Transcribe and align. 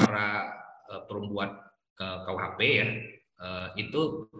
para 0.00 0.28
uh, 0.88 1.02
perempuan 1.04 1.56
uh, 2.00 2.18
KUHP 2.24 2.60
ya 2.64 2.86
uh, 3.42 3.68
itu 3.76 4.30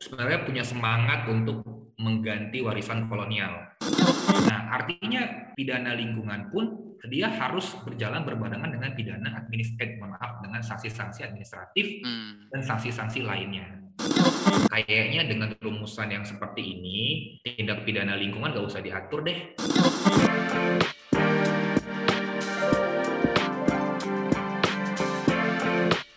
sebenarnya 0.00 0.44
punya 0.44 0.64
semangat 0.64 1.26
untuk 1.28 1.64
mengganti 1.96 2.60
warisan 2.60 3.06
kolonial. 3.06 3.70
Nah, 4.44 4.60
artinya 4.74 5.54
pidana 5.54 5.94
lingkungan 5.94 6.50
pun 6.50 6.64
dia 7.08 7.28
harus 7.28 7.68
berjalan 7.84 8.24
berbarengan 8.24 8.72
dengan 8.72 8.90
pidana 8.96 9.44
administratif, 9.44 10.00
maaf, 10.00 10.40
dengan 10.40 10.64
sanksi-sanksi 10.64 11.20
administratif 11.24 12.00
hmm. 12.02 12.50
dan 12.52 12.60
sanksi-sanksi 12.64 13.22
lainnya. 13.22 13.84
Kayaknya 14.72 15.22
dengan 15.30 15.48
rumusan 15.60 16.10
yang 16.10 16.24
seperti 16.26 16.64
ini, 16.64 16.98
tindak 17.44 17.86
pidana 17.86 18.18
lingkungan 18.18 18.50
nggak 18.50 18.66
usah 18.66 18.82
diatur 18.82 19.22
deh. 19.22 19.54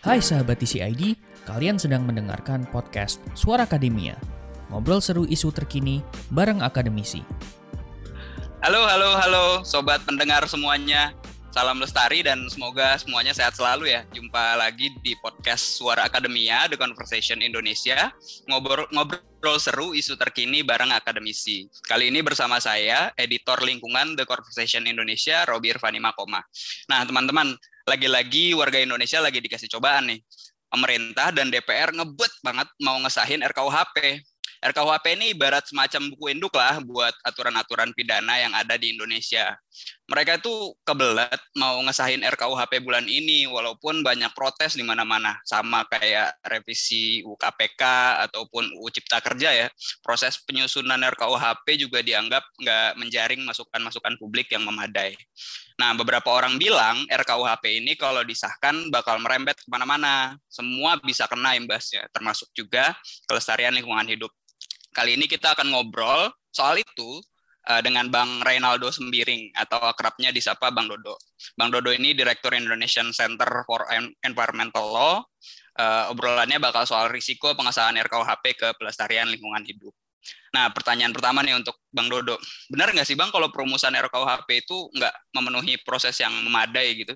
Hai 0.08 0.24
sahabat 0.24 0.56
TCID, 0.56 1.20
kalian 1.44 1.76
sedang 1.76 2.00
mendengarkan 2.00 2.64
podcast 2.72 3.20
Suara 3.36 3.68
Akademia. 3.68 4.16
Ngobrol 4.72 5.04
seru 5.04 5.28
isu 5.28 5.52
terkini 5.52 6.00
bareng 6.32 6.64
akademisi. 6.64 7.20
Halo, 8.64 8.88
halo, 8.88 9.20
halo 9.20 9.44
sobat 9.68 10.00
pendengar 10.08 10.48
semuanya. 10.48 11.12
Salam 11.48 11.80
lestari 11.80 12.20
dan 12.20 12.44
semoga 12.52 13.00
semuanya 13.00 13.32
sehat 13.32 13.56
selalu 13.56 13.88
ya. 13.88 14.04
Jumpa 14.12 14.60
lagi 14.60 14.92
di 15.00 15.16
podcast 15.16 15.80
Suara 15.80 16.04
Akademia 16.04 16.68
The 16.68 16.76
Conversation 16.76 17.40
Indonesia. 17.40 18.12
Ngobrol 18.44 18.84
ngobrol 18.92 19.56
seru 19.56 19.96
isu 19.96 20.20
terkini 20.20 20.60
bareng 20.60 20.92
akademisi. 20.92 21.64
Kali 21.88 22.12
ini 22.12 22.20
bersama 22.20 22.60
saya, 22.60 23.16
editor 23.16 23.64
lingkungan 23.64 24.12
The 24.12 24.28
Conversation 24.28 24.84
Indonesia, 24.84 25.48
Robi 25.48 25.72
Irvani 25.72 25.96
Makoma. 25.96 26.44
Nah, 26.92 27.08
teman-teman, 27.08 27.56
lagi-lagi 27.88 28.52
warga 28.52 28.84
Indonesia 28.84 29.16
lagi 29.24 29.40
dikasih 29.40 29.72
cobaan 29.72 30.12
nih. 30.12 30.20
Pemerintah 30.68 31.32
dan 31.32 31.48
DPR 31.48 31.96
ngebut 31.96 32.44
banget 32.44 32.68
mau 32.84 33.00
ngesahin 33.00 33.40
RKUHP 33.40 34.20
RKUHP 34.58 35.06
ini 35.14 35.26
ibarat 35.38 35.70
semacam 35.70 36.10
buku 36.10 36.34
induk 36.34 36.50
lah 36.58 36.82
buat 36.82 37.14
aturan-aturan 37.22 37.94
pidana 37.94 38.42
yang 38.42 38.50
ada 38.58 38.74
di 38.74 38.90
Indonesia. 38.90 39.54
Mereka 40.08 40.40
itu 40.40 40.72
kebelet 40.82 41.40
mau 41.56 41.76
ngesahin 41.84 42.24
RKUHP 42.24 42.80
bulan 42.80 43.04
ini 43.04 43.44
walaupun 43.44 44.00
banyak 44.00 44.32
protes 44.32 44.74
di 44.74 44.82
mana-mana 44.82 45.36
sama 45.44 45.84
kayak 45.84 46.32
revisi 46.48 47.20
UKPK 47.22 47.82
ataupun 48.28 48.72
UU 48.80 48.88
Cipta 48.88 49.20
Kerja 49.20 49.52
ya. 49.52 49.68
Proses 50.00 50.40
penyusunan 50.48 50.98
RKUHP 51.12 51.76
juga 51.76 52.00
dianggap 52.00 52.40
nggak 52.56 52.90
menjaring 52.96 53.44
masukan-masukan 53.44 54.16
publik 54.16 54.48
yang 54.48 54.64
memadai. 54.64 55.12
Nah, 55.78 55.94
beberapa 55.94 56.34
orang 56.34 56.58
bilang 56.58 57.06
RKUHP 57.06 57.84
ini 57.84 57.94
kalau 57.94 58.26
disahkan 58.26 58.90
bakal 58.90 59.22
merembet 59.22 59.60
ke 59.62 59.68
mana-mana. 59.70 60.34
Semua 60.50 60.98
bisa 60.98 61.30
kena 61.30 61.54
imbasnya, 61.54 62.08
termasuk 62.10 62.50
juga 62.50 62.96
kelestarian 63.30 63.76
lingkungan 63.76 64.08
hidup. 64.10 64.32
Kali 64.90 65.14
ini 65.14 65.30
kita 65.30 65.54
akan 65.54 65.70
ngobrol 65.70 66.32
soal 66.50 66.82
itu 66.82 67.22
uh, 67.68 67.80
dengan 67.84 68.08
Bang 68.08 68.40
Reynaldo 68.40 68.88
Sembiring 68.88 69.52
atau 69.54 69.78
akrabnya 69.84 70.32
disapa 70.32 70.72
Bang 70.72 70.88
Dodo. 70.88 71.20
Bang 71.54 71.68
Dodo 71.68 71.92
ini 71.92 72.16
Direktur 72.16 72.56
Indonesian 72.56 73.12
Center 73.12 73.62
for 73.68 73.84
Environmental 74.24 74.86
Law. 74.88 75.14
Uh, 75.78 76.10
obrolannya 76.10 76.58
bakal 76.58 76.82
soal 76.88 77.06
risiko 77.06 77.54
pengesahan 77.54 77.94
RKUHP 78.02 78.44
ke 78.58 78.68
pelestarian 78.74 79.30
lingkungan 79.30 79.62
hidup. 79.62 79.94
Nah, 80.50 80.72
pertanyaan 80.74 81.14
pertama 81.14 81.44
nih 81.46 81.54
untuk 81.54 81.78
Bang 81.94 82.10
Dodo. 82.10 82.34
Benar 82.66 82.90
nggak 82.90 83.06
sih 83.06 83.14
Bang 83.14 83.30
kalau 83.30 83.52
perumusan 83.54 83.94
RKUHP 83.94 84.66
itu 84.66 84.90
nggak 84.96 85.14
memenuhi 85.38 85.78
proses 85.86 86.18
yang 86.18 86.34
memadai 86.34 86.98
gitu? 86.98 87.14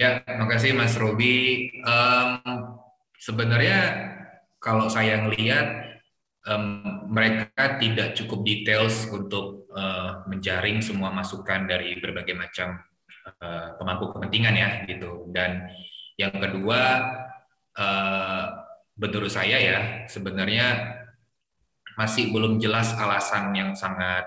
Ya, 0.00 0.24
terima 0.24 0.48
kasih 0.48 0.72
Mas 0.72 0.96
Robi. 0.96 1.68
Um, 1.84 2.80
sebenarnya 3.20 4.08
kalau 4.56 4.88
saya 4.88 5.20
ngelihat 5.20 5.91
um, 6.46 7.06
mereka 7.10 7.78
tidak 7.78 8.14
cukup 8.18 8.42
details 8.42 9.06
untuk 9.10 9.68
uh, 9.74 10.26
menjaring 10.26 10.82
semua 10.82 11.14
masukan 11.14 11.66
dari 11.68 11.98
berbagai 11.98 12.34
macam 12.34 12.82
uh, 13.42 13.76
pemangku 13.78 14.10
kepentingan 14.14 14.54
ya 14.56 14.70
gitu. 14.88 15.28
Dan 15.30 15.70
yang 16.18 16.34
kedua 16.34 16.80
uh, 17.78 18.44
menurut 18.98 19.32
saya 19.32 19.58
ya 19.58 19.78
sebenarnya 20.06 20.98
masih 21.96 22.32
belum 22.32 22.56
jelas 22.56 22.96
alasan 22.96 23.52
yang 23.52 23.76
sangat 23.76 24.24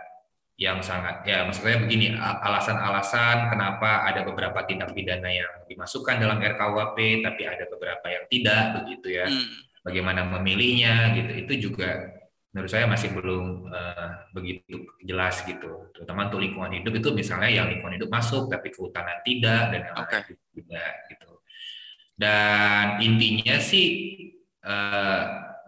yang 0.56 0.80
sangat 0.80 1.28
ya 1.28 1.44
maksudnya 1.44 1.84
begini 1.84 2.16
alasan-alasan 2.16 3.52
kenapa 3.52 4.08
ada 4.08 4.24
beberapa 4.24 4.64
tindak 4.64 4.96
pidana 4.96 5.28
yang 5.28 5.52
dimasukkan 5.68 6.16
dalam 6.16 6.40
RKUHP 6.40 7.28
tapi 7.28 7.44
ada 7.44 7.68
beberapa 7.68 8.08
yang 8.08 8.24
tidak 8.32 8.64
begitu 8.80 9.20
ya. 9.20 9.28
Hmm 9.28 9.75
bagaimana 9.86 10.26
memilihnya 10.26 11.14
gitu. 11.14 11.32
Itu 11.46 11.54
juga 11.70 12.10
menurut 12.50 12.72
saya 12.72 12.90
masih 12.90 13.14
belum 13.14 13.70
uh, 13.70 14.10
begitu 14.34 14.90
jelas 15.06 15.46
gitu. 15.46 15.94
Terutama 15.94 16.28
untuk 16.28 16.42
lingkungan 16.42 16.74
hidup 16.74 16.98
itu 16.98 17.10
misalnya 17.14 17.52
yang 17.54 17.70
lingkungan 17.70 18.02
hidup 18.02 18.10
masuk 18.10 18.50
tapi 18.50 18.74
kehutanan 18.74 19.22
tidak 19.22 19.70
dan 19.70 19.82
yang 19.86 19.98
okay. 20.02 20.20
lain 20.26 20.36
juga 20.58 20.84
gitu. 21.14 21.32
Dan 22.16 23.04
intinya 23.06 23.56
sih 23.62 23.88
uh, 24.66 25.24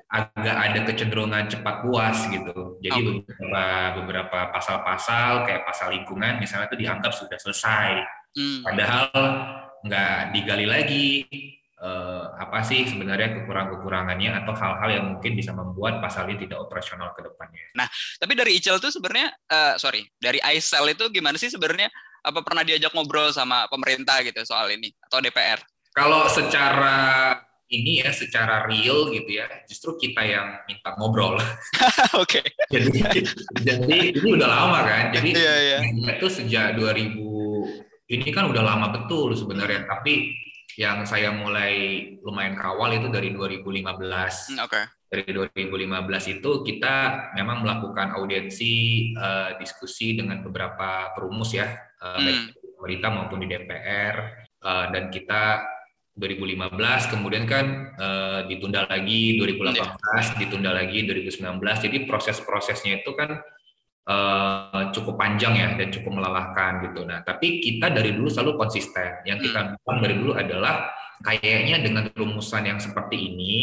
agak 0.07 0.57
ada 0.57 0.79
kecenderungan 0.87 1.45
cepat 1.51 1.75
puas 1.85 2.17
gitu. 2.31 2.79
Jadi 2.81 3.21
beberapa 3.21 3.63
beberapa 4.01 4.39
pasal-pasal 4.55 5.45
kayak 5.45 5.67
pasal 5.67 5.93
lingkungan 5.93 6.41
misalnya 6.41 6.71
itu 6.71 6.79
dianggap 6.81 7.13
sudah 7.13 7.37
selesai. 7.37 8.17
Hmm. 8.37 8.61
padahal 8.61 9.09
nggak 9.81 10.17
digali 10.37 10.67
lagi 10.69 11.25
eh, 11.77 12.25
apa 12.37 12.59
sih 12.65 12.89
sebenarnya 12.89 13.37
kekurangan-kekurangannya 13.41 14.43
atau 14.43 14.53
hal-hal 14.57 14.89
yang 14.89 15.05
mungkin 15.13 15.33
bisa 15.37 15.53
membuat 15.53 16.01
pasal 16.01 16.25
ini 16.29 16.45
tidak 16.45 16.65
operasional 16.65 17.13
ke 17.13 17.21
depannya. 17.25 17.65
Nah, 17.77 17.87
tapi 18.17 18.33
dari 18.33 18.57
ICL 18.57 18.81
itu 18.81 18.89
sebenarnya, 18.93 19.29
uh, 19.49 19.73
sorry, 19.77 20.05
dari 20.17 20.41
ICL 20.41 20.97
itu 20.97 21.05
gimana 21.13 21.37
sih 21.37 21.53
sebenarnya? 21.53 21.89
Apa 22.25 22.43
pernah 22.43 22.65
diajak 22.65 22.91
ngobrol 22.91 23.31
sama 23.31 23.69
pemerintah 23.71 24.19
gitu 24.25 24.41
soal 24.43 24.73
ini 24.73 24.91
atau 25.05 25.21
DPR? 25.21 25.61
Kalau 25.95 26.27
secara 26.27 27.33
ini 27.67 27.99
ya 27.99 28.15
secara 28.15 28.63
real 28.63 29.11
gitu 29.11 29.27
ya 29.27 29.47
justru 29.67 29.99
kita 29.99 30.23
yang 30.23 30.63
minta 30.67 30.95
ngobrol. 30.95 31.35
Oke. 32.23 32.39
jadi 32.71 33.21
jadi 33.59 33.97
ini 34.15 34.29
udah 34.39 34.47
lama 34.47 34.79
kan. 34.87 35.11
Jadi 35.11 35.35
yeah, 35.35 35.83
yeah. 35.83 36.15
itu 36.15 36.27
sejak 36.31 36.79
2000 36.79 38.07
ini 38.07 38.27
kan 38.31 38.47
udah 38.47 38.63
lama 38.63 38.87
betul 38.95 39.35
sebenarnya 39.35 39.83
tapi 39.83 40.31
yang 40.77 41.09
saya 41.09 41.33
mulai 41.33 42.05
lumayan 42.21 42.53
kawal 42.53 42.93
itu 42.93 43.09
dari 43.09 43.33
2015. 43.33 44.53
Hmm, 44.53 44.61
oke. 44.61 44.69
Okay. 44.69 44.85
Dari 45.07 45.31
2015 45.33 46.35
itu 46.37 46.51
kita 46.61 46.95
memang 47.33 47.65
melakukan 47.65 48.13
audiensi 48.13 48.73
uh, 49.17 49.57
diskusi 49.57 50.13
dengan 50.13 50.45
beberapa 50.45 51.17
perumus 51.17 51.55
ya, 51.57 51.65
uh, 51.97 52.21
hmm. 52.21 52.77
pemerintah 52.77 53.09
maupun 53.09 53.41
di 53.41 53.47
DPR 53.49 54.15
uh, 54.61 54.85
dan 54.93 55.09
kita 55.09 55.65
2015 56.17 57.13
kemudian 57.13 57.45
kan 57.45 57.93
uh, 57.93 58.39
ditunda 58.49 58.89
lagi 58.89 59.37
2018 59.37 59.77
yeah. 59.77 60.33
ditunda 60.33 60.73
lagi 60.73 61.05
2019 61.05 61.61
jadi 61.61 61.97
proses-prosesnya 62.09 63.05
itu 63.05 63.13
kan 63.13 63.37
uh, 64.07 64.89
cukup 64.95 65.19
panjang 65.19 65.53
ya 65.53 65.69
dan 65.75 65.91
cukup 65.91 66.17
melelahkan 66.17 66.87
gitu. 66.89 67.03
Nah, 67.03 67.21
tapi 67.21 67.59
kita 67.59 67.91
dari 67.91 68.15
dulu 68.15 68.31
selalu 68.31 68.55
konsisten. 68.55 69.21
Yang 69.27 69.51
kita 69.51 69.59
hmm. 69.61 69.71
bilang 69.83 69.99
dari 69.99 70.15
dulu 70.15 70.31
adalah 70.33 70.75
kayaknya 71.21 71.83
dengan 71.83 72.07
rumusan 72.15 72.63
yang 72.65 72.79
seperti 72.79 73.17
ini 73.19 73.53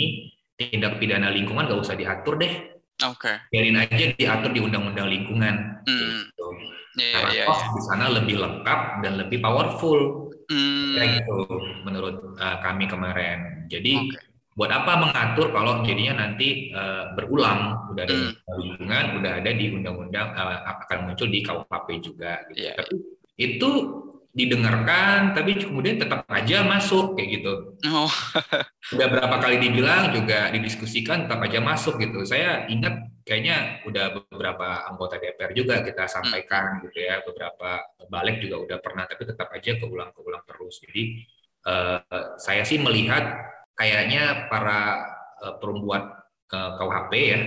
tindak 0.54 1.02
pidana 1.02 1.32
lingkungan 1.32 1.66
gak 1.66 1.80
usah 1.80 1.96
diatur 1.98 2.38
deh. 2.38 2.54
Oke. 3.02 3.26
Okay. 3.26 3.36
Biarin 3.50 3.80
aja 3.80 4.04
diatur 4.14 4.50
di 4.54 4.60
undang-undang 4.62 5.08
lingkungan. 5.10 5.82
Hmm. 5.82 5.98
Gitu. 5.98 6.46
Yeah, 6.94 7.10
Karena 7.18 7.32
yeah, 7.34 7.48
yeah. 7.50 7.74
di 7.74 7.82
sana 7.90 8.04
lebih 8.06 8.36
lengkap 8.38 8.80
dan 9.02 9.12
lebih 9.18 9.42
powerful. 9.42 10.30
Kayak 10.44 11.24
gitu 11.24 11.36
menurut 11.82 12.36
uh, 12.38 12.60
kami 12.62 12.86
kemarin. 12.86 13.66
Jadi 13.66 14.12
okay 14.12 14.33
buat 14.54 14.70
apa 14.70 14.92
mengatur 15.02 15.50
kalau 15.50 15.82
jadinya 15.82 16.26
nanti 16.26 16.70
uh, 16.70 17.10
berulang 17.18 17.90
udah 17.90 18.02
ada 18.06 18.14
hmm. 18.14 18.32
lingkungan 18.54 19.04
udah 19.18 19.32
ada 19.42 19.50
di 19.50 19.66
undang-undang 19.74 20.30
uh, 20.30 20.62
akan 20.78 21.10
muncul 21.10 21.26
di 21.26 21.42
KUHP 21.42 21.88
juga 21.98 22.46
gitu. 22.54 22.70
Yeah. 22.70 22.78
Tapi 22.78 22.94
itu 23.34 23.70
didengarkan 24.34 25.30
tapi 25.30 25.62
kemudian 25.62 25.98
tetap 25.98 26.26
aja 26.26 26.66
masuk 26.66 27.14
kayak 27.14 27.38
gitu. 27.38 27.52
Oh. 27.86 28.10
udah 28.94 29.06
berapa 29.10 29.36
kali 29.38 29.62
dibilang 29.62 30.10
juga 30.10 30.50
didiskusikan 30.50 31.26
tetap 31.26 31.42
aja 31.42 31.58
masuk 31.62 31.98
gitu. 32.02 32.22
Saya 32.22 32.66
ingat 32.70 33.10
kayaknya 33.22 33.82
udah 33.86 34.26
beberapa 34.30 34.90
anggota 34.90 35.22
DPR 35.22 35.50
juga 35.50 35.82
kita 35.82 36.06
sampaikan 36.06 36.78
hmm. 36.78 36.90
gitu 36.90 36.98
ya, 37.02 37.22
beberapa 37.26 37.82
balik 38.10 38.38
juga 38.38 38.62
udah 38.62 38.78
pernah 38.82 39.06
tapi 39.06 39.22
tetap 39.22 39.50
aja 39.54 39.78
keulang-keulang 39.78 40.42
terus. 40.46 40.82
Jadi 40.82 41.02
uh, 41.70 42.34
saya 42.38 42.66
sih 42.66 42.82
melihat 42.82 43.38
kayaknya 43.74 44.48
para 44.50 45.02
uh, 45.42 45.54
perempuan 45.58 46.10
uh, 46.54 46.70
KUHP 46.78 47.12
ya 47.14 47.40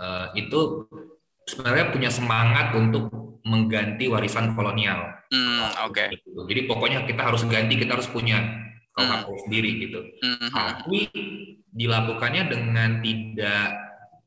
uh, 0.00 0.26
itu 0.36 0.86
sebenarnya 1.48 1.90
punya 1.90 2.10
semangat 2.12 2.72
untuk 2.76 3.10
mengganti 3.42 4.06
warisan 4.06 4.52
kolonial. 4.54 5.16
Hmm, 5.32 5.88
Oke. 5.88 6.12
Okay. 6.12 6.20
Jadi 6.22 6.60
pokoknya 6.68 7.08
kita 7.08 7.22
harus 7.26 7.42
ganti, 7.48 7.74
kita 7.80 7.96
harus 7.96 8.06
punya 8.10 8.60
Hmm. 9.00 9.22
aku 9.22 9.32
sendiri 9.46 9.80
gitu. 9.86 10.00
Mhm. 10.02 10.50
Tapi 10.52 11.00
dilakukannya 11.72 12.42
dengan 12.52 12.90
tidak 13.00 13.66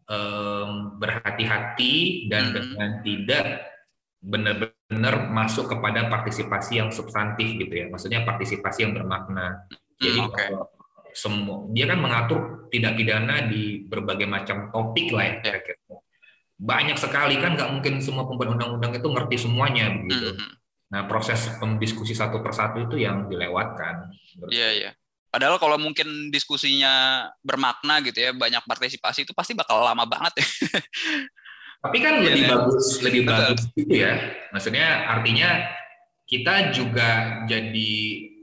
em, 0.03 0.99
berhati-hati 0.99 2.27
dan 2.27 2.51
Hmm. 2.51 2.53
dengan 2.55 2.89
tidak 3.05 3.45
benar-benar 4.19 5.31
masuk 5.31 5.71
kepada 5.71 6.11
partisipasi 6.11 6.79
yang 6.83 6.89
substantif 6.91 7.55
gitu 7.55 7.71
ya. 7.71 7.85
Maksudnya 7.87 8.27
partisipasi 8.27 8.83
yang 8.87 8.93
bermakna. 8.97 9.63
Jadi 9.99 10.19
Hmm, 10.19 10.27
oke. 10.27 10.35
kalau 10.35 10.63
semua 11.13 11.69
dia 11.71 11.85
kan 11.85 12.01
mengatur 12.01 12.69
tindak 12.73 12.97
pidana 12.97 13.45
di 13.45 13.85
berbagai 13.85 14.25
macam 14.25 14.73
topik 14.73 15.13
lah 15.13 15.25
ya. 15.25 15.33
Ya. 15.33 15.39
kira-kira. 15.41 15.77
Banyak 16.57 16.97
sekali 16.97 17.37
kan 17.37 17.53
nggak 17.57 17.69
mungkin 17.69 18.01
semua 18.01 18.25
pembuat 18.25 18.53
undang-undang 18.57 18.93
itu 18.97 19.07
ngerti 19.09 19.35
semuanya 19.45 19.93
begitu. 19.93 20.33
Mhm. 20.33 20.49
Nah 20.93 21.01
proses 21.09 21.49
pendiskusi 21.57 22.13
satu 22.13 22.41
persatu 22.45 22.85
itu 22.85 23.01
yang 23.01 23.25
dilewatkan. 23.25 24.13
Iya, 24.49 24.69
iya. 24.73 24.91
Padahal 25.33 25.57
kalau 25.57 25.81
mungkin 25.81 26.29
diskusinya 26.29 27.25
bermakna 27.41 28.05
gitu 28.05 28.21
ya, 28.21 28.29
banyak 28.37 28.61
partisipasi 28.69 29.25
itu 29.25 29.33
pasti 29.33 29.57
bakal 29.57 29.81
lama 29.81 30.05
banget 30.05 30.37
ya. 30.37 30.45
Tapi 31.83 31.97
kan 31.99 32.21
Iya, 32.21 32.25
lebih 32.31 32.43
iya. 32.45 32.51
bagus, 32.53 32.85
lebih 33.01 33.21
Betul. 33.25 33.33
bagus 33.33 33.61
gitu 33.73 33.93
ya. 33.97 34.13
Maksudnya 34.53 34.87
artinya 35.09 35.49
kita 36.29 36.71
juga 36.71 37.09
jadi 37.49 37.91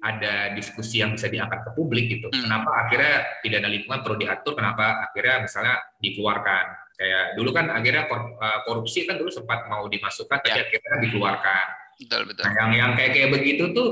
ada 0.00 0.56
diskusi 0.56 1.04
yang 1.04 1.12
bisa 1.12 1.28
diangkat 1.28 1.60
ke 1.60 1.70
publik 1.76 2.08
gitu. 2.08 2.32
Hmm. 2.32 2.48
Kenapa 2.48 2.70
akhirnya 2.88 3.14
pidana 3.44 3.68
lingkungan 3.68 4.00
perlu 4.00 4.16
diatur? 4.16 4.56
Kenapa 4.56 5.04
akhirnya 5.08 5.44
misalnya 5.44 5.76
dikeluarkan? 6.00 6.64
Kayak 6.96 7.24
dulu 7.36 7.50
kan 7.52 7.66
akhirnya 7.72 8.04
eh, 8.08 8.58
korupsi 8.64 9.04
kan 9.04 9.20
dulu 9.20 9.28
sempat 9.28 9.68
mau 9.68 9.84
dimasukkan, 9.88 10.40
tapi 10.40 10.56
Ya. 10.56 10.64
akhirnya 10.64 10.96
dikeluarkan. 11.04 11.64
Betul, 12.00 12.22
betul. 12.32 12.44
Nah, 12.48 12.52
yang 12.56 12.70
yang 12.72 12.90
kayak 12.96 13.12
kayak 13.12 13.30
begitu 13.36 13.64
tuh 13.76 13.88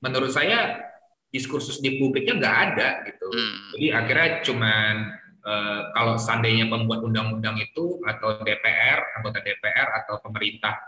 menurut 0.00 0.32
saya 0.32 0.88
diskursus 1.32 1.80
di 1.80 2.00
publiknya 2.00 2.36
nggak 2.40 2.56
ada 2.72 2.88
gitu. 3.08 3.26
Hmm. 3.28 3.56
Jadi 3.76 3.86
akhirnya 3.92 4.28
cuman 4.44 4.94
eh, 5.42 5.80
kalau 5.92 6.14
seandainya 6.16 6.68
pembuat 6.72 7.04
undang-undang 7.04 7.60
itu 7.60 8.00
atau 8.08 8.40
DPR, 8.40 9.20
anggota 9.20 9.44
DPR 9.44 9.88
atau 10.00 10.16
pemerintah 10.24 10.80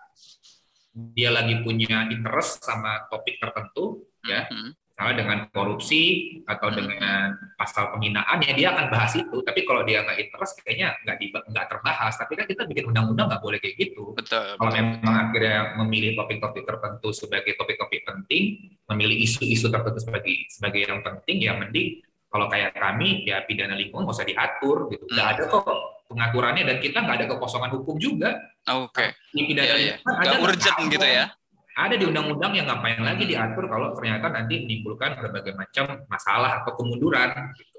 dia 0.95 1.35
lagi 1.35 1.59
punya 1.67 2.07
interest 2.07 2.63
sama 2.63 3.11
topik 3.11 3.43
tertentu, 3.43 4.07
ya, 4.23 4.47
Mhm. 4.47 4.79
misalnya 4.95 5.15
dengan 5.27 5.39
korupsi 5.51 6.03
atau 6.47 6.71
Hmm. 6.71 6.77
dengan 6.79 7.35
pasal 7.59 7.91
penghinaan 7.91 8.39
ya 8.47 8.55
dia 8.55 8.69
akan 8.71 8.87
bahas 8.95 9.11
itu. 9.19 9.43
Tapi 9.43 9.67
kalau 9.67 9.83
dia 9.83 10.07
nggak 10.07 10.19
interest, 10.23 10.63
kayaknya 10.63 10.95
nggak 11.03 11.17
di, 11.19 11.27
nggak 11.35 11.67
terbahas. 11.67 12.15
Tapi 12.15 12.33
kan 12.39 12.47
kita 12.47 12.63
bikin 12.71 12.85
undang-undang 12.95 13.27
nggak 13.27 13.43
boleh 13.43 13.59
kayak 13.59 13.75
gitu. 13.75 14.15
Betul. 14.15 14.55
Kalau 14.55 14.71
betul. 14.71 14.79
memang 14.79 15.15
akhirnya 15.19 15.59
memilih 15.83 16.15
topik-topik 16.15 16.63
tertentu 16.63 17.09
sebagai 17.11 17.53
topik-topik 17.59 18.07
penting, 18.07 18.71
memilih 18.87 19.17
isu-isu 19.27 19.67
tertentu 19.67 19.99
sebagai 19.99 20.47
sebagai 20.47 20.87
yang 20.87 21.03
penting, 21.03 21.43
ya 21.43 21.59
mending 21.59 21.99
kalau 22.35 22.51
kayak 22.51 22.75
kami 22.75 23.23
ya 23.23 23.47
pidana 23.47 23.79
lingkungan 23.79 24.03
nggak 24.03 24.17
usah 24.19 24.27
diatur 24.27 24.91
gitu. 24.91 25.07
Nggak 25.07 25.23
Hmm. 25.23 25.35
ada 25.39 25.43
kok 25.47 25.67
pengaturannya 26.05 26.63
dan 26.67 26.77
kita 26.83 26.99
nggak 26.99 27.17
ada 27.23 27.27
kekosongan 27.31 27.71
hukum 27.71 27.95
juga. 27.97 28.35
Oke. 28.67 29.15
Di 29.31 29.43
pidana 29.47 29.63
Iya, 29.65 29.75
iya. 29.79 29.95
lingkungan 29.95 30.11
ada 30.11 30.19
Nggak 30.19 30.35
nggak 30.35 30.47
urgent 30.51 30.77
ada. 30.77 30.91
gitu 30.91 31.07
ya. 31.07 31.27
Ada 31.75 31.95
di 31.95 32.05
undang-undang 32.07 32.53
yang 32.55 32.67
ngapain 32.67 33.03
lagi 33.03 33.23
diatur 33.25 33.67
kalau 33.67 33.95
ternyata 33.95 34.27
nanti 34.31 34.63
menimbulkan 34.63 35.15
berbagai 35.15 35.55
macam 35.55 36.07
masalah 36.07 36.63
atau 36.63 36.75
kemunduran. 36.75 37.31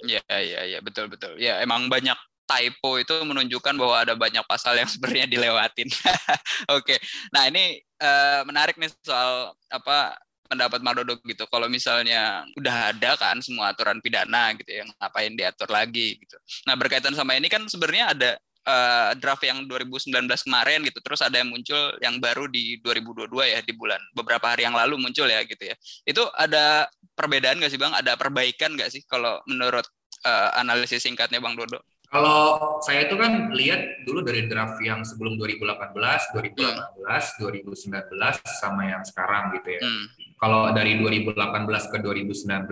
Iya, 0.04 0.19
iya, 0.36 0.60
iya, 0.68 0.80
betul, 0.80 1.07
betul. 1.07 1.36
Ya, 1.36 1.60
emang 1.60 1.88
banyak 1.88 2.16
typo 2.46 3.00
itu 3.00 3.16
menunjukkan 3.24 3.74
bahwa 3.74 3.96
ada 4.04 4.13
banyak 4.13 4.44
pasal 4.44 4.75
yang 4.75 4.86
sebenarnya 4.92 5.28
dilewatin. 5.28 5.88
Oke. 6.75 7.00
Nah, 7.31 7.48
ini 7.48 7.80
eh, 7.80 8.42
menarik 8.44 8.75
nih 8.75 8.92
soal 9.00 9.56
apa 9.68 10.19
pendapat 10.45 10.80
Madodo 10.81 11.18
gitu. 11.25 11.45
Kalau 11.50 11.68
misalnya 11.68 12.45
udah 12.57 12.94
ada 12.94 13.18
kan 13.18 13.42
semua 13.42 13.74
aturan 13.74 14.00
pidana 14.00 14.53
gitu 14.57 14.71
yang 14.83 14.89
ngapain 15.01 15.33
diatur 15.33 15.69
lagi 15.69 16.18
gitu. 16.21 16.38
Nah, 16.69 16.77
berkaitan 16.77 17.13
sama 17.18 17.33
ini 17.38 17.50
kan 17.50 17.65
sebenarnya 17.65 18.06
ada 18.13 18.31
eh, 18.65 19.09
draft 19.18 19.44
yang 19.45 19.65
2019 19.65 20.13
kemarin 20.45 20.80
gitu. 20.86 21.00
Terus 21.01 21.21
ada 21.25 21.42
yang 21.42 21.50
muncul 21.50 21.81
yang 22.01 22.15
baru 22.21 22.45
di 22.50 22.80
2022 22.81 23.53
ya 23.53 23.59
di 23.65 23.74
bulan 23.74 24.01
beberapa 24.13 24.45
hari 24.53 24.65
yang 24.69 24.77
lalu 24.77 25.01
muncul 25.01 25.25
ya 25.25 25.42
gitu 25.45 25.63
ya. 25.65 25.75
Itu 26.06 26.24
ada 26.38 26.89
perbedaan 27.18 27.57
nggak 27.62 27.71
sih 27.74 27.81
Bang? 27.81 27.94
Ada 27.97 28.13
perbaikan 28.18 28.77
nggak 28.77 28.89
sih 28.94 29.01
kalau 29.09 29.42
menurut 29.50 29.86
eh, 30.25 30.50
analisis 30.62 31.01
singkatnya 31.03 31.42
Bang 31.42 31.57
Dodo? 31.57 31.81
Kalau 32.10 32.40
saya 32.86 33.10
itu 33.10 33.16
kan 33.18 33.50
lihat 33.52 34.06
dulu 34.06 34.22
dari 34.22 34.46
draft 34.46 34.78
yang 34.80 35.02
sebelum 35.02 35.36
2018, 35.42 35.92
2018, 36.38 37.42
2019 37.42 38.42
sama 38.62 38.81
yang 38.88 39.04
sekarang 39.04 39.52
gitu 39.57 39.69
ya. 39.75 39.81
Hmm. 39.84 40.06
Kalau 40.36 40.69
dari 40.75 41.00
2018 41.02 41.92
ke 41.92 41.98
2019 42.00 42.69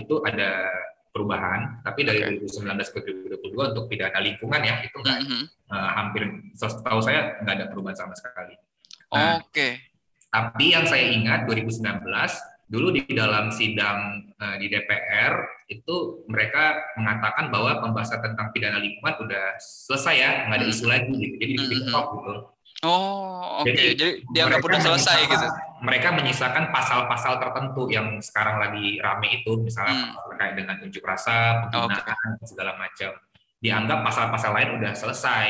itu 0.00 0.14
ada 0.26 0.50
perubahan, 1.12 1.84
tapi 1.84 2.08
dari 2.08 2.24
Oke. 2.24 2.48
2019 2.48 2.88
ke 2.88 2.98
2022 3.04 3.70
untuk 3.76 3.84
pidana 3.86 4.16
lingkungan 4.16 4.60
ya 4.64 4.80
itu 4.80 4.96
nggak 4.96 5.18
Mhm. 5.28 5.42
eh, 5.72 5.90
hampir 5.96 6.22
setahu 6.56 7.00
saya 7.04 7.36
nggak 7.44 7.54
ada 7.60 7.66
perubahan 7.68 7.96
sama 7.96 8.14
sekali. 8.16 8.56
Nah, 9.12 9.40
Oke. 9.40 9.92
Tapi 10.32 10.72
yang 10.72 10.88
saya 10.88 11.12
ingat 11.12 11.44
2019 11.44 12.32
dulu 12.72 12.88
di 12.96 13.04
dalam 13.12 13.52
sidang 13.52 14.32
eh, 14.32 14.56
di 14.56 14.72
DPR 14.72 15.32
itu 15.68 16.24
mereka 16.24 16.80
mengatakan 16.96 17.52
bahwa 17.52 17.84
pembahasan 17.84 18.24
tentang 18.24 18.48
pidana 18.56 18.80
lingkungan 18.80 19.28
udah 19.28 19.60
selesai 19.60 20.14
ya, 20.16 20.30
nggak 20.48 20.58
ada 20.58 20.66
isu 20.72 20.84
lagi 20.88 21.12
gitu. 21.12 21.34
Jadi 21.36 21.52
di 21.52 21.76
Hmm. 21.76 21.84
stop 21.84 22.06
gitu. 22.16 22.32
Oh, 22.82 23.62
oke. 23.62 23.70
Jadi, 23.70 23.94
Jadi, 23.94 24.12
dianggap 24.34 24.58
Mereka 24.58 24.70
udah 24.74 24.80
selesai 24.82 25.18
gitu. 25.30 25.46
Mereka 25.86 26.08
menyisakan 26.18 26.64
pasal-pasal 26.74 27.32
tertentu 27.38 27.82
yang 27.92 28.18
sekarang 28.18 28.58
lagi 28.58 28.98
rame 28.98 29.28
itu, 29.38 29.52
misalnya 29.62 29.94
Hmm. 29.94 30.18
terkait 30.34 30.54
dengan 30.58 30.76
unjuk 30.82 31.04
rasa, 31.06 31.68
penghinaan, 31.70 32.30
segala 32.42 32.74
macam. 32.80 33.14
Dianggap 33.62 33.98
pasal-pasal 34.02 34.50
lain 34.58 34.70
udah 34.82 34.92
selesai. 34.98 35.46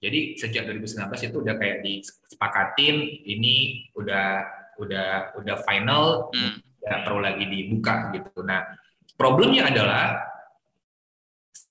Jadi 0.00 0.38
sejak 0.38 0.64
2019 0.70 1.20
itu 1.26 1.36
udah 1.42 1.58
kayak 1.58 1.82
disepakatin, 1.82 2.96
ini 3.26 3.84
udah 3.98 4.59
udah 4.80 5.36
udah 5.36 5.56
final, 5.62 6.32
Hmm. 6.32 6.56
nggak 6.80 7.00
perlu 7.04 7.20
lagi 7.20 7.44
dibuka 7.44 8.08
gitu. 8.10 8.40
Nah, 8.40 8.64
problemnya 9.14 9.68
adalah 9.68 10.24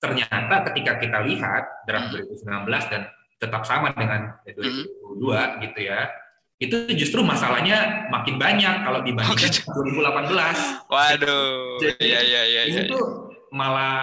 ternyata 0.00 0.64
ketika 0.72 0.96
kita 0.96 1.18
lihat 1.26 1.84
draft 1.84 2.14
Hmm. 2.14 2.24
2019 2.24 2.84
dan 2.88 3.02
tetap 3.36 3.62
sama 3.64 3.92
dengan 3.92 4.36
2022 4.44 5.60
gitu 5.60 5.80
ya, 5.82 6.08
itu 6.56 6.76
justru 6.94 7.20
masalahnya 7.24 8.06
makin 8.08 8.36
banyak 8.36 8.84
kalau 8.84 9.00
dibandingkan 9.00 9.48
gitu. 9.48 9.64
2018. 9.72 10.56
Waduh. 10.86 11.80
Jadi, 11.80 12.04
Iya, 12.04 12.20
iya, 12.20 12.42
iya, 12.44 12.62
Ini 12.68 12.80
iya. 12.84 12.92
tuh 12.92 13.04
malah 13.50 13.96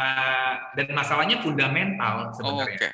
dan 0.76 0.90
masalahnya 0.92 1.38
fundamental 1.40 2.30
Oh, 2.30 2.34
sebenarnya. 2.36 2.78
Oke. 2.78 2.90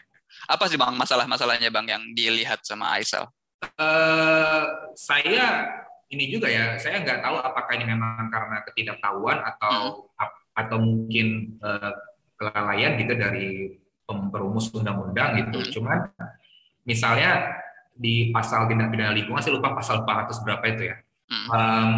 Apa 0.46 0.67
sih 0.67 0.75
Bang 0.75 0.93
masalah-masalahnya 0.93 1.72
Bang 1.72 1.88
yang 1.88 2.03
dilihat 2.12 2.60
sama 2.67 3.00
Aisel? 3.00 3.24
Eh, 3.63 4.63
saya 4.93 5.72
ini 6.13 6.29
juga 6.29 6.48
ya, 6.48 6.77
saya 6.77 7.01
nggak 7.01 7.20
tahu 7.20 7.36
apakah 7.41 7.74
ini 7.75 7.89
memang 7.89 8.29
karena 8.29 8.62
ketidaktahuan 8.70 9.41
atau 9.41 10.08
ap- 10.15 10.38
atau 10.53 10.77
mungkin 10.77 11.58
eh, 11.58 11.91
kelalaian 12.38 12.93
gitu 13.01 13.13
dari 13.17 13.48
perumus 14.05 14.70
undang-undang 14.70 15.41
gitu. 15.41 15.58
Hmm. 15.60 15.72
Cuman 15.74 16.00
misalnya 16.86 17.58
di 17.93 18.29
pasal 18.29 18.65
tindak 18.70 18.89
pidana 18.93 19.13
lingkungan 19.13 19.41
saya 19.41 19.58
lupa 19.58 19.74
pasal 19.74 20.05
400 20.05 20.43
berapa 20.46 20.65
itu 20.70 20.84
ya. 20.93 20.98
Hmm. 21.29 21.48
Em, 21.50 21.91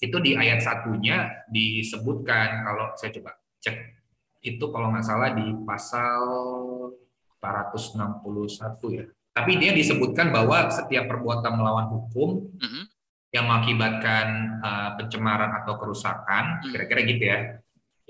itu 0.00 0.16
di 0.22 0.32
ayat 0.32 0.62
satunya 0.62 1.44
disebutkan 1.50 2.64
kalau 2.64 2.94
saya 2.96 3.10
coba 3.18 3.36
cek 3.60 3.76
itu 4.40 4.64
kalau 4.72 4.88
nggak 4.94 5.04
salah 5.04 5.34
di 5.36 5.44
pasal 5.66 6.22
461 7.40 8.96
ya. 8.96 9.04
Tapi 9.30 9.52
dia 9.56 9.72
disebutkan 9.72 10.34
bahwa 10.34 10.68
setiap 10.68 11.06
perbuatan 11.06 11.54
melawan 11.54 11.86
hukum 11.88 12.50
Mhm. 12.60 12.82
Yang 13.30 13.46
mengakibatkan 13.46 14.26
uh, 14.58 14.90
pencemaran 14.98 15.54
atau 15.62 15.78
kerusakan, 15.78 16.62
Hmm. 16.66 16.70
kira-kira 16.74 17.00
gitu 17.06 17.24
ya, 17.30 17.38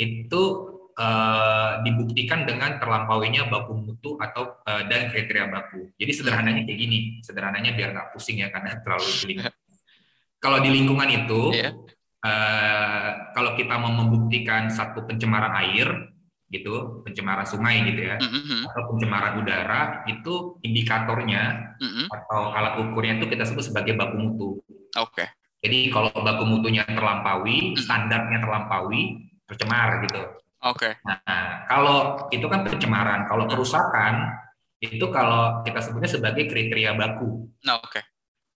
itu 0.00 0.42
uh, 0.96 1.84
dibuktikan 1.84 2.48
dengan 2.48 2.80
terlampauinya 2.80 3.44
baku 3.52 3.76
mutu 3.76 4.16
atau 4.16 4.56
uh, 4.64 4.82
dan 4.88 5.12
kriteria 5.12 5.52
baku. 5.52 5.92
Jadi 6.00 6.12
sederhananya 6.16 6.64
kayak 6.64 6.78
gini, 6.80 6.98
sederhananya 7.20 7.76
biar 7.76 7.92
nggak 7.92 8.08
pusing 8.16 8.40
ya 8.40 8.48
karena 8.48 8.76
terlalu 8.84 9.08
jelimet. 9.20 9.52
Kalau 10.40 10.58
di 10.64 10.72
lingkungan 10.72 11.08
itu, 11.12 11.40
Iya. 11.52 11.76
uh, 12.24 13.08
kalau 13.36 13.52
kita 13.60 13.76
mau 13.76 13.92
membuktikan 13.92 14.72
satu 14.72 15.04
pencemaran 15.04 15.52
air, 15.60 15.88
gitu, 16.50 17.04
pencemaran 17.06 17.46
sungai 17.46 17.78
gitu 17.86 18.08
ya, 18.10 18.16
Mhm. 18.18 18.66
atau 18.72 18.82
pencemaran 18.90 19.38
udara, 19.38 20.02
itu 20.08 20.58
indikatornya 20.64 21.76
Mhm. 21.78 22.08
atau 22.10 22.56
alat 22.56 22.74
ukurnya 22.82 23.20
itu 23.20 23.28
kita 23.28 23.44
sebut 23.46 23.68
sebagai 23.68 23.94
baku 23.94 24.16
mutu. 24.16 24.50
Oke. 24.99 25.26
Jadi 25.61 25.92
kalau 25.92 26.09
baku 26.11 26.44
mutunya 26.49 26.88
terlampaui, 26.88 27.76
Hmm. 27.76 27.78
standarnya 27.78 28.40
terlampaui, 28.40 29.28
tercemar 29.44 30.00
gitu. 30.09 30.23
Oke. 30.64 30.97
Nah, 31.04 31.68
kalau 31.68 32.28
itu 32.32 32.47
kan 32.49 32.64
pencemaran, 32.64 33.28
kalau 33.28 33.44
Hmm. 33.44 33.52
kerusakan 33.52 34.14
itu 34.80 35.04
kalau 35.12 35.61
kita 35.61 35.80
sebutnya 35.85 36.09
sebagai 36.09 36.49
kriteria 36.49 36.97
baku. 36.97 37.52
Nah, 37.68 37.76
oke. 37.76 38.00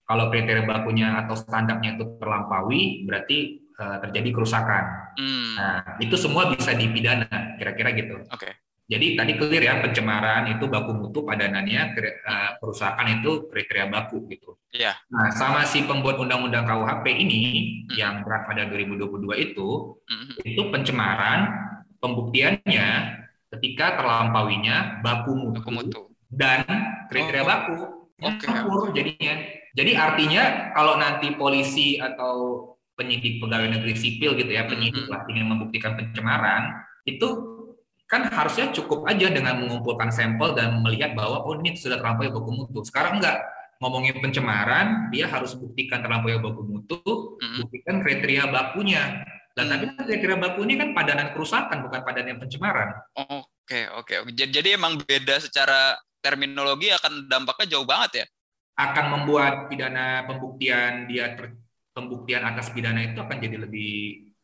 Kalau 0.05 0.29
kriteria 0.33 0.65
bakunya 0.65 1.13
atau 1.25 1.37
standarnya 1.37 1.97
itu 1.97 2.17
terlampaui, 2.21 3.05
berarti 3.05 3.37
uh, 3.77 3.97
terjadi 4.05 4.29
kerusakan. 4.33 4.83
Hmm. 5.17 5.53
Nah, 5.57 5.77
itu 6.01 6.15
semua 6.17 6.49
bisa 6.53 6.73
dipidana, 6.73 7.57
kira-kira 7.57 7.89
gitu. 7.93 8.21
Oke. 8.33 8.49
Okay. 8.49 8.53
Jadi 8.85 9.17
tadi 9.17 9.33
clear 9.33 9.65
ya 9.65 9.81
pencemaran 9.81 10.45
itu 10.53 10.69
baku 10.69 10.93
mutu 10.93 11.25
padanannya, 11.25 11.97
uh, 12.21 12.51
kerusakan 12.61 13.17
itu 13.17 13.49
kriteria 13.49 13.89
baku 13.89 14.29
gitu. 14.29 14.61
Iya. 14.69 14.93
Nah, 15.09 15.33
sama 15.33 15.65
si 15.65 15.81
pembuat 15.89 16.21
undang-undang 16.21 16.69
KUHP 16.69 17.05
ini 17.09 17.41
hmm. 17.89 17.97
yang 17.97 18.21
berat 18.21 18.45
pada 18.45 18.69
2022 18.69 19.25
itu, 19.41 19.97
hmm. 20.05 20.45
itu 20.45 20.61
pencemaran 20.69 21.49
pembuktiannya 21.97 22.87
ketika 23.57 23.97
terlampauinya 23.97 25.01
baku 25.01 25.33
mutu, 25.33 25.65
baku 25.65 25.71
mutu. 25.73 26.01
dan 26.29 26.61
kriteria 27.09 27.41
oh. 27.41 27.47
baku. 27.49 27.79
Oke. 28.21 28.45
Okay. 28.47 28.91
jadinya. 29.01 29.33
Jadi 29.75 29.91
artinya 29.97 30.43
kalau 30.77 30.95
nanti 30.95 31.33
polisi 31.35 31.99
atau 31.99 32.63
penyidik 32.95 33.43
pegawai 33.43 33.75
negeri 33.75 33.97
sipil 33.97 34.37
gitu 34.37 34.51
ya, 34.53 34.69
penyidik 34.69 35.09
lah 35.09 35.25
ingin 35.27 35.51
membuktikan 35.51 35.99
pencemaran, 35.99 36.79
itu 37.03 37.54
kan 38.05 38.29
harusnya 38.29 38.69
cukup 38.69 39.09
aja 39.09 39.33
dengan 39.33 39.65
mengumpulkan 39.65 40.13
sampel 40.13 40.53
dan 40.53 40.77
melihat 40.85 41.17
bahwa 41.17 41.41
oh 41.41 41.57
ini 41.57 41.73
sudah 41.73 41.97
terlampau 41.97 42.29
baku 42.29 42.51
mutu. 42.53 42.79
Sekarang 42.85 43.17
enggak 43.17 43.41
ngomongin 43.81 44.21
pencemaran, 44.21 45.09
dia 45.09 45.25
harus 45.25 45.57
buktikan 45.57 46.05
terlampau 46.05 46.37
baku 46.37 46.61
mutu, 46.63 47.01
hmm. 47.41 47.65
buktikan 47.65 47.95
kriteria 48.05 48.45
bakunya. 48.49 49.25
Dan 49.55 49.71
tapi 49.71 49.89
kan 49.89 50.03
kriteria 50.05 50.37
baku 50.37 50.59
ini 50.69 50.75
kan 50.77 50.89
padanan 50.93 51.33
kerusakan 51.33 51.77
bukan 51.89 52.01
padanan 52.05 52.37
pencemaran. 52.37 52.89
Oke 53.17 53.89
oke 53.89 54.13
oke. 54.21 54.31
Jadi, 54.37 54.51
jadi 54.61 54.69
emang 54.77 55.01
beda 55.01 55.41
secara 55.41 55.97
terminologi 56.21 56.93
akan 56.93 57.25
dampaknya 57.25 57.77
jauh 57.77 57.87
banget 57.89 58.11
ya? 58.21 58.25
Akan 58.75 59.13
membuat 59.13 59.71
pidana 59.71 60.27
pembuktian 60.27 61.07
dia 61.09 61.33
ter, 61.33 61.55
pembuktian 61.95 62.43
atas 62.43 62.69
pidana 62.69 63.01
itu 63.01 63.17
akan 63.17 63.37
jadi 63.39 63.57
lebih 63.65 63.93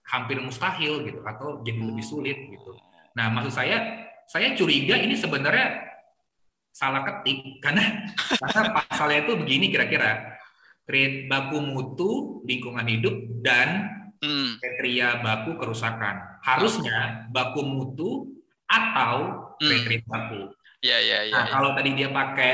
hampir 0.07 0.39
mustahil 0.39 1.05
gitu 1.05 1.21
atau 1.21 1.61
jadi 1.61 1.77
lebih 1.77 2.05
sulit 2.05 2.37
gitu. 2.49 2.73
Nah, 3.17 3.27
maksud 3.31 3.53
saya, 3.53 4.07
saya 4.27 4.55
curiga 4.55 4.95
ini 4.95 5.15
sebenarnya 5.15 5.91
salah 6.71 7.03
ketik 7.03 7.59
karena 7.59 8.07
karena 8.41 8.63
pasalnya 8.87 9.27
itu 9.27 9.33
begini 9.35 9.67
kira-kira 9.67 10.39
create 10.87 11.27
baku 11.27 11.59
mutu 11.59 12.39
lingkungan 12.47 12.87
hidup 12.87 13.15
dan 13.43 13.91
hmm. 14.23 14.59
kriteria 14.59 15.19
baku 15.19 15.59
kerusakan. 15.59 16.41
Harusnya 16.41 17.27
baku 17.29 17.61
mutu 17.63 18.31
atau 18.67 19.51
hmm. 19.59 19.67
kriteria 19.67 20.07
baku. 20.07 20.41
Ya, 20.81 20.97
ya, 20.97 21.29
ya. 21.29 21.33
Nah, 21.35 21.45
ya. 21.45 21.51
kalau 21.53 21.69
tadi 21.77 21.89
dia 21.93 22.09
pakai 22.09 22.51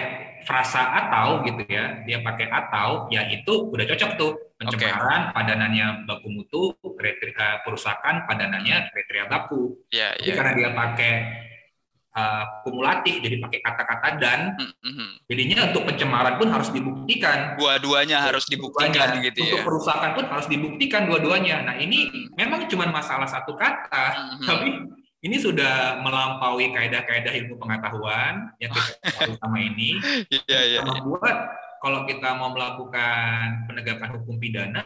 frasa 0.48 0.96
atau 0.96 1.44
gitu 1.44 1.68
ya, 1.68 2.08
dia 2.08 2.24
pakai 2.24 2.48
atau, 2.48 3.12
ya 3.12 3.28
itu 3.28 3.68
udah 3.68 3.84
cocok 3.84 4.12
tuh 4.16 4.32
pencemaran 4.56 5.30
okay. 5.30 5.34
padanannya 5.36 6.08
baku 6.08 6.28
mutu, 6.32 6.72
kriteria 6.80 7.68
kerusakan 7.68 8.24
padanannya 8.24 8.88
kriteria 8.96 9.28
baku. 9.28 9.76
Jadi 9.92 10.24
ya. 10.24 10.34
karena 10.40 10.52
dia 10.56 10.70
pakai 10.72 11.14
uh, 12.16 12.44
kumulatif, 12.64 13.20
jadi 13.22 13.38
pakai 13.44 13.60
kata-kata 13.62 14.08
dan, 14.18 14.40
mm-hmm. 14.58 15.10
jadinya 15.30 15.58
untuk 15.70 15.84
pencemaran 15.86 16.40
pun 16.40 16.48
harus 16.50 16.70
dibuktikan. 16.72 17.60
Dua-duanya 17.60 18.18
harus 18.24 18.48
dibuktikan 18.50 19.20
gitu 19.22 19.40
ya. 19.44 19.52
Untuk 19.52 19.68
kerusakan 19.68 20.10
pun 20.16 20.26
harus 20.32 20.48
dibuktikan 20.48 21.06
dua-duanya. 21.06 21.68
Nah 21.68 21.76
ini 21.78 22.08
mm-hmm. 22.08 22.34
memang 22.40 22.66
cuma 22.72 22.88
masalah 22.90 23.28
satu 23.28 23.54
kata, 23.54 24.06
mm-hmm. 24.16 24.48
tapi 24.48 24.70
ini 25.28 25.38
sudah 25.38 26.00
melampaui 26.00 26.72
kaidah-kaidah 26.72 27.36
ilmu 27.44 27.60
pengetahuan 27.60 28.56
yang 28.64 28.72
kita 28.72 29.12
tahu 29.12 29.36
sama 29.36 29.58
ini. 29.60 30.00
Iya, 30.48 30.60
iya. 30.64 30.80
Membuat 30.88 31.52
kalau 31.84 32.08
kita 32.08 32.34
mau 32.40 32.56
melakukan 32.56 33.68
penegakan 33.68 34.10
hukum 34.18 34.40
pidana 34.40 34.82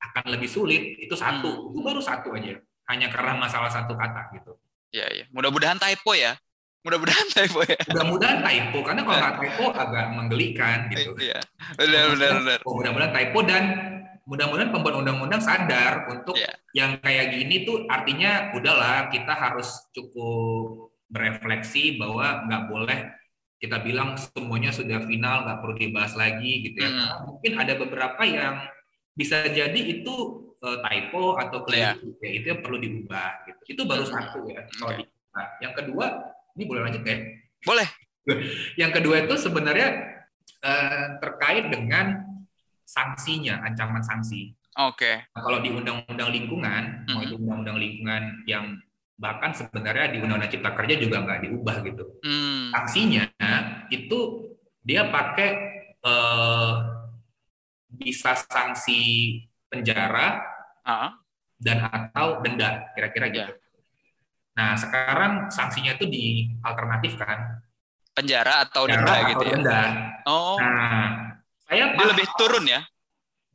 akan 0.00 0.24
lebih 0.32 0.48
sulit. 0.48 0.96
Itu 0.98 1.12
satu, 1.12 1.52
hmm. 1.52 1.68
itu 1.76 1.78
baru 1.84 2.00
satu 2.00 2.32
aja. 2.32 2.56
Hanya 2.88 3.12
karena 3.12 3.36
masalah 3.36 3.68
satu 3.68 3.92
kata 3.92 4.32
gitu. 4.40 4.56
Iya, 4.96 5.06
iya. 5.12 5.24
Mudah-mudahan 5.30 5.76
typo 5.76 6.16
ya. 6.16 6.34
Mudah-mudahan 6.82 7.28
typo 7.36 7.60
ya. 7.62 7.78
Mudah-mudahan 7.92 8.38
typo 8.42 8.78
karena 8.80 9.00
kalau 9.04 9.18
nggak 9.20 9.36
typo 9.38 9.64
agak 9.76 10.06
menggelikan 10.16 10.78
gitu. 10.88 11.12
Iya. 11.20 11.38
Benar, 11.76 12.04
benar, 12.16 12.30
benar. 12.40 12.58
Mudah-mudahan 12.64 13.12
typo 13.12 13.38
dan 13.44 13.64
mudah-mudahan 14.22 14.70
pembuat 14.70 14.94
undang-undang 15.02 15.42
sadar 15.42 16.06
untuk 16.06 16.38
yeah. 16.38 16.54
yang 16.74 16.90
kayak 17.02 17.34
gini 17.34 17.66
tuh 17.66 17.86
artinya 17.90 18.54
udahlah 18.54 19.10
kita 19.10 19.34
harus 19.34 19.90
cukup 19.90 20.94
berefleksi 21.10 21.98
bahwa 21.98 22.46
nggak 22.46 22.64
boleh 22.70 23.00
kita 23.62 23.78
bilang 23.82 24.18
semuanya 24.18 24.74
sudah 24.74 25.02
final 25.06 25.46
nggak 25.46 25.58
perlu 25.62 25.74
dibahas 25.78 26.14
lagi 26.18 26.66
gitu 26.66 26.82
ya 26.82 26.90
hmm. 26.90 27.30
mungkin 27.30 27.52
ada 27.58 27.74
beberapa 27.78 28.22
yang 28.26 28.62
bisa 29.14 29.46
jadi 29.46 29.76
itu 29.76 30.14
uh, 30.62 30.78
typo 30.82 31.38
atau 31.38 31.62
klaim 31.66 31.82
yeah. 31.82 31.94
ya 32.22 32.30
itu 32.42 32.46
yang 32.54 32.60
perlu 32.62 32.78
diubah 32.78 33.30
gitu 33.46 33.60
itu 33.74 33.82
baru 33.86 34.04
hmm. 34.06 34.12
satu 34.14 34.38
ya 34.50 34.62
okay. 34.66 35.06
nah, 35.34 35.46
yang 35.62 35.74
kedua 35.74 36.06
ini 36.58 36.64
boleh 36.66 36.80
lanjut 36.86 37.02
ya 37.06 37.18
boleh 37.62 37.88
yang 38.80 38.90
kedua 38.94 39.26
itu 39.26 39.34
sebenarnya 39.34 39.88
uh, 40.62 41.06
terkait 41.18 41.70
dengan 41.70 42.31
sanksinya, 42.84 43.62
ancaman 43.64 44.02
sanksi. 44.02 44.52
Oke. 44.80 45.04
Okay. 45.04 45.16
Nah, 45.36 45.40
kalau 45.44 45.58
di 45.60 45.70
undang-undang 45.72 46.30
lingkungan, 46.32 46.82
mm 46.82 47.04
-hmm. 47.04 47.12
mau 47.12 47.22
itu 47.22 47.34
undang-undang 47.36 47.78
lingkungan 47.78 48.22
yang 48.48 48.64
bahkan 49.20 49.52
sebenarnya 49.52 50.16
di 50.16 50.18
undang-undang 50.24 50.50
cipta 50.50 50.72
kerja 50.72 50.94
juga 50.96 51.16
nggak 51.22 51.40
diubah 51.46 51.76
gitu. 51.84 52.04
Mm. 52.24 52.72
Sanksinya 52.72 53.24
itu 53.92 54.18
dia 54.82 55.06
pakai 55.12 55.50
eh, 56.02 56.74
bisa 57.92 58.32
sanksi 58.34 59.00
penjara 59.68 60.40
uh. 60.84 61.12
dan 61.60 61.86
atau 61.86 62.40
denda 62.40 62.88
kira-kira 62.96 63.26
gitu. 63.28 63.52
Yeah. 63.52 63.60
Nah 64.52 64.76
sekarang 64.76 65.32
sanksinya 65.48 65.96
itu 65.96 66.08
dialternatifkan 66.08 67.62
penjara 68.12 68.68
atau 68.68 68.84
penjara 68.84 69.04
denda 69.04 69.12
atau 69.16 69.30
gitu 69.30 69.44
ya. 69.44 69.52
Denda. 69.56 69.82
Oh. 70.28 70.56
Nah 70.60 71.06
saya 71.72 71.96
Dia 71.96 72.08
lebih 72.12 72.28
turun 72.36 72.64
ya. 72.68 72.80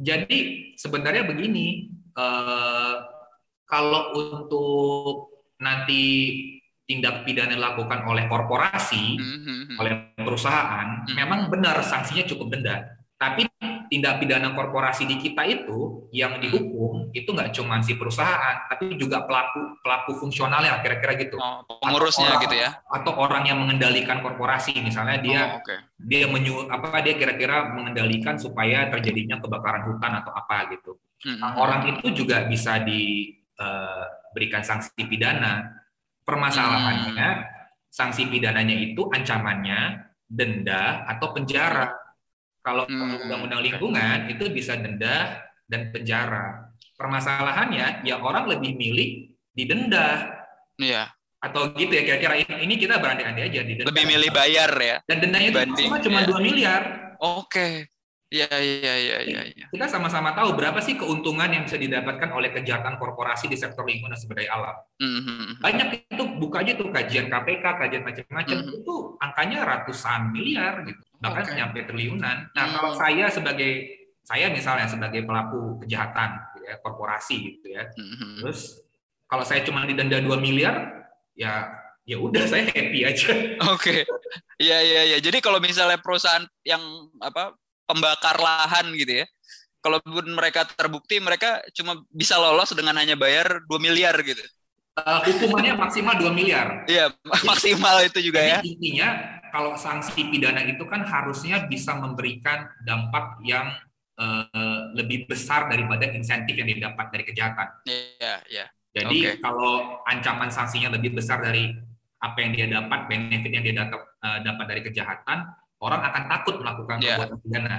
Jadi 0.01 0.39
sebenarnya 0.73 1.29
begini, 1.29 1.85
eh, 2.17 2.95
kalau 3.69 4.17
untuk 4.17 5.37
nanti 5.61 6.01
tindak 6.89 7.21
pidana 7.27 7.53
dilakukan 7.53 8.09
oleh 8.09 8.25
korporasi, 8.25 9.05
mm 9.21 9.37
-hmm. 9.37 9.75
oleh 9.77 9.91
perusahaan, 10.17 11.03
mm 11.03 11.13
-hmm. 11.13 11.15
memang 11.17 11.39
benar 11.53 11.77
sanksinya 11.85 12.25
cukup 12.25 12.57
denda. 12.57 12.97
Tapi 13.21 13.45
tindak 13.87 14.19
pidana 14.21 14.53
korporasi 14.53 15.07
di 15.07 15.19
kita 15.19 15.43
itu 15.47 16.07
yang 16.15 16.39
dihukum 16.39 17.11
itu 17.11 17.29
nggak 17.31 17.51
cuma 17.55 17.79
si 17.83 17.95
perusahaan, 17.95 18.67
tapi 18.67 18.95
juga 18.99 19.23
pelaku 19.23 19.79
pelaku 19.83 20.11
fungsionalnya 20.19 20.79
kira-kira 20.83 21.13
gitu. 21.19 21.35
Oh, 21.39 21.63
pengurusnya 21.79 22.35
orang, 22.35 22.43
gitu 22.47 22.55
ya. 22.55 22.69
Atau 22.87 23.13
orang 23.15 23.43
yang 23.47 23.59
mengendalikan 23.59 24.19
korporasi, 24.19 24.77
misalnya 24.83 25.17
dia 25.19 25.41
oh, 25.57 25.63
okay. 25.63 25.79
dia 25.97 26.27
menyu 26.27 26.67
apa 26.67 26.99
dia 27.03 27.15
kira-kira 27.15 27.71
mengendalikan 27.73 28.35
supaya 28.35 28.87
terjadinya 28.91 29.39
kebakaran 29.39 29.87
hutan 29.87 30.11
atau 30.23 30.31
apa 30.35 30.57
gitu. 30.75 30.99
Hmm. 31.25 31.37
Nah, 31.41 31.51
orang 31.57 31.81
itu 31.97 32.23
juga 32.23 32.45
bisa 32.45 32.79
diberikan 32.83 34.61
uh, 34.63 34.67
sanksi 34.67 35.01
pidana. 35.07 35.83
Permasalahannya 36.27 37.29
hmm. 37.39 37.45
sanksi 37.87 38.27
pidananya 38.27 38.75
itu 38.75 39.07
ancamannya 39.07 40.11
denda 40.27 41.07
atau 41.07 41.31
penjara 41.31 42.06
kalau 42.67 42.83
hmm. 42.83 43.23
undang-undang 43.23 43.63
lingkungan 43.63 44.27
itu 44.27 44.51
bisa 44.51 44.75
denda 44.75 45.39
dan 45.71 45.87
penjara. 45.95 46.67
Permasalahannya 46.99 48.03
ya 48.03 48.19
orang 48.19 48.51
lebih 48.51 48.75
milih 48.75 49.31
didenda. 49.55 50.35
Iya. 50.75 51.07
Atau 51.39 51.71
gitu 51.79 51.95
ya 51.95 52.03
kira-kira 52.03 52.59
ini 52.59 52.75
kita 52.75 52.99
berandai-andai 52.99 53.47
aja 53.47 53.63
didenda. 53.63 53.87
Lebih 53.87 54.03
milih 54.03 54.29
bayar 54.35 54.71
ya. 54.75 54.95
Dan 55.07 55.23
dendanya 55.23 55.63
itu 55.63 56.11
cuma 56.11 56.27
dua 56.27 56.43
miliar. 56.43 57.15
Oke. 57.23 57.87
Iya, 58.27 58.51
iya, 58.59 58.93
iya, 58.99 59.17
iya. 59.23 59.41
Ya. 59.55 59.65
Kita 59.71 59.87
sama-sama 59.87 60.35
tahu 60.35 60.51
berapa 60.59 60.83
sih 60.83 60.99
keuntungan 60.99 61.47
yang 61.47 61.63
bisa 61.63 61.79
didapatkan 61.79 62.27
oleh 62.35 62.51
kejahatan 62.51 62.99
korporasi 62.99 63.47
di 63.47 63.55
sektor 63.55 63.87
lingkungan 63.87 64.19
sumber 64.19 64.43
daya 64.43 64.51
alam. 64.51 64.75
Mm-hmm. 64.99 65.63
Banyak 65.63 65.87
itu 66.11 66.23
buka 66.35 66.59
aja 66.59 66.75
tuh 66.75 66.91
kajian 66.91 67.31
KPK, 67.31 67.63
kajian 67.63 68.03
macam-macam 68.03 68.57
mm-hmm. 68.59 68.79
itu 68.83 68.95
angkanya 69.23 69.59
ratusan 69.63 70.35
miliar 70.35 70.83
gitu, 70.83 71.06
bahkan 71.17 71.43
okay. 71.45 71.55
nyampe 71.57 71.79
triliunan. 71.85 72.49
Nah, 72.51 72.53
mm-hmm. 72.53 72.75
kalau 72.77 72.91
saya 72.93 73.25
sebagai 73.33 73.71
saya 74.21 74.51
misalnya 74.51 74.87
sebagai 74.91 75.23
pelaku 75.23 75.79
kejahatan 75.83 76.29
gitu 76.51 76.59
ya, 76.67 76.73
korporasi 76.83 77.35
gitu 77.57 77.67
ya, 77.71 77.83
mm-hmm. 77.89 78.43
terus 78.43 78.83
kalau 79.27 79.43
saya 79.43 79.63
cuma 79.63 79.83
didenda 79.83 80.19
2 80.19 80.27
miliar, 80.39 81.03
ya 81.35 81.67
ya 82.07 82.17
udah 82.17 82.43
saya 82.47 82.71
happy 82.71 83.03
aja. 83.03 83.29
Oke. 83.75 83.75
Okay. 83.75 83.99
Iya 84.57 84.79
iya 84.81 85.01
iya. 85.13 85.17
Jadi 85.19 85.43
kalau 85.43 85.59
misalnya 85.59 85.99
perusahaan 85.99 86.47
yang 86.63 86.81
apa 87.19 87.53
pembakar 87.83 88.39
lahan 88.39 88.95
gitu 88.95 89.23
ya. 89.23 89.25
Kalau 89.83 90.01
mereka 90.35 90.67
terbukti 90.67 91.21
mereka 91.21 91.63
cuma 91.71 92.01
bisa 92.09 92.35
lolos 92.35 92.73
dengan 92.73 92.97
hanya 92.97 93.15
bayar 93.19 93.61
2 93.67 93.77
miliar 93.79 94.15
gitu. 94.23 94.41
Uh, 94.97 95.21
hukumannya 95.29 95.77
maksimal 95.77 96.17
2 96.17 96.33
miliar. 96.33 96.81
Iya, 96.89 97.13
maksimal 97.21 98.01
itu 98.01 98.17
juga 98.17 98.41
Jadi, 98.41 98.49
ya. 98.49 98.59
Intinya 98.65 99.09
kalau 99.53 99.77
sanksi 99.77 100.25
pidana 100.33 100.65
itu 100.65 100.81
kan 100.89 101.05
harusnya 101.05 101.69
bisa 101.69 101.93
memberikan 101.93 102.65
dampak 102.81 103.37
yang 103.45 103.77
uh, 104.17 104.89
lebih 104.97 105.29
besar 105.29 105.69
daripada 105.69 106.09
insentif 106.09 106.57
yang 106.57 106.65
didapat 106.65 107.13
dari 107.13 107.23
kejahatan. 107.29 107.67
Iya, 107.85 108.35
iya. 108.49 108.65
Jadi 108.97 109.17
okay. 109.21 109.35
kalau 109.37 110.01
ancaman 110.09 110.49
sanksinya 110.49 110.89
lebih 110.89 111.13
besar 111.13 111.45
dari 111.45 111.69
apa 112.17 112.37
yang 112.41 112.51
dia 112.57 112.65
dapat, 112.65 113.05
benefit 113.05 113.51
yang 113.53 113.63
dia 113.63 113.75
dapat, 113.85 114.01
uh, 114.01 114.39
dapat 114.41 114.65
dari 114.65 114.81
kejahatan, 114.81 115.37
orang 115.77 116.01
akan 116.01 116.23
takut 116.25 116.55
melakukan 116.57 116.97
yeah. 117.05 117.21
perbuatan 117.21 117.37
pidana. 117.45 117.77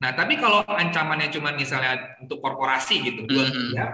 Nah, 0.00 0.10
tapi 0.16 0.34
kalau 0.40 0.66
ancamannya 0.66 1.30
cuma 1.30 1.54
misalnya 1.54 2.18
untuk 2.18 2.42
korporasi 2.42 3.04
gitu, 3.04 3.22
mm 3.22 3.30
-hmm. 3.30 3.52
miliar, 3.70 3.90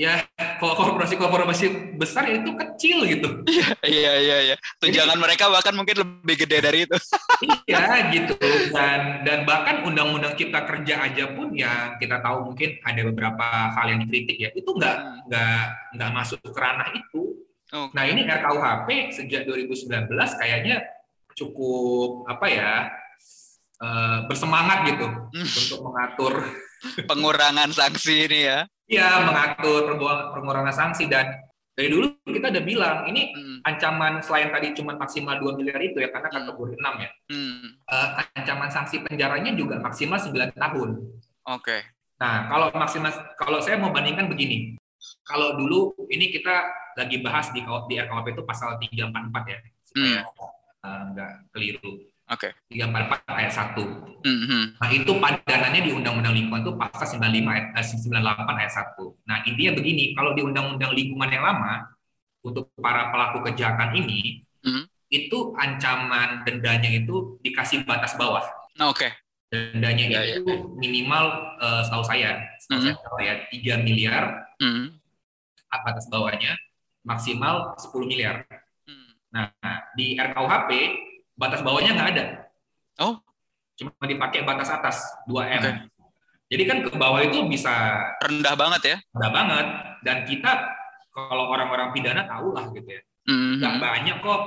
ya 0.00 0.24
kalau 0.56 0.72
korporasi-korporasi 0.72 1.94
besar 2.00 2.24
ya 2.24 2.40
itu 2.40 2.50
kecil 2.56 2.98
gitu. 3.04 3.28
Iya 3.82 4.12
iya 4.18 4.36
iya. 4.52 4.56
Tunjangan 4.78 5.18
Jadi, 5.18 5.24
mereka 5.26 5.44
bahkan 5.50 5.74
mungkin 5.76 5.96
lebih 6.00 6.46
gede 6.46 6.58
dari 6.62 6.78
itu. 6.88 6.96
iya 7.70 8.08
gitu. 8.14 8.34
Dan 8.72 9.26
dan 9.26 9.44
bahkan 9.44 9.84
undang-undang 9.84 10.32
cipta 10.38 10.64
kerja 10.64 11.02
aja 11.10 11.24
pun 11.34 11.52
ya 11.52 11.98
kita 11.98 12.22
tahu 12.22 12.52
mungkin 12.52 12.78
ada 12.82 13.00
beberapa 13.04 13.46
hal 13.74 13.86
yang 13.92 14.00
dikritik 14.06 14.38
ya. 14.38 14.50
Itu 14.54 14.72
nggak 14.72 14.96
hmm. 14.96 15.18
nggak 15.28 15.62
nggak 15.98 16.10
masuk 16.14 16.38
ke 16.40 16.56
ranah 16.56 16.88
itu. 16.94 17.36
Okay. 17.72 17.92
Nah 17.96 18.04
ini 18.08 18.20
RKUHP 18.28 18.88
sejak 19.12 19.42
2019 19.48 20.08
kayaknya 20.12 20.84
cukup 21.32 22.28
apa 22.28 22.46
ya 22.48 22.72
uh, 23.80 24.18
bersemangat 24.28 24.78
gitu 24.92 25.06
hmm. 25.08 25.48
untuk 25.48 25.78
mengatur 25.80 26.34
pengurangan 27.10 27.70
sanksi 27.74 28.30
ini 28.30 28.40
ya. 28.48 28.58
Iya, 28.92 29.24
mengatur 29.24 29.96
pengurangan 30.36 30.74
sanksi 30.74 31.08
dan 31.08 31.40
dari 31.72 31.88
dulu 31.88 32.12
kita 32.28 32.52
udah 32.52 32.64
bilang 32.68 32.96
ini 33.08 33.32
hmm. 33.32 33.64
ancaman 33.64 34.20
selain 34.20 34.52
tadi 34.52 34.76
cuma 34.76 34.92
maksimal 35.00 35.40
2 35.40 35.56
miliar 35.56 35.80
itu 35.80 36.04
ya 36.04 36.12
karena 36.12 36.28
hmm. 36.28 36.36
kategori 36.44 36.72
6 36.76 37.00
ya. 37.00 37.10
Hmm. 37.32 37.66
Uh, 37.88 38.08
ancaman 38.36 38.68
sanksi 38.68 39.00
penjaranya 39.00 39.56
juga 39.56 39.80
maksimal 39.80 40.20
9 40.20 40.52
tahun. 40.52 40.88
Oke. 41.48 41.64
Okay. 41.64 41.80
Nah, 42.20 42.52
kalau 42.52 42.68
maksimal 42.76 43.10
kalau 43.40 43.58
saya 43.64 43.80
mau 43.80 43.88
bandingkan 43.88 44.28
begini. 44.28 44.76
Kalau 45.24 45.56
dulu 45.56 45.96
ini 46.12 46.30
kita 46.30 46.68
lagi 46.94 47.18
bahas 47.24 47.50
di 47.50 47.64
di 47.64 47.94
RKUHP 47.98 48.36
itu 48.36 48.42
pasal 48.44 48.76
344 48.76 49.50
ya 49.50 49.58
supaya 49.88 50.20
hmm. 50.20 50.84
uh, 50.84 51.02
nggak 51.16 51.32
keliru. 51.56 52.11
Oke. 52.32 52.48
Okay. 52.72 52.80
344 52.80 53.28
ayat 53.28 53.52
1. 53.52 54.24
Mm-hmm. 54.24 54.62
Nah, 54.80 54.88
itu 54.88 55.12
padanannya 55.20 55.80
di 55.84 55.90
Undang-Undang 55.92 56.34
Lingkungan 56.34 56.62
itu 56.64 56.72
pasal 56.80 57.06
95 57.20 57.52
ayat 57.52 57.66
eh, 57.76 57.84
98 57.84 58.60
ayat 58.64 58.72
1. 58.72 59.28
Nah, 59.28 59.36
intinya 59.44 59.72
begini, 59.76 60.04
kalau 60.16 60.32
di 60.32 60.40
Undang-Undang 60.40 60.92
Lingkungan 60.96 61.28
yang 61.28 61.44
lama 61.44 61.92
untuk 62.40 62.72
para 62.80 63.12
pelaku 63.12 63.44
kejahatan 63.52 63.92
ini 64.00 64.40
mm-hmm. 64.64 64.84
itu 65.12 65.38
ancaman 65.60 66.42
dendanya 66.48 66.88
itu 66.88 67.36
dikasih 67.44 67.84
batas 67.84 68.16
bawah. 68.16 68.42
Oke. 68.80 69.06
Okay. 69.06 69.10
Dendanya 69.52 70.08
yeah, 70.08 70.40
itu 70.40 70.48
yeah. 70.48 70.64
minimal 70.80 71.24
uh, 71.60 71.84
setahu 71.84 72.00
saya, 72.08 72.40
setahu 72.64 72.88
mm-hmm. 72.88 73.12
saya 73.20 73.32
3 73.52 73.84
miliar. 73.84 74.24
Mm-hmm. 74.64 74.96
Batas 75.68 76.08
bawahnya 76.08 76.56
maksimal 77.04 77.76
10 77.76 78.08
miliar. 78.08 78.44
Mm. 78.88 79.10
Nah, 79.32 79.48
di 79.96 80.14
RKUHP 80.16 80.70
batas 81.36 81.60
bawahnya 81.64 81.92
nggak 81.96 82.10
ada. 82.16 82.24
Oh. 83.00 83.16
Cuma 83.76 83.92
dipakai 84.04 84.44
batas 84.44 84.68
atas 84.68 84.96
2 85.26 85.32
m. 85.48 85.62
Okay. 85.62 85.74
Jadi 86.52 86.62
kan 86.68 86.78
ke 86.84 86.90
bawah 86.92 87.24
itu 87.24 87.48
bisa 87.48 87.72
rendah 88.20 88.52
banget 88.52 88.82
ya? 88.84 88.96
Rendah 89.16 89.32
banget. 89.32 89.66
Dan 90.04 90.16
kita 90.28 90.52
kalau 91.12 91.48
orang-orang 91.48 91.92
pidana 91.96 92.28
tahu 92.28 92.52
lah 92.52 92.68
gitu 92.76 92.88
ya. 92.88 93.02
Mm-hmm. 93.32 93.62
Gak 93.64 93.74
banyak 93.80 94.16
kok 94.20 94.42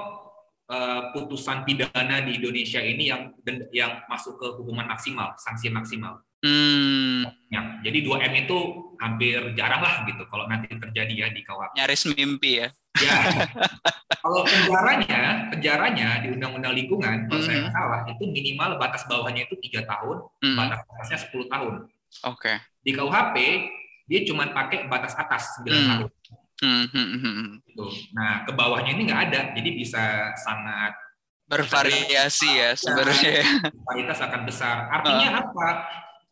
uh, 0.70 1.01
putusan 1.13 1.65
pidana 1.65 2.22
di 2.25 2.38
Indonesia 2.38 2.82
ini 2.82 3.10
yang 3.10 3.34
yang 3.74 4.06
masuk 4.06 4.38
ke 4.38 4.48
hukuman 4.62 4.86
maksimal, 4.86 5.34
sanksi 5.42 5.74
maksimal. 5.74 6.22
Hmm. 6.46 7.25
Ya, 7.50 7.82
jadi 7.82 8.06
2 8.06 8.22
m 8.22 8.34
itu 8.38 8.58
hampir 9.01 9.42
jarang 9.58 9.82
lah 9.82 10.06
gitu 10.06 10.30
kalau 10.30 10.46
nanti 10.46 10.70
terjadi 10.70 11.25
ya 11.25 11.27
di 11.34 11.42
KUHP. 11.42 11.74
Nyaris 11.74 12.04
mimpi 12.13 12.62
ya. 12.62 12.70
Ya. 12.96 13.18
kalau 14.24 14.42
penjaranya, 14.48 15.52
penjaranya 15.52 16.10
di 16.24 16.28
Undang-Undang 16.32 16.74
Lingkungan, 16.74 17.28
kalau 17.28 17.41
mm 17.41 17.48
-hmm. 17.48 17.67
saya 17.67 17.74
salah, 17.76 18.02
itu 18.08 18.24
minimal 18.30 18.80
batas 18.80 19.04
bawahnya 19.06 19.46
itu 19.46 19.56
tiga 19.60 19.84
tahun, 19.84 20.17
mm 20.24 20.46
-hmm. 20.46 20.58
batas 20.58 20.80
atasnya 20.88 21.19
10 21.28 21.54
tahun. 21.54 21.74
Oke. 22.32 22.39
Okay. 22.39 22.56
Di 22.86 22.91
KUHP 22.96 23.36
dia 24.06 24.22
cuma 24.24 24.46
pakai 24.54 24.86
batas 24.88 25.17
atas 25.17 25.60
9 25.62 25.67
mm 25.67 25.74
-hmm. 25.74 25.88
tahun. 25.91 26.10
Mm 26.63 26.86
-hmm. 26.88 27.48
Gitu. 27.67 27.86
Nah, 28.15 28.48
ke 28.48 28.52
bawahnya 28.56 28.91
ini 28.96 29.02
nggak 29.12 29.22
ada, 29.32 29.41
jadi 29.52 29.69
bisa 29.76 30.04
sangat 30.39 30.96
bervariasi 31.46 32.50
ya 32.58 32.74
sebenarnya. 32.74 33.62
Varietas 33.86 34.19
akan 34.22 34.41
besar. 34.50 34.89
Artinya 34.89 35.30
uh. 35.30 35.41
apa? 35.46 35.67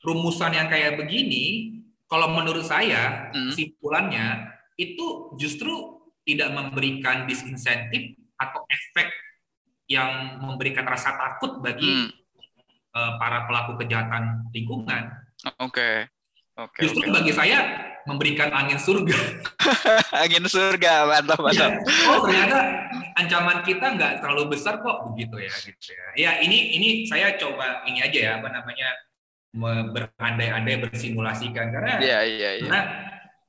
Rumusan 0.04 0.52
yang 0.52 0.68
kayak 0.68 1.00
begini, 1.00 1.80
kalau 2.12 2.34
menurut 2.34 2.66
saya, 2.68 3.32
mm. 3.32 3.54
kesimpulannya 3.54 4.52
itu 4.76 5.38
justru 5.38 5.93
tidak 6.24 6.50
memberikan 6.56 7.28
disinsentif 7.28 8.16
atau 8.40 8.64
efek 8.68 9.12
yang 9.92 10.40
memberikan 10.40 10.88
rasa 10.88 11.16
takut 11.20 11.60
bagi 11.60 12.08
hmm. 12.08 12.10
uh, 12.96 13.12
para 13.20 13.46
pelaku 13.46 13.80
kejahatan 13.84 14.48
lingkungan. 14.56 15.12
Oke. 15.60 15.72
Okay. 15.72 15.96
Okay, 16.54 16.86
Justru 16.86 17.10
okay. 17.10 17.14
bagi 17.18 17.34
saya 17.34 17.60
memberikan 18.06 18.54
angin 18.54 18.78
surga. 18.78 19.18
angin 20.22 20.46
surga, 20.46 21.10
mantap 21.10 21.42
mantap. 21.42 21.82
Ya. 21.82 22.14
Oh 22.14 22.30
ternyata 22.30 22.60
ancaman 23.18 23.66
kita 23.66 23.86
nggak 23.98 24.22
terlalu 24.22 24.54
besar 24.54 24.78
kok 24.86 25.02
begitu 25.10 25.42
ya, 25.42 25.54
gitu 25.66 25.90
ya. 25.98 26.06
Ya 26.14 26.32
ini 26.46 26.78
ini 26.78 26.88
saya 27.10 27.34
coba 27.42 27.82
ini 27.90 28.06
aja 28.06 28.20
ya 28.22 28.32
apa 28.38 28.54
namanya 28.54 28.90
berandai-andai 29.94 30.78
bersimulasikan 30.90 31.74
karena 31.74 32.02
yeah, 32.02 32.22
yeah, 32.22 32.54
yeah. 32.58 32.62
karena 32.62 32.82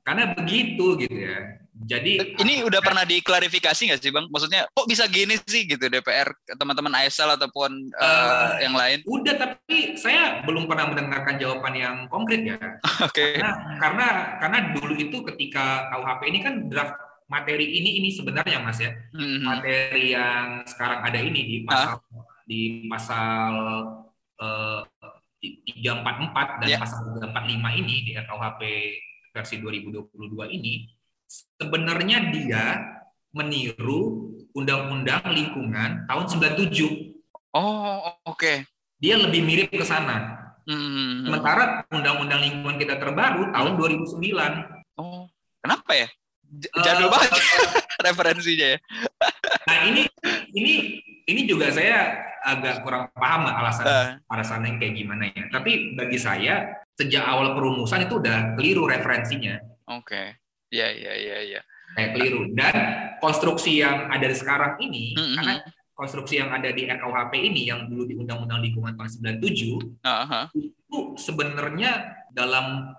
karena 0.01 0.23
begitu 0.33 0.85
gitu 1.01 1.17
ya. 1.17 1.64
Jadi 1.83 2.39
ini 2.39 2.63
udah 2.63 2.79
pernah 2.79 3.03
diklarifikasi 3.03 3.91
nggak 3.91 3.99
sih 3.99 4.11
bang? 4.15 4.25
Maksudnya 4.31 4.63
kok 4.71 4.87
bisa 4.87 5.03
gini 5.11 5.35
sih 5.43 5.67
gitu 5.67 5.91
DPR 5.91 6.31
teman-teman 6.55 6.95
ASL 7.03 7.35
ataupun 7.35 7.91
uh, 7.99 8.05
uh, 8.05 8.49
yang 8.63 8.71
lain? 8.71 9.03
Udah 9.03 9.35
tapi 9.35 9.99
saya 9.99 10.39
belum 10.47 10.71
pernah 10.71 10.95
mendengarkan 10.95 11.35
jawaban 11.35 11.75
yang 11.75 11.95
konkret 12.07 12.47
ya. 12.47 12.55
Oke. 13.03 13.11
Okay. 13.11 13.31
Karena 13.43 13.51
karena 13.83 14.07
karena 14.39 14.57
dulu 14.71 14.93
itu 14.95 15.17
ketika 15.27 15.91
KUHP 15.91 16.21
ini 16.31 16.39
kan 16.39 16.53
draft 16.71 16.95
materi 17.25 17.65
ini 17.81 17.99
ini 18.01 18.09
sebenarnya 18.13 18.61
mas 18.61 18.77
ya 18.77 18.93
mm-hmm. 18.93 19.41
materi 19.41 20.13
yang 20.13 20.61
sekarang 20.69 21.01
ada 21.01 21.19
ini 21.19 21.41
di 21.41 21.57
pasal 21.65 21.97
uh. 21.97 22.25
di 22.45 22.61
pasal 22.85 23.53
uh, 24.37 24.81
344 25.41 26.61
dan 26.61 26.67
yeah. 26.69 26.81
pasal 26.81 27.17
345 27.17 27.81
ini 27.81 27.95
di 28.05 28.11
RKUHP 28.13 28.61
versi 29.33 29.55
2022 29.57 30.57
ini 30.57 30.73
sebenarnya 31.29 32.31
dia 32.31 32.63
meniru 33.35 34.31
Undang-Undang 34.55 35.27
Lingkungan 35.35 36.07
tahun 36.07 36.25
97. 36.31 37.11
Oh, 37.51 37.99
oke. 38.23 38.39
Okay. 38.39 38.57
Dia 39.03 39.19
lebih 39.19 39.43
mirip 39.43 39.69
ke 39.75 39.83
sana. 39.83 40.45
Hmm. 40.65 41.27
Sementara 41.27 41.83
Undang-Undang 41.91 42.41
Lingkungan 42.41 42.79
kita 42.79 42.95
terbaru 42.95 43.51
tahun 43.51 43.71
2009. 43.75 44.97
Oh, 44.97 45.27
kenapa 45.59 45.91
ya? 45.91 46.07
Jadul 46.55 47.09
uh, 47.09 47.11
banget 47.11 47.31
referensinya 48.05 48.67
ya. 48.77 48.79
nah 49.69 49.77
ini 49.89 50.05
ini 50.53 50.73
ini 51.25 51.41
juga 51.49 51.73
saya 51.73 52.21
agak 52.45 52.85
kurang 52.85 53.09
paham 53.17 53.49
alasan 53.49 53.85
uh. 53.89 54.09
alasannya 54.29 54.77
kayak 54.77 54.93
gimana 54.95 55.23
ya. 55.33 55.43
Tapi 55.51 55.97
bagi 55.97 56.15
saya 56.21 56.85
sejak 56.95 57.25
awal 57.25 57.57
perumusan 57.57 58.07
itu 58.07 58.21
udah 58.21 58.55
keliru 58.55 58.87
referensinya. 58.87 59.59
Oke. 59.91 60.05
Okay. 60.07 60.27
Iya, 60.75 60.87
iya, 60.91 61.13
iya, 61.15 61.37
iya. 61.55 61.61
Kayak 61.95 62.09
keliru. 62.19 62.41
Dan 62.51 62.75
konstruksi 63.23 63.79
yang 63.79 64.11
ada 64.11 64.27
sekarang 64.35 64.75
ini, 64.83 65.15
mm-hmm. 65.15 65.35
karena 65.39 65.55
konstruksi 65.95 66.43
yang 66.43 66.51
ada 66.51 66.69
di 66.75 66.83
RKUHP 66.85 67.33
ini 67.39 67.71
yang 67.71 67.87
dulu 67.87 68.03
di 68.03 68.19
Undang-Undang 68.19 68.59
Lingkungan 68.67 68.99
tahun 68.99 69.39
97 69.39 70.03
uh-huh. 70.03 70.45
itu 70.51 70.97
sebenarnya 71.15 72.19
dalam 72.35 72.91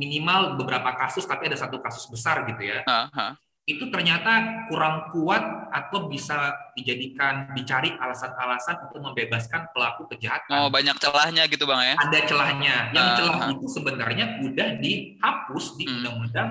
minimal 0.00 0.56
beberapa 0.56 0.96
kasus 0.96 1.28
tapi 1.28 1.52
ada 1.52 1.60
satu 1.60 1.76
kasus 1.84 2.08
besar 2.08 2.48
gitu 2.48 2.64
ya. 2.64 2.80
Uh-huh. 2.88 3.36
Itu 3.68 3.90
ternyata 3.92 4.64
kurang 4.70 5.12
kuat 5.12 5.42
atau 5.74 6.08
bisa 6.08 6.56
dijadikan 6.72 7.52
dicari 7.52 7.92
alasan-alasan 7.92 8.88
untuk 8.88 9.02
membebaskan 9.04 9.68
pelaku 9.76 10.08
kejahatan. 10.16 10.56
Oh, 10.56 10.72
banyak 10.72 10.96
celahnya 10.96 11.44
gitu 11.50 11.68
Bang 11.68 11.84
ya. 11.84 12.00
Ada 12.00 12.18
celahnya. 12.24 12.96
Yang 12.96 13.04
uh-huh. 13.04 13.18
celah 13.20 13.38
itu 13.52 13.66
sebenarnya 13.68 14.26
udah 14.40 14.68
dihapus 14.80 15.64
di 15.76 15.84
hmm. 15.84 15.94
Undang-Undang 16.00 16.50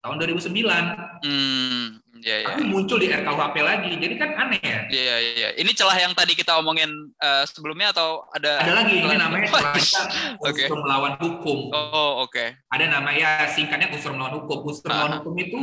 tahun 0.00 0.16
2009. 0.16 1.24
Hmm, 1.24 2.00
ya, 2.24 2.36
ya. 2.44 2.46
Tapi 2.56 2.62
muncul 2.64 2.96
di 2.96 3.12
RKUHP 3.12 3.56
lagi, 3.60 3.92
jadi 4.00 4.14
kan 4.16 4.30
aneh 4.36 4.60
ya. 4.60 4.80
Iya, 4.88 5.14
iya, 5.20 5.32
iya. 5.36 5.48
Ini 5.60 5.70
celah 5.76 5.96
yang 6.00 6.12
tadi 6.16 6.32
kita 6.32 6.56
omongin 6.56 6.88
uh, 7.20 7.44
sebelumnya 7.44 7.92
atau 7.92 8.24
ada? 8.32 8.64
Ada 8.64 8.72
lagi, 8.84 8.96
ini 8.96 9.16
namanya 9.16 9.52
celah 9.52 9.76
unsur 10.44 10.76
okay. 10.76 10.80
melawan 10.80 11.14
hukum. 11.20 11.58
Oh, 11.72 12.24
oke. 12.24 12.32
Okay. 12.32 12.56
Ada 12.72 12.84
nama 12.88 13.12
ya 13.12 13.44
singkatnya 13.52 13.92
unsur 13.92 14.16
melawan 14.16 14.40
hukum. 14.40 14.58
Unsur 14.64 14.88
uh 14.88 14.88
-huh. 14.88 14.96
melawan 14.96 15.14
hukum 15.20 15.34
itu 15.36 15.60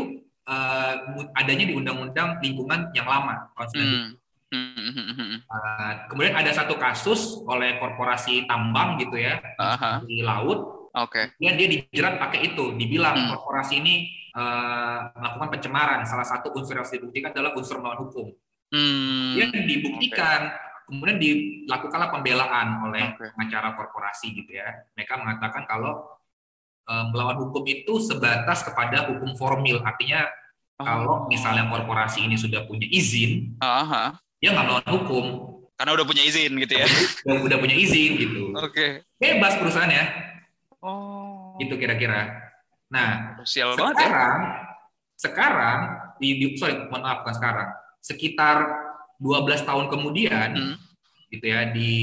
uh, 0.47 0.93
adanya 1.35 1.65
di 1.65 1.73
Undang-Undang 1.73 2.39
Lingkungan 2.39 2.93
yang 2.93 3.09
lama 3.09 3.51
tahun 3.57 3.67
1997. 4.15 4.25
Hmm. 4.47 5.43
Uh, 5.43 5.91
kemudian 6.07 6.31
ada 6.39 6.55
satu 6.55 6.79
kasus 6.79 7.43
oleh 7.43 7.75
korporasi 7.83 8.47
tambang 8.47 8.95
gitu 8.95 9.19
ya 9.19 9.43
uh-huh. 9.59 10.07
di 10.07 10.23
laut. 10.23 10.89
Oke. 10.95 11.29
Okay. 11.35 11.53
dia 11.53 11.67
dijerat 11.67 12.15
pakai 12.17 12.55
itu, 12.55 12.73
dibilang 12.79 13.13
hmm. 13.13 13.29
korporasi 13.35 13.83
ini 13.83 14.07
uh, 14.37 15.09
melakukan 15.17 15.49
pencemaran. 15.57 16.05
Salah 16.05 16.27
satu 16.29 16.53
unsur 16.53 16.77
yang 16.77 16.85
harus 16.85 16.93
dibuktikan 16.93 17.33
adalah 17.33 17.57
unsur 17.57 17.81
melawan 17.81 18.05
hukum. 18.05 18.29
Hmm. 18.69 19.33
Dia 19.33 19.49
dibuktikan, 19.49 20.53
okay. 20.53 20.85
kemudian 20.85 21.17
dilakukanlah 21.17 22.13
pembelaan 22.13 22.67
oleh 22.85 23.17
okay. 23.17 23.33
pengacara 23.33 23.73
korporasi 23.73 24.37
gitu 24.37 24.53
ya. 24.53 24.85
Mereka 24.93 25.17
mengatakan 25.17 25.65
kalau 25.65 26.21
uh, 26.85 27.09
melawan 27.09 27.41
hukum 27.41 27.65
itu 27.65 27.97
sebatas 27.97 28.61
kepada 28.61 29.09
hukum 29.09 29.33
formil, 29.33 29.81
artinya 29.81 30.29
oh. 30.77 30.85
kalau 30.85 31.15
misalnya 31.25 31.65
korporasi 31.65 32.29
ini 32.29 32.37
sudah 32.37 32.69
punya 32.69 32.85
izin, 32.85 33.57
uh-huh 33.57 34.13
dia 34.37 34.53
nggak 34.53 34.65
melawan 34.69 34.89
hukum 35.01 35.25
karena 35.77 35.91
udah 35.97 36.05
punya 36.05 36.23
izin 36.25 36.51
gitu 36.61 36.73
ya 36.77 36.87
udah, 37.25 37.37
udah 37.49 37.57
punya 37.57 37.75
izin 37.77 38.11
gitu 38.21 38.41
oke 38.53 38.73
okay. 38.73 38.89
bebas 39.17 39.57
perusahaannya 39.57 40.03
oh 40.81 41.57
itu 41.57 41.73
kira-kira 41.77 42.46
nah 42.87 43.39
Sial 43.43 43.75
sekarang 43.75 43.95
banget 43.95 44.07
ya? 44.07 44.33
sekarang 45.17 45.79
di, 46.17 46.29
di 46.39 46.45
sorry 46.55 46.75
mohon 46.87 47.03
maaf 47.03 47.25
bukan 47.25 47.35
sekarang 47.35 47.69
sekitar 47.99 48.57
12 49.19 49.67
tahun 49.67 49.85
kemudian 49.91 50.49
hmm. 50.55 50.75
gitu 51.33 51.45
ya 51.51 51.67
di 51.73 51.93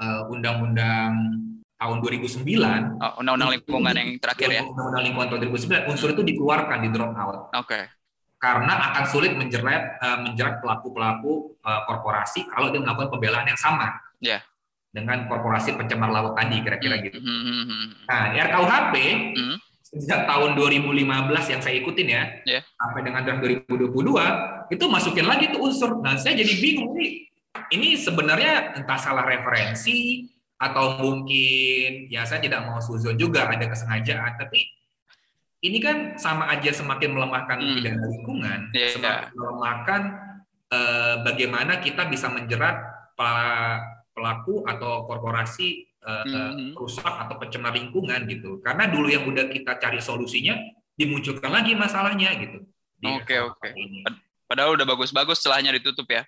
uh, 0.00 0.26
undang-undang 0.32 1.12
tahun 1.76 1.96
2009 2.00 2.42
oh, 2.98 3.12
undang-undang 3.20 3.50
lingkungan 3.60 3.94
yang 3.94 4.10
terakhir 4.18 4.48
ya 4.48 4.62
undang-undang 4.64 5.04
lingkungan 5.06 5.28
tahun 5.30 5.40
2009 5.54 5.92
unsur 5.92 6.08
itu 6.16 6.22
dikeluarkan 6.24 6.78
di 6.82 6.88
drop 6.90 7.12
out 7.14 7.52
oke 7.52 7.68
okay 7.68 7.84
karena 8.36 8.92
akan 8.92 9.04
sulit 9.08 9.32
menjerat 9.32 9.96
uh, 9.98 10.18
menjerat 10.20 10.60
pelaku-pelaku 10.60 11.56
uh, 11.64 11.88
korporasi 11.88 12.44
kalau 12.52 12.68
dia 12.68 12.80
melakukan 12.84 13.08
pembelaan 13.08 13.48
yang 13.48 13.56
sama 13.56 13.96
yeah. 14.20 14.44
dengan 14.92 15.24
korporasi 15.24 15.72
pencemar 15.72 16.12
laut 16.12 16.36
tadi 16.36 16.60
kira-kira 16.60 17.00
gitu. 17.00 17.16
Mm 17.16 17.40
-hmm. 17.42 17.84
Nah, 18.04 18.22
di 18.30 18.36
RKUHP 18.36 18.94
mm 18.94 19.32
-hmm. 19.34 19.56
Sejak 19.86 20.26
tahun 20.26 20.58
2015 20.58 21.52
yang 21.52 21.60
saya 21.62 21.74
ikutin 21.78 22.08
ya, 22.10 22.22
yeah. 22.42 22.62
sampai 22.74 23.06
dengan 23.06 23.22
tahun 23.22 23.38
2022 23.70 24.74
itu 24.74 24.84
masukin 24.90 25.26
lagi 25.30 25.54
tuh 25.54 25.62
unsur. 25.62 26.02
Nah, 26.02 26.18
saya 26.18 26.34
jadi 26.34 26.54
bingung 26.58 26.90
nih. 26.98 27.30
Ini 27.66 27.98
sebenarnya 27.98 28.78
entah 28.78 28.98
salah 28.98 29.26
referensi 29.26 30.26
atau 30.58 31.00
mungkin 31.02 32.10
ya 32.10 32.26
saya 32.26 32.42
tidak 32.42 32.66
mau 32.66 32.82
suzon 32.82 33.16
juga 33.16 33.46
ada 33.46 33.66
kesengajaan, 33.66 34.38
tapi 34.38 34.66
ini 35.64 35.78
kan 35.80 36.18
sama 36.20 36.50
aja 36.52 36.70
semakin 36.74 37.16
melemahkan 37.16 37.58
hmm. 37.58 37.74
pidana 37.80 38.04
lingkungan, 38.10 38.60
yeah, 38.74 38.90
semakin 38.92 39.22
yeah. 39.30 39.34
melemahkan 39.34 40.00
uh, 40.70 41.14
bagaimana 41.24 41.78
kita 41.80 42.10
bisa 42.10 42.26
menjerat 42.28 42.76
pelaku 44.12 44.66
atau 44.68 45.08
korporasi 45.08 45.85
uh, 46.06 46.24
hmm. 46.24 46.78
rusak 46.78 47.02
atau 47.04 47.34
pencemar 47.36 47.74
lingkungan 47.74 48.24
gitu. 48.30 48.62
Karena 48.62 48.86
dulu 48.86 49.10
yang 49.10 49.26
udah 49.26 49.50
kita 49.50 49.76
cari 49.82 49.98
solusinya 49.98 50.54
dimunculkan 50.94 51.50
lagi 51.50 51.74
masalahnya 51.74 52.30
gitu. 52.38 52.62
Oke 53.04 53.36
oke. 53.42 53.58
Okay, 53.60 53.70
okay. 53.74 54.14
Padahal 54.46 54.78
udah 54.78 54.86
bagus-bagus 54.86 55.42
celahnya 55.42 55.74
ditutup 55.74 56.06
ya. 56.06 56.22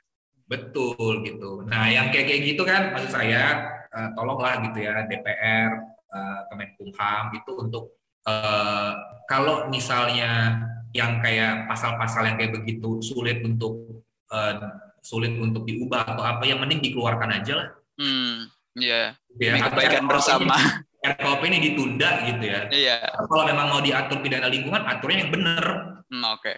Betul 0.51 1.23
gitu. 1.25 1.65
Nah 1.65 1.89
yang 1.89 2.11
kayak 2.11 2.27
kayak 2.29 2.43
gitu 2.53 2.63
kan 2.67 2.93
maksud 2.93 3.15
saya 3.15 3.73
uh, 3.95 4.11
tolonglah 4.19 4.61
gitu 4.69 4.85
ya 4.85 5.07
DPR, 5.07 5.71
uh, 6.13 6.41
Kemenkumham 6.53 7.25
itu 7.37 7.51
untuk 7.57 7.85
uh, 8.27 8.93
kalau 9.31 9.71
misalnya 9.71 10.61
yang 10.97 11.21
kayak 11.21 11.69
pasal-pasal 11.69 12.33
yang 12.33 12.37
kayak 12.41 12.57
begitu 12.57 13.01
sulit 13.05 13.45
untuk 13.45 14.05
uh, 14.33 14.57
sulit 15.05 15.37
untuk 15.37 15.69
diubah 15.69 16.17
atau 16.17 16.25
apa 16.25 16.45
yang 16.49 16.61
mending 16.61 16.81
dikeluarkan 16.81 17.41
aja 17.41 17.53
lah. 17.55 17.69
Hmm, 18.01 18.49
iya. 18.79 19.03
Yeah. 19.39 19.59
Ya, 19.59 19.67
kebaikan 19.71 20.05
bersama. 20.11 20.57
RKUP 20.99 21.43
ini 21.47 21.59
ditunda 21.63 22.27
gitu 22.27 22.43
ya. 22.43 22.61
Iya. 22.75 22.97
Kalau 23.31 23.45
memang 23.47 23.67
mau 23.71 23.81
diatur 23.83 24.19
pidana 24.19 24.51
lingkungan, 24.51 24.83
aturnya 24.83 25.27
yang 25.27 25.31
benar. 25.31 25.65
Hmm, 26.11 26.25
Oke. 26.35 26.43
Okay. 26.43 26.57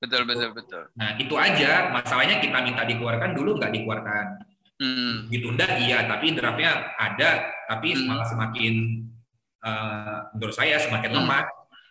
Betul, 0.00 0.24
betul, 0.24 0.50
betul. 0.56 0.82
Nah, 0.96 1.16
itu 1.20 1.34
aja. 1.36 1.92
Masalahnya 1.92 2.40
kita 2.40 2.60
minta 2.64 2.84
dikeluarkan 2.84 3.36
dulu 3.36 3.56
nggak 3.60 3.72
dikeluarkan. 3.72 4.26
Hmm. 4.80 5.28
Ditunda 5.28 5.76
iya, 5.76 6.08
tapi 6.08 6.32
draftnya 6.32 6.96
ada, 6.96 7.52
tapi 7.68 7.92
hmm. 7.92 8.08
malah 8.08 8.24
semakin 8.24 9.04
uh, 9.60 10.32
menurut 10.32 10.56
saya 10.56 10.80
semakin 10.80 11.12
hmm. 11.12 11.18
lemah. 11.20 11.44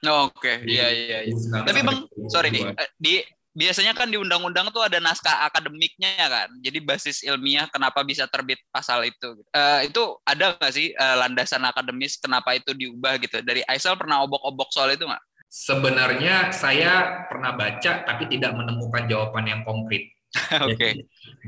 Oh, 0.10 0.32
Oke, 0.32 0.42
okay. 0.42 0.56
iya 0.66 0.88
iya. 0.90 1.18
iya. 1.28 1.60
Tapi 1.62 1.86
bang, 1.86 2.08
sorry 2.32 2.50
nih, 2.50 2.72
eh, 2.72 2.90
di 2.98 3.20
biasanya 3.54 3.98
kan 3.98 4.08
di 4.08 4.18
undang-undang 4.18 4.70
tuh 4.70 4.86
ada 4.86 5.02
naskah 5.02 5.50
akademiknya 5.50 6.10
ya 6.16 6.28
kan. 6.30 6.50
Jadi 6.62 6.80
basis 6.86 7.26
ilmiah 7.26 7.66
kenapa 7.68 8.06
bisa 8.06 8.30
terbit 8.30 8.62
pasal 8.70 9.06
itu. 9.06 9.42
Uh, 9.52 9.82
itu 9.86 10.02
ada 10.24 10.56
nggak 10.56 10.74
sih 10.74 10.94
uh, 10.94 11.16
landasan 11.26 11.66
akademis 11.66 12.22
kenapa 12.22 12.54
itu 12.54 12.72
diubah 12.74 13.18
gitu? 13.22 13.42
Dari 13.42 13.66
Aisel 13.66 13.98
pernah 13.98 14.22
obok-obok 14.24 14.70
soal 14.70 14.94
itu 14.94 15.06
nggak? 15.06 15.24
Sebenarnya 15.50 16.54
saya 16.54 17.26
pernah 17.26 17.58
baca 17.58 18.06
tapi 18.06 18.30
tidak 18.30 18.54
menemukan 18.54 19.10
jawaban 19.10 19.46
yang 19.50 19.62
konkret. 19.66 20.14
Oke. 20.62 20.78
okay. 20.78 20.94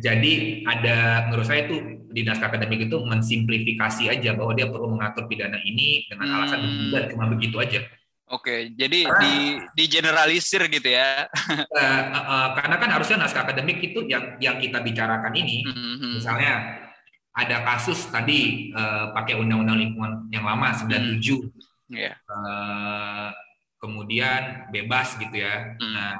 Jadi 0.02 0.66
ada 0.66 1.30
menurut 1.30 1.46
saya 1.46 1.70
itu 1.70 2.02
di 2.10 2.26
naskah 2.26 2.50
akademik 2.50 2.90
itu 2.90 2.98
mensimplifikasi 2.98 4.10
aja 4.10 4.34
bahwa 4.34 4.58
dia 4.58 4.66
perlu 4.66 4.98
mengatur 4.98 5.30
pidana 5.30 5.62
ini 5.62 6.10
dengan 6.10 6.26
hmm. 6.26 6.36
alasan 6.42 6.60
dan 6.90 7.04
cuma 7.14 7.30
begitu 7.30 7.62
aja. 7.62 7.86
Oke, 8.32 8.72
jadi 8.80 9.12
karena, 9.12 9.20
di 9.20 9.34
di 9.76 9.84
generalisir 9.91 10.63
gitu 10.72 10.88
ya. 10.88 11.28
uh, 11.52 11.84
uh, 11.84 12.15
uh, 12.15 12.48
karena 12.56 12.76
kan 12.80 12.89
harusnya 12.96 13.20
naskah 13.20 13.44
akademik 13.44 13.84
itu 13.84 14.08
yang 14.08 14.39
yang 14.39 14.56
kita 14.56 14.80
bicarakan 14.80 15.36
ini, 15.36 15.67
mm-hmm. 15.67 16.15
misalnya 16.15 16.80
ada 17.36 17.63
kasus 17.67 18.08
tadi 18.08 18.72
uh, 18.72 19.12
pakai 19.12 19.36
undang-undang 19.36 19.84
lingkungan 19.84 20.32
yang 20.32 20.48
lama 20.48 20.72
97, 20.72 21.20
mm. 21.20 21.52
yeah. 21.91 22.15
uh, 22.32 23.36
kemudian 23.84 24.72
bebas 24.72 25.20
gitu 25.20 25.36
ya. 25.36 25.76
Mm. 25.80 25.91
Nah 25.91 26.15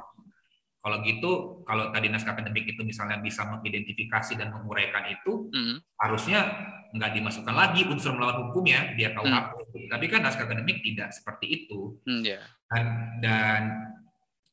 kalau 0.82 0.98
gitu, 1.06 1.62
kalau 1.62 1.94
tadi 1.94 2.10
naskah 2.10 2.34
akademik 2.34 2.66
itu 2.66 2.82
misalnya 2.82 3.22
bisa 3.22 3.46
mengidentifikasi 3.46 4.34
dan 4.34 4.50
menguraikan 4.50 5.14
itu, 5.14 5.54
mm. 5.54 5.78
harusnya 6.02 6.50
nggak 6.92 7.12
dimasukkan 7.22 7.54
lagi 7.54 7.86
unsur 7.86 8.18
melawan 8.18 8.50
hukum 8.50 8.66
ya 8.66 8.90
dia 8.98 9.14
KUHP. 9.14 9.78
Mm. 9.78 9.88
Tapi 9.94 10.06
kan 10.10 10.26
naskah 10.26 10.50
akademik 10.50 10.82
tidak 10.82 11.14
seperti 11.14 11.46
itu. 11.66 12.02
Mm, 12.10 12.22
yeah. 12.26 12.44
dan, 12.74 12.86
dan 13.22 13.62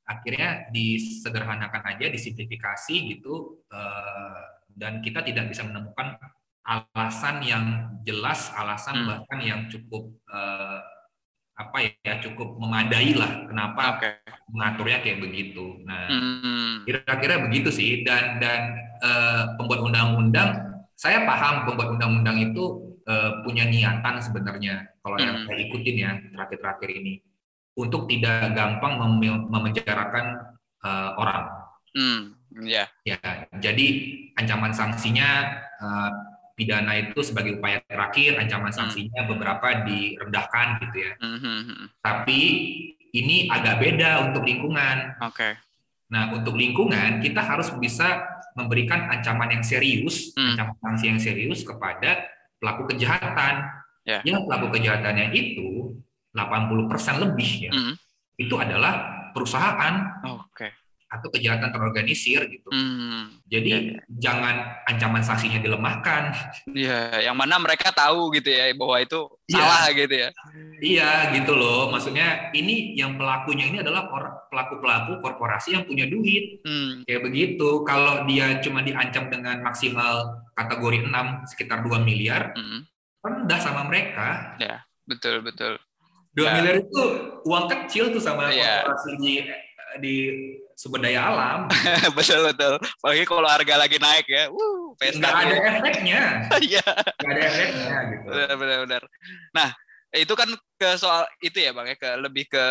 akhirnya 0.09 0.69
disederhanakan 0.73 1.97
aja, 1.97 2.09
disimplifikasi 2.13 2.95
gitu, 3.17 3.65
uh, 3.73 4.43
dan 4.73 5.01
kita 5.05 5.21
tidak 5.25 5.53
bisa 5.53 5.65
menemukan 5.65 6.17
alasan 6.65 7.41
yang 7.45 7.65
jelas, 8.05 8.53
alasan 8.57 9.05
mm. 9.05 9.07
bahkan 9.09 9.39
yang 9.41 9.61
cukup 9.73 10.13
uh, 10.33 10.48
apa 11.59 11.91
ya 12.07 12.23
cukup 12.23 12.55
memadai 12.55 13.19
lah 13.19 13.51
kenapa 13.51 13.99
okay. 13.99 14.23
mengaturnya 14.55 15.03
kayak 15.03 15.19
begitu. 15.27 15.83
Nah, 15.83 16.07
hmm. 16.07 16.87
kira-kira 16.87 17.43
begitu 17.43 17.75
sih 17.75 18.07
dan 18.07 18.39
dan 18.39 18.79
uh, 19.03 19.59
pembuat 19.59 19.83
undang-undang 19.83 20.79
saya 20.95 21.27
paham 21.27 21.67
pembuat 21.67 21.99
undang-undang 21.99 22.39
itu 22.39 22.95
uh, 23.11 23.43
punya 23.43 23.67
niatan 23.67 24.23
sebenarnya 24.23 24.87
kalau 25.03 25.19
hmm. 25.19 25.27
yang 25.27 25.37
saya 25.51 25.59
ikutin 25.67 25.97
ya 25.99 26.11
terakhir-terakhir 26.31 26.91
ini 26.95 27.15
untuk 27.75 28.07
tidak 28.07 28.55
gampang 28.55 29.19
mem 29.19 29.51
memenjarakan 29.51 30.55
uh, 30.87 31.11
orang. 31.19 31.45
Hmm. 31.95 32.23
Yeah. 32.59 32.91
Ya, 33.07 33.19
jadi 33.63 33.87
ancaman 34.35 34.75
sanksinya 34.75 35.59
uh, 35.79 36.11
pidana 36.59 36.99
itu 36.99 37.23
sebagai 37.23 37.63
upaya 37.63 37.79
terakhir, 37.87 38.35
ancaman 38.35 38.75
hmm. 38.75 38.79
sanksinya 38.83 39.23
beberapa 39.31 39.87
direndahkan 39.87 40.83
gitu 40.83 40.97
ya. 41.07 41.13
Hmm, 41.23 41.39
hmm, 41.39 41.87
Tapi 42.03 42.41
ini 43.15 43.47
agak 43.47 43.79
beda 43.79 44.27
untuk 44.27 44.43
lingkungan. 44.43 45.23
Oke. 45.23 45.39
Okay. 45.39 45.53
Nah, 46.11 46.35
untuk 46.35 46.59
lingkungan 46.59 47.23
kita 47.23 47.39
harus 47.39 47.71
bisa 47.79 48.27
memberikan 48.59 49.07
ancaman 49.07 49.55
yang 49.55 49.63
serius, 49.63 50.35
hmm. 50.35 50.59
ancaman 50.59 50.77
sanksi 50.83 51.05
yang 51.15 51.21
serius 51.23 51.63
kepada 51.63 52.27
pelaku 52.59 52.91
kejahatan. 52.91 53.63
Yeah. 54.03 54.25
Yang 54.27 54.51
pelaku 54.51 54.67
kejahatannya 54.75 55.31
itu 55.31 55.95
80% 56.35 57.23
lebih 57.23 57.71
ya. 57.71 57.73
Hmm. 57.73 57.95
Itu 58.35 58.59
adalah 58.59 59.31
perusahaan. 59.31 59.95
Oke. 60.27 60.43
Okay 60.67 60.73
atau 61.09 61.29
kejahatan 61.33 61.73
terorganisir 61.73 62.45
gitu. 62.53 62.69
Hmm. 62.69 63.33
Jadi 63.49 63.69
ya, 63.73 63.81
ya. 63.81 64.01
jangan 64.29 64.55
ancaman 64.85 65.25
sanksinya 65.25 65.57
dilemahkan. 65.57 66.37
Iya, 66.69 67.25
yang 67.25 67.37
mana 67.37 67.57
mereka 67.57 67.89
tahu 67.89 68.29
gitu 68.37 68.53
ya 68.53 68.69
bahwa 68.77 69.01
itu 69.01 69.21
ya. 69.49 69.57
salah 69.57 69.85
gitu 69.97 70.15
ya. 70.15 70.31
Iya, 70.79 71.11
gitu 71.33 71.57
loh. 71.57 71.89
Maksudnya 71.89 72.53
ini 72.53 72.93
yang 72.93 73.17
pelakunya 73.17 73.73
ini 73.73 73.81
adalah 73.81 74.05
pelaku-pelaku 74.53 75.25
korporasi 75.25 75.81
yang 75.81 75.89
punya 75.89 76.05
duit. 76.05 76.61
Hmm. 76.61 77.09
Kayak 77.09 77.25
begitu. 77.25 77.69
Kalau 77.89 78.29
dia 78.29 78.61
cuma 78.61 78.85
diancam 78.85 79.33
dengan 79.33 79.65
maksimal 79.65 80.45
kategori 80.53 81.09
6 81.09 81.51
sekitar 81.57 81.81
2 81.89 82.05
miliar, 82.05 82.53
hmm. 82.53 82.85
rendah 83.25 83.61
sama 83.65 83.89
mereka. 83.89 84.61
Ya, 84.61 84.85
betul 85.09 85.41
betul. 85.41 85.81
2 86.37 86.45
ya. 86.45 86.53
miliar 86.61 86.77
itu 86.85 87.03
uang 87.49 87.67
kecil 87.67 88.13
tuh 88.13 88.21
sama 88.21 88.53
ya. 88.53 88.85
korporasi 88.85 89.17
di 89.97 90.15
sumber 90.77 91.09
daya 91.09 91.33
alam. 91.33 91.61
betul 92.17 92.45
betul. 92.53 92.77
Apalagi 92.77 93.25
kalau 93.25 93.49
harga 93.49 93.75
lagi 93.81 93.97
naik 93.97 94.27
ya. 94.29 94.53
Wuh, 94.53 94.93
Nggak 95.01 95.35
ada 95.35 95.55
efeknya. 95.81 96.21
Iya. 96.69 96.87
Nggak 97.25 97.33
ada 97.33 97.43
efeknya 97.49 97.97
gitu. 98.13 98.27
Benar 98.29 98.55
benar 98.61 98.79
benar. 98.85 99.03
Nah, 99.57 99.69
itu 100.13 100.33
kan 100.37 100.49
ke 100.77 100.89
soal 101.01 101.25
itu 101.41 101.59
ya 101.59 101.73
Bang 101.73 101.89
ya, 101.89 101.97
ke 101.97 102.11
lebih 102.21 102.45
ke 102.47 102.65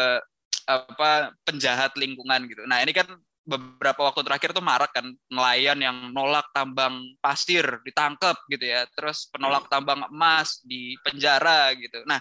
apa 0.67 1.31
penjahat 1.47 1.95
lingkungan 1.97 2.45
gitu. 2.45 2.63
Nah, 2.67 2.83
ini 2.83 2.91
kan 2.93 3.07
beberapa 3.47 4.11
waktu 4.11 4.27
terakhir 4.27 4.51
tuh 4.51 4.59
marak 4.59 4.91
kan 4.91 5.07
nelayan 5.31 5.79
yang 5.79 6.11
nolak 6.11 6.51
tambang 6.51 7.15
pasir 7.23 7.63
ditangkap 7.87 8.35
gitu 8.51 8.67
ya 8.67 8.83
terus 8.91 9.31
penolak 9.31 9.71
tambang 9.71 10.03
emas 10.11 10.59
di 10.67 10.99
penjara 10.99 11.71
gitu 11.79 12.03
nah 12.03 12.19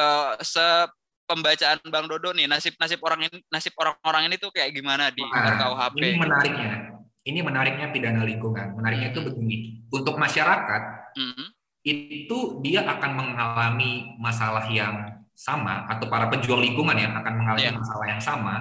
uh, 0.00 0.32
se 0.40 0.64
pembacaan 1.26 1.78
Bang 1.90 2.06
Dodo 2.06 2.32
nih 2.32 2.46
nasib 2.46 2.78
nasib 2.78 3.02
orang 3.02 3.26
ini 3.26 3.42
nasib 3.50 3.74
orang-orang 3.76 4.30
ini 4.32 4.36
tuh 4.38 4.54
kayak 4.54 4.72
gimana 4.72 5.10
di 5.10 5.20
nah, 5.20 5.58
RKUHP 5.58 5.94
ini 5.98 6.10
menariknya 6.16 6.72
ini 7.26 7.40
menariknya 7.42 7.86
pidana 7.90 8.22
lingkungan 8.22 8.78
menariknya 8.78 9.10
itu 9.10 9.20
begini 9.26 9.56
untuk 9.90 10.14
masyarakat 10.14 10.82
mm 11.18 11.30
-hmm. 11.34 11.48
itu 11.84 12.38
dia 12.62 12.86
akan 12.86 13.10
mengalami 13.12 14.14
masalah 14.22 14.64
yang 14.70 15.26
sama 15.36 15.84
atau 15.90 16.08
para 16.08 16.32
pejuang 16.32 16.64
lingkungan 16.64 16.96
ya 16.96 17.12
akan 17.12 17.34
mengalami 17.36 17.68
yeah. 17.68 17.76
masalah 17.76 18.06
yang 18.08 18.22
sama 18.22 18.54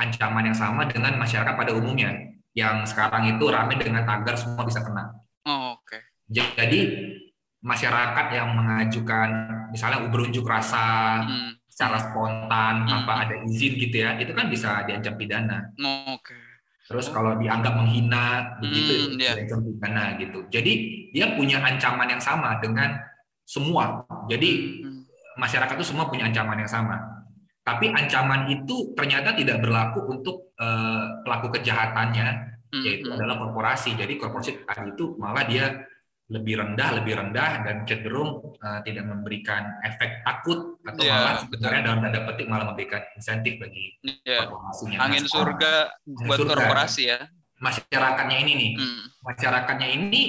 ancaman 0.00 0.48
yang 0.48 0.56
sama 0.56 0.88
dengan 0.88 1.16
masyarakat 1.20 1.54
pada 1.56 1.72
umumnya 1.76 2.36
yang 2.56 2.84
sekarang 2.88 3.36
itu 3.36 3.44
ramai 3.52 3.76
dengan 3.76 4.08
tagar 4.08 4.32
semua 4.32 4.64
bisa 4.64 4.80
kena. 4.80 5.12
Oh, 5.44 5.76
Oke. 5.76 6.00
Okay. 6.32 6.52
Jadi 6.56 6.80
masyarakat 7.60 8.26
yang 8.32 8.48
mengajukan 8.56 9.28
misalnya 9.72 10.08
berunjuk 10.08 10.44
rasa 10.48 11.20
hmm. 11.24 11.65
Secara 11.76 12.00
spontan 12.00 12.74
hmm. 12.82 12.88
tanpa 12.88 13.12
ada 13.28 13.36
izin 13.44 13.76
gitu 13.76 14.00
ya, 14.00 14.16
itu 14.16 14.32
kan 14.32 14.48
bisa 14.48 14.88
diancam 14.88 15.12
pidana. 15.20 15.76
Oh, 15.76 16.16
Oke. 16.16 16.32
Okay. 16.32 16.44
Terus 16.88 17.12
kalau 17.12 17.36
dianggap 17.36 17.76
menghina 17.76 18.56
begitu 18.64 19.12
hmm, 19.12 19.20
yeah. 19.20 19.36
diancam 19.36 19.60
pidana 19.60 20.16
gitu. 20.16 20.48
Jadi 20.48 20.72
dia 21.12 21.36
punya 21.36 21.60
ancaman 21.60 22.08
yang 22.08 22.22
sama 22.22 22.56
dengan 22.64 22.96
semua. 23.44 24.08
Jadi 24.24 24.80
hmm. 24.88 25.04
masyarakat 25.36 25.76
itu 25.76 25.92
semua 25.92 26.08
punya 26.08 26.32
ancaman 26.32 26.64
yang 26.64 26.72
sama. 26.72 26.96
Tapi 27.60 27.92
ancaman 27.92 28.48
itu 28.48 28.96
ternyata 28.96 29.36
tidak 29.36 29.60
berlaku 29.60 30.00
untuk 30.08 30.56
uh, 30.56 31.20
pelaku 31.28 31.60
kejahatannya, 31.60 32.28
hmm, 32.72 32.84
yaitu 32.88 33.12
hmm. 33.12 33.20
adalah 33.20 33.36
korporasi. 33.36 33.92
Jadi 34.00 34.16
korporasi 34.16 34.64
tadi 34.64 34.96
itu 34.96 35.12
malah 35.20 35.44
dia 35.44 35.76
lebih 36.26 36.58
rendah, 36.58 36.88
lebih 36.98 37.14
rendah 37.22 37.62
dan 37.62 37.76
cenderung 37.86 38.58
uh, 38.58 38.80
tidak 38.82 39.06
memberikan 39.06 39.78
efek 39.86 40.26
takut 40.26 40.74
atau 40.82 41.02
yeah, 41.06 41.22
malah 41.22 41.34
sebenarnya 41.46 41.80
dalam 41.86 41.98
tanda 42.02 42.20
petik 42.26 42.46
malah 42.50 42.66
memberikan 42.74 43.02
insentif 43.14 43.62
bagi 43.62 43.94
yeah. 44.26 44.42
korporasinya. 44.50 44.98
Angin 45.06 45.22
nah, 45.22 45.30
surga 45.30 45.74
buat 46.26 46.38
surga. 46.42 46.50
korporasi 46.50 47.02
ya. 47.14 47.20
Masyarakatnya 47.56 48.36
ini 48.42 48.52
nih, 48.52 48.72
hmm. 48.76 49.02
masyarakatnya 49.22 49.88
ini 49.88 50.22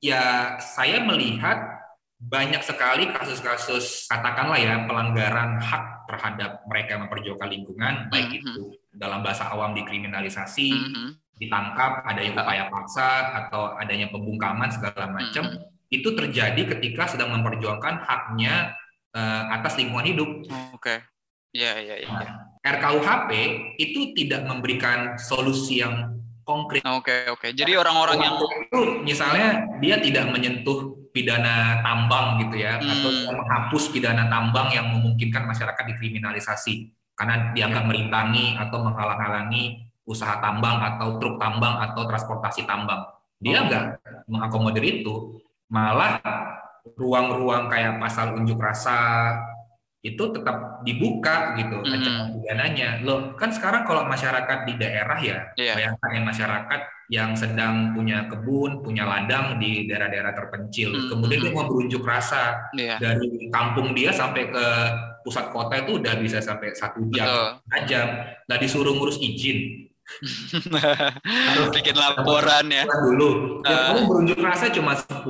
ya 0.00 0.56
saya 0.62 1.04
melihat 1.04 1.80
banyak 2.20 2.60
sekali 2.60 3.08
kasus-kasus 3.16 4.04
katakanlah 4.08 4.60
ya 4.60 4.84
pelanggaran 4.84 5.56
hak 5.56 6.04
terhadap 6.04 6.60
mereka 6.68 6.88
yang 6.96 7.02
memperjuangkan 7.08 7.48
lingkungan 7.48 7.94
mm 7.96 8.02
-hmm. 8.04 8.12
baik 8.12 8.30
itu 8.44 8.76
dalam 8.92 9.24
bahasa 9.24 9.48
awam 9.48 9.72
dikriminalisasi 9.72 10.68
mm 10.68 10.88
-hmm. 10.92 11.08
Ditangkap 11.40 12.04
adanya 12.04 12.36
upaya 12.36 12.64
paksa 12.68 13.32
atau 13.44 13.74
adanya 13.80 14.12
pembungkaman 14.12 14.68
segala 14.68 15.08
macam 15.08 15.48
mm 15.48 15.56
-hmm. 15.56 15.88
itu 15.88 16.08
terjadi 16.12 16.62
ketika 16.76 17.08
sedang 17.08 17.32
memperjuangkan 17.32 18.04
haknya 18.04 18.76
uh, 19.16 19.50
atas 19.56 19.80
lingkungan 19.80 20.06
hidup. 20.06 20.30
Oke. 20.76 20.78
Okay. 20.78 20.98
Ya, 21.50 21.82
ya, 21.82 21.98
ya. 21.98 22.06
Nah, 22.06 22.30
RKUHP 22.62 23.30
itu 23.82 24.14
tidak 24.14 24.46
memberikan 24.46 25.18
solusi 25.18 25.82
yang 25.82 26.14
konkret. 26.46 26.84
Oke, 26.86 27.10
okay, 27.10 27.20
oke. 27.26 27.40
Okay. 27.42 27.50
Jadi 27.58 27.74
orang-orang 27.74 28.18
yang 28.22 28.34
itu 28.38 28.80
misalnya 29.02 29.66
dia 29.82 29.98
tidak 29.98 30.30
menyentuh 30.30 30.94
pidana 31.10 31.82
tambang 31.82 32.38
gitu 32.46 32.62
ya 32.62 32.78
hmm. 32.78 32.86
atau 32.86 33.10
menghapus 33.34 33.90
pidana 33.90 34.30
tambang 34.30 34.70
yang 34.70 34.94
memungkinkan 34.94 35.42
masyarakat 35.42 35.84
dikriminalisasi 35.94 36.94
karena 37.18 37.50
dianggap 37.52 37.84
merintangi 37.84 38.54
atau 38.56 38.78
menghalang-halangi 38.86 39.89
usaha 40.10 40.42
tambang 40.42 40.82
atau 40.82 41.22
truk 41.22 41.38
tambang 41.38 41.78
atau 41.78 42.02
transportasi 42.10 42.66
tambang. 42.66 43.06
Dia 43.38 43.62
enggak 43.62 43.84
oh. 44.02 44.26
mengakomodir 44.26 44.82
itu, 44.82 45.38
malah 45.70 46.18
ruang-ruang 46.98 47.70
kayak 47.70 48.02
pasal 48.02 48.34
unjuk 48.34 48.58
rasa 48.58 49.30
itu 50.00 50.32
tetap 50.32 50.80
dibuka 50.80 51.52
gitu 51.60 51.76
hmm. 51.76 51.92
ancaman 51.92 52.26
pidananya. 52.32 52.88
Loh, 53.04 53.36
kan 53.36 53.52
sekarang 53.52 53.84
kalau 53.84 54.08
masyarakat 54.08 54.64
di 54.64 54.74
daerah 54.80 55.18
ya, 55.20 55.38
yeah. 55.60 55.76
bayangkan 55.76 56.10
ya 56.16 56.22
masyarakat 56.24 56.80
yang 57.12 57.30
sedang 57.36 57.92
punya 57.92 58.24
kebun, 58.32 58.80
punya 58.80 59.04
ladang 59.04 59.60
di 59.60 59.84
daerah-daerah 59.84 60.32
terpencil. 60.32 60.96
Hmm. 60.96 61.08
Kemudian 61.12 61.38
dia 61.44 61.52
mau 61.52 61.68
berunjuk 61.68 62.00
rasa 62.00 62.64
yeah. 62.72 62.96
dari 62.96 63.52
kampung 63.52 63.92
dia 63.92 64.08
sampai 64.08 64.48
ke 64.48 64.66
pusat 65.20 65.52
kota 65.52 65.84
itu 65.84 66.00
udah 66.00 66.16
bisa 66.16 66.40
sampai 66.40 66.72
satu 66.72 67.04
jam, 67.12 67.60
Betul. 67.68 67.84
jam. 67.84 68.08
Nah 68.48 68.56
disuruh 68.56 68.96
ngurus 68.96 69.20
izin. 69.20 69.89
Harus 71.24 71.68
bikin 71.78 71.96
laporan 71.96 72.66
ya. 72.68 72.84
Dulu. 72.86 73.62
Ya, 73.62 73.94
uh. 73.94 74.04
berunjuk 74.04 74.38
rasa 74.42 74.68
cuma 74.74 74.98
10-15 74.98 75.26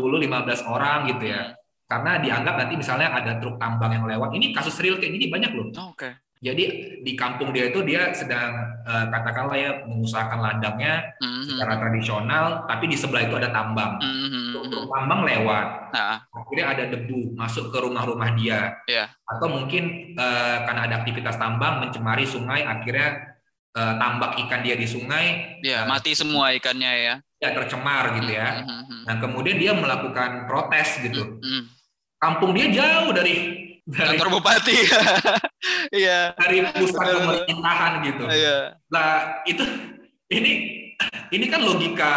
orang 0.66 1.10
gitu 1.12 1.24
ya 1.30 1.60
karena 1.90 2.22
dianggap 2.22 2.54
nanti 2.54 2.78
misalnya 2.78 3.10
ada 3.10 3.42
truk 3.42 3.58
tambang 3.58 3.90
yang 3.90 4.06
lewat. 4.06 4.30
Ini 4.38 4.54
kasus 4.54 4.78
real 4.78 5.02
kayak 5.02 5.10
gini 5.18 5.26
banyak 5.26 5.50
loh. 5.50 5.74
Oh, 5.74 5.90
Oke. 5.90 6.06
Okay. 6.06 6.12
Jadi 6.40 6.64
di 7.04 7.12
kampung 7.20 7.52
dia 7.52 7.68
itu 7.68 7.84
dia 7.84 8.16
sedang 8.16 8.56
uh, 8.88 9.12
katakanlah 9.12 9.60
ya 9.60 9.84
mengusahakan 9.84 10.40
ladangnya 10.40 11.12
mm-hmm. 11.20 11.44
secara 11.44 11.76
tradisional, 11.76 12.64
tapi 12.64 12.88
di 12.88 12.96
sebelah 12.96 13.28
itu 13.28 13.36
ada 13.36 13.52
tambang. 13.52 14.00
Mm-hmm. 14.00 14.72
Truk 14.72 14.88
tambang 14.88 15.20
lewat, 15.28 15.66
nah. 15.92 16.24
akhirnya 16.32 16.66
ada 16.72 16.84
debu 16.96 17.36
masuk 17.36 17.68
ke 17.68 17.78
rumah-rumah 17.84 18.32
dia. 18.40 18.72
Yeah. 18.88 19.12
Atau 19.28 19.52
mungkin 19.52 20.16
uh, 20.16 20.64
karena 20.64 20.88
ada 20.88 20.94
aktivitas 21.04 21.36
tambang 21.36 21.84
mencemari 21.84 22.24
sungai, 22.24 22.64
akhirnya 22.64 23.29
uh, 23.76 23.94
tambak 23.98 24.38
ikan 24.46 24.60
dia 24.62 24.74
di 24.78 24.86
sungai. 24.86 25.58
Ya, 25.60 25.84
uh, 25.84 25.90
mati 25.90 26.14
semua 26.14 26.54
ikannya 26.54 26.92
ya. 26.94 27.14
Ya 27.40 27.48
tercemar 27.56 28.20
gitu 28.20 28.30
ya. 28.30 28.62
Mm-hmm. 28.64 29.00
Nah 29.08 29.16
kemudian 29.18 29.56
dia 29.56 29.72
melakukan 29.72 30.44
protes 30.44 31.00
gitu. 31.00 31.40
Mm-hmm 31.40 31.80
kampung 32.20 32.52
dia 32.52 32.68
jauh 32.68 33.10
dari 33.16 33.34
dari 33.88 34.14
kantor 34.14 34.38
bupati. 34.38 34.76
Iya. 35.92 36.32
dari 36.40 36.64
pusat 36.72 37.04
pemerintahan 37.04 38.00
gitu. 38.00 38.24
Iya. 38.24 38.80
Nah, 38.88 39.44
itu 39.44 39.60
ini 40.32 40.52
ini 41.36 41.46
kan 41.52 41.60
logika 41.60 42.12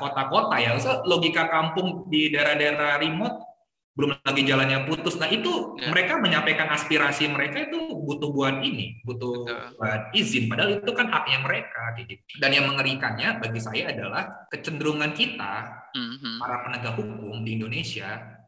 kota-kota 0.00 0.56
ya. 0.56 0.72
So, 0.80 1.04
logika 1.04 1.52
kampung 1.52 2.08
di 2.08 2.32
daerah-daerah 2.32 2.96
remote 2.96 3.36
belum 3.98 4.14
lagi 4.22 4.46
jalannya 4.46 4.86
putus. 4.86 5.18
Nah, 5.18 5.26
itu 5.26 5.74
ya. 5.74 5.90
mereka 5.90 6.22
menyampaikan 6.22 6.70
aspirasi 6.70 7.26
mereka 7.26 7.66
itu 7.66 7.98
butuh 7.98 8.30
buat 8.30 8.62
ini, 8.62 9.02
butuh 9.02 9.42
Betul. 9.42 9.74
buat 9.74 10.02
izin 10.14 10.46
padahal 10.46 10.78
itu 10.78 10.92
kan 10.94 11.10
haknya 11.10 11.38
mereka 11.42 11.82
gitu. 11.98 12.14
Dan 12.38 12.54
yang 12.54 12.70
mengerikannya 12.70 13.42
bagi 13.42 13.58
saya 13.58 13.90
adalah 13.90 14.46
kecenderungan 14.54 15.10
kita 15.18 15.82
mm 15.98 16.14
-hmm. 16.14 16.34
para 16.38 16.56
penegak 16.62 16.94
hukum 16.94 17.42
di 17.42 17.58
Indonesia 17.58 18.38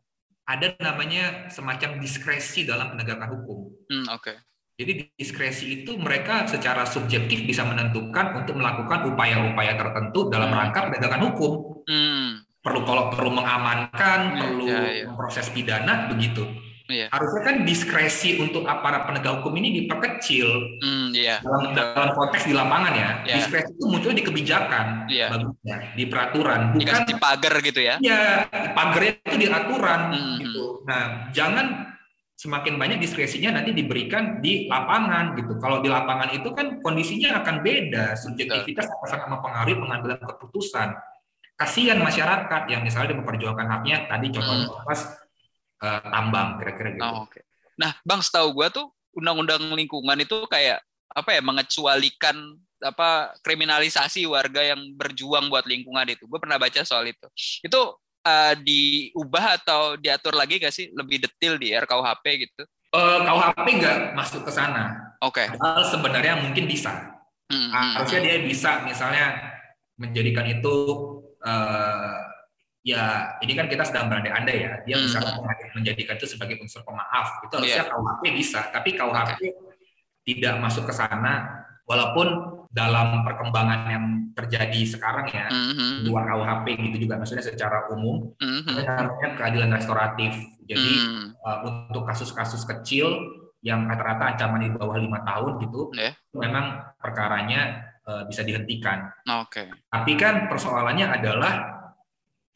ada 0.51 0.75
namanya 0.83 1.47
semacam 1.47 2.03
diskresi 2.03 2.67
dalam 2.67 2.95
penegakan 2.95 3.29
hukum. 3.39 3.59
Hmm, 3.87 4.07
Oke. 4.11 4.35
Okay. 4.35 4.37
Jadi 4.81 4.93
diskresi 5.13 5.85
itu 5.85 5.93
mereka 6.01 6.49
secara 6.49 6.89
subjektif 6.89 7.45
bisa 7.45 7.69
menentukan 7.69 8.33
untuk 8.41 8.57
melakukan 8.57 9.13
upaya-upaya 9.13 9.77
tertentu 9.77 10.33
dalam 10.33 10.51
hmm. 10.51 10.59
rangka 10.59 10.81
penegakan 10.89 11.23
hukum. 11.31 11.53
Hmm. 11.85 12.49
Perlu 12.61 12.81
kalau 12.85 13.09
perlu 13.09 13.31
mengamankan, 13.33 14.21
hmm, 14.37 14.41
perlu 14.41 14.65
ya, 14.69 14.81
ya. 14.85 15.05
memproses 15.09 15.49
pidana 15.49 16.13
begitu. 16.13 16.45
Yeah. 16.91 17.09
Harusnya 17.15 17.43
kan 17.47 17.57
diskresi 17.63 18.43
untuk 18.43 18.67
aparat 18.67 19.07
penegak 19.07 19.41
hukum 19.41 19.55
ini 19.63 19.87
diperkecil 19.87 20.49
mm, 20.83 21.15
yeah. 21.15 21.39
dalam, 21.39 21.71
dalam 21.73 22.11
konteks 22.19 22.51
di 22.51 22.53
lapangan 22.53 22.93
ya. 22.93 23.11
Yeah. 23.23 23.37
Diskresi 23.39 23.79
itu 23.79 23.87
muncul 23.87 24.13
di 24.13 24.27
kebijakan, 24.27 25.07
yeah. 25.07 25.31
bagusnya 25.31 25.77
di 25.95 26.05
peraturan, 26.11 26.61
bukan 26.75 27.07
di 27.07 27.15
pagar 27.15 27.55
gitu 27.63 27.81
ya? 27.81 27.95
Ya, 28.03 28.45
pagarnya 28.75 29.23
itu 29.23 29.37
di 29.39 29.47
aturan 29.47 30.01
mm, 30.11 30.37
gitu. 30.43 30.65
Nah, 30.85 31.31
jangan 31.31 31.95
semakin 32.41 32.81
banyak 32.81 32.99
diskresinya 33.05 33.61
nanti 33.61 33.77
diberikan 33.77 34.41
di 34.41 34.67
lapangan 34.67 35.37
gitu. 35.37 35.61
Kalau 35.61 35.85
di 35.85 35.93
lapangan 35.93 36.33
itu 36.33 36.49
kan 36.57 36.81
kondisinya 36.81 37.45
akan 37.45 37.61
beda, 37.61 38.17
subjektivitas 38.17 38.89
akan 38.91 39.07
sangat 39.07 39.29
mempengaruhi 39.29 39.77
pengambilan 39.77 40.21
keputusan. 40.25 40.97
Kasihan 41.61 42.01
masyarakat 42.01 42.63
yang 42.73 42.81
misalnya 42.81 43.13
memperjuangkan 43.21 43.69
haknya 43.69 44.09
tadi 44.09 44.33
contohnya 44.33 44.65
hmm. 44.73 44.89
pas 44.89 45.01
uh, 45.85 46.01
tambang 46.09 46.49
kira-kira 46.57 46.89
gitu. 46.97 47.05
Oh, 47.05 47.29
Okay. 47.29 47.45
Nah, 47.77 47.97
Bang, 48.05 48.21
setahu 48.25 48.53
gue 48.57 48.69
tuh 48.73 48.87
undang-undang 49.17 49.61
lingkungan 49.73 50.17
itu 50.21 50.45
kayak 50.49 50.85
apa 51.11 51.37
ya 51.37 51.43
mengecualikan 51.43 52.37
apa 52.81 53.37
kriminalisasi 53.45 54.25
warga 54.25 54.65
yang 54.65 54.81
berjuang 54.97 55.53
buat 55.53 55.69
lingkungan 55.69 56.09
itu. 56.09 56.25
Gue 56.25 56.41
pernah 56.41 56.57
baca 56.57 56.81
soal 56.85 57.09
itu. 57.09 57.29
Itu 57.61 57.97
uh, 58.25 58.55
diubah 58.57 59.61
atau 59.61 59.97
diatur 60.01 60.37
lagi 60.37 60.61
gak 60.61 60.73
sih 60.73 60.89
lebih 60.93 61.25
detail 61.25 61.61
di 61.61 61.77
RKUHP 61.77 62.25
gitu? 62.49 62.63
Uh, 62.91 63.23
KUHP 63.23 63.67
nggak 63.81 63.97
masuk 64.17 64.43
ke 64.45 64.53
sana. 64.53 65.15
Oke. 65.23 65.47
Okay. 65.47 65.87
sebenarnya 65.89 66.41
mungkin 66.41 66.65
bisa. 66.65 67.21
Hmm, 67.51 67.67
hmm, 67.67 67.93
harusnya 67.99 68.21
dia 68.23 68.37
bisa 68.47 68.87
misalnya 68.87 69.35
menjadikan 69.99 70.47
itu 70.47 70.75
uh, 71.43 72.19
ya 72.81 73.37
ini 73.45 73.53
kan 73.53 73.69
kita 73.69 73.85
sedang 73.85 74.09
berandai-andai 74.09 74.57
ya 74.57 74.73
dia 74.89 74.97
Hmm. 74.97 75.05
bisa 75.05 75.19
menjadikan 75.77 76.17
itu 76.17 76.27
sebagai 76.27 76.57
unsur 76.65 76.81
pemaaf 76.81 77.45
itu 77.45 77.53
harusnya 77.53 77.85
Iya. 77.85 77.93
KUHP 77.93 78.23
bisa 78.33 78.61
tapi 78.73 78.97
KUHP 78.97 79.41
tidak 80.25 80.55
masuk 80.61 80.89
ke 80.89 80.95
sana 80.97 81.65
walaupun 81.85 82.29
dalam 82.71 83.27
perkembangan 83.27 83.81
yang 83.91 84.05
terjadi 84.33 84.81
sekarang 84.87 85.27
ya 85.27 85.51
hmm, 85.51 85.73
hmm, 85.75 85.95
di 86.01 86.09
luar 86.09 86.25
KUHP 86.31 86.67
gitu 86.89 86.97
juga 87.05 87.19
maksudnya 87.19 87.45
secara 87.45 87.91
umum 87.91 88.31
hmm, 88.39 88.61
hmm, 88.65 88.77
ada 88.79 88.93
namanya 89.05 89.29
keadilan 89.37 89.71
restoratif 89.75 90.33
jadi 90.65 90.93
hmm. 91.03 91.27
uh, 91.43 91.59
untuk 91.67 92.07
kasus-kasus 92.07 92.63
kecil 92.65 93.11
yang 93.61 93.85
rata-rata 93.85 94.33
ancaman 94.39 94.65
di 94.65 94.71
bawah 94.73 94.97
lima 94.97 95.21
tahun 95.21 95.61
gitu 95.61 95.93
Ya. 95.93 96.17
memang 96.33 96.95
perkaranya 96.97 97.90
uh, 98.11 98.23
bisa 98.27 98.43
dihentikan 98.43 99.07
Oke. 99.47 99.71
tapi 99.87 100.19
kan 100.19 100.51
persoalannya 100.51 101.07
adalah 101.07 101.55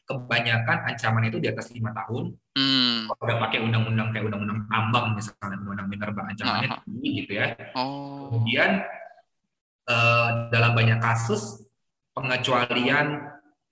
kebanyakan 0.05 0.85
ancaman 0.93 1.33
itu 1.33 1.41
di 1.41 1.49
atas 1.49 1.73
lima 1.73 1.89
tahun. 1.89 2.29
Hmm. 2.53 3.09
Kalau 3.09 3.25
udah 3.25 3.37
pakai 3.41 3.57
undang-undang 3.57 4.13
kayak 4.13 4.29
undang-undang 4.29 4.61
tambang 4.69 5.17
misalnya, 5.17 5.57
undang-undang 5.57 5.89
minerba 5.89 6.21
ancamannya 6.29 6.69
tinggi 6.85 7.09
gitu 7.25 7.31
ya. 7.41 7.47
Oh. 7.73 8.29
Kemudian 8.29 8.85
eh, 9.85 10.29
dalam 10.53 10.77
banyak 10.77 11.01
kasus 11.01 11.65
pengecualian 12.13 13.17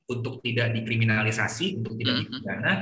untuk 0.09 0.41
tidak 0.41 0.73
dikriminalisasi, 0.73 1.81
untuk 1.81 1.97
tidak 2.01 2.13
Mhm. 2.17 2.21
dipidana 2.25 2.73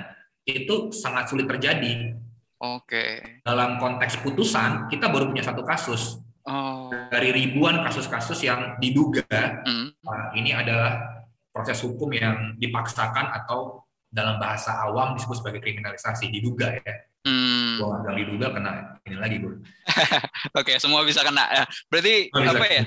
itu 0.47 0.75
sangat 0.95 1.27
sulit 1.27 1.45
terjadi. 1.47 2.17
Oke. 2.55 3.39
Dalam 3.43 3.77
konteks 3.83 4.23
putusan 4.23 4.87
kita 4.87 5.11
baru 5.11 5.27
punya 5.27 5.43
satu 5.43 5.67
kasus 5.67 6.23
Oh. 6.41 6.89
dari 7.13 7.29
ribuan 7.29 7.85
kasus-kasus 7.85 8.41
yang 8.41 8.75
diduga 8.81 9.21
Hmm. 9.61 9.93
uh, 10.01 10.33
ini 10.33 10.51
adalah 10.51 11.21
proses 11.53 11.77
hukum 11.83 12.09
yang 12.15 12.57
dipaksakan 12.57 13.29
atau 13.29 13.83
dalam 14.07 14.39
bahasa 14.41 14.75
awam 14.83 15.15
disebut 15.15 15.39
sebagai 15.39 15.61
kriminalisasi 15.63 16.27
diduga 16.31 16.75
ya. 16.75 16.93
Hmm. 17.21 17.77
Nggak 17.79 18.15
diduga 18.17 18.47
kena 18.51 18.71
ini 19.05 19.15
lagi 19.15 19.35
bro. 19.39 19.55
Oke, 20.59 20.81
semua 20.81 21.05
bisa 21.05 21.21
kena. 21.21 21.45
Ya. 21.53 21.63
Berarti 21.87 22.27
bisa. 22.27 22.49
apa 22.57 22.65
ya? 22.65 22.83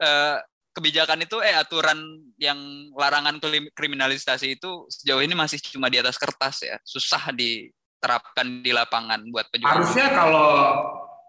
Eh, 0.00 0.36
kebijakan 0.70 1.24
itu 1.24 1.36
eh 1.42 1.56
aturan 1.56 1.98
yang 2.38 2.56
larangan 2.94 3.40
krim- 3.40 3.72
kriminalisasi 3.72 4.56
itu 4.56 4.86
sejauh 4.86 5.24
ini 5.24 5.34
masih 5.34 5.58
cuma 5.60 5.90
di 5.90 5.98
atas 5.98 6.14
kertas 6.16 6.62
ya. 6.62 6.76
Susah 6.84 7.32
diterapkan 7.32 8.60
di 8.62 8.70
lapangan 8.70 9.24
buat 9.32 9.48
pejuang. 9.50 9.72
Harusnya 9.72 10.12
kalau 10.14 10.48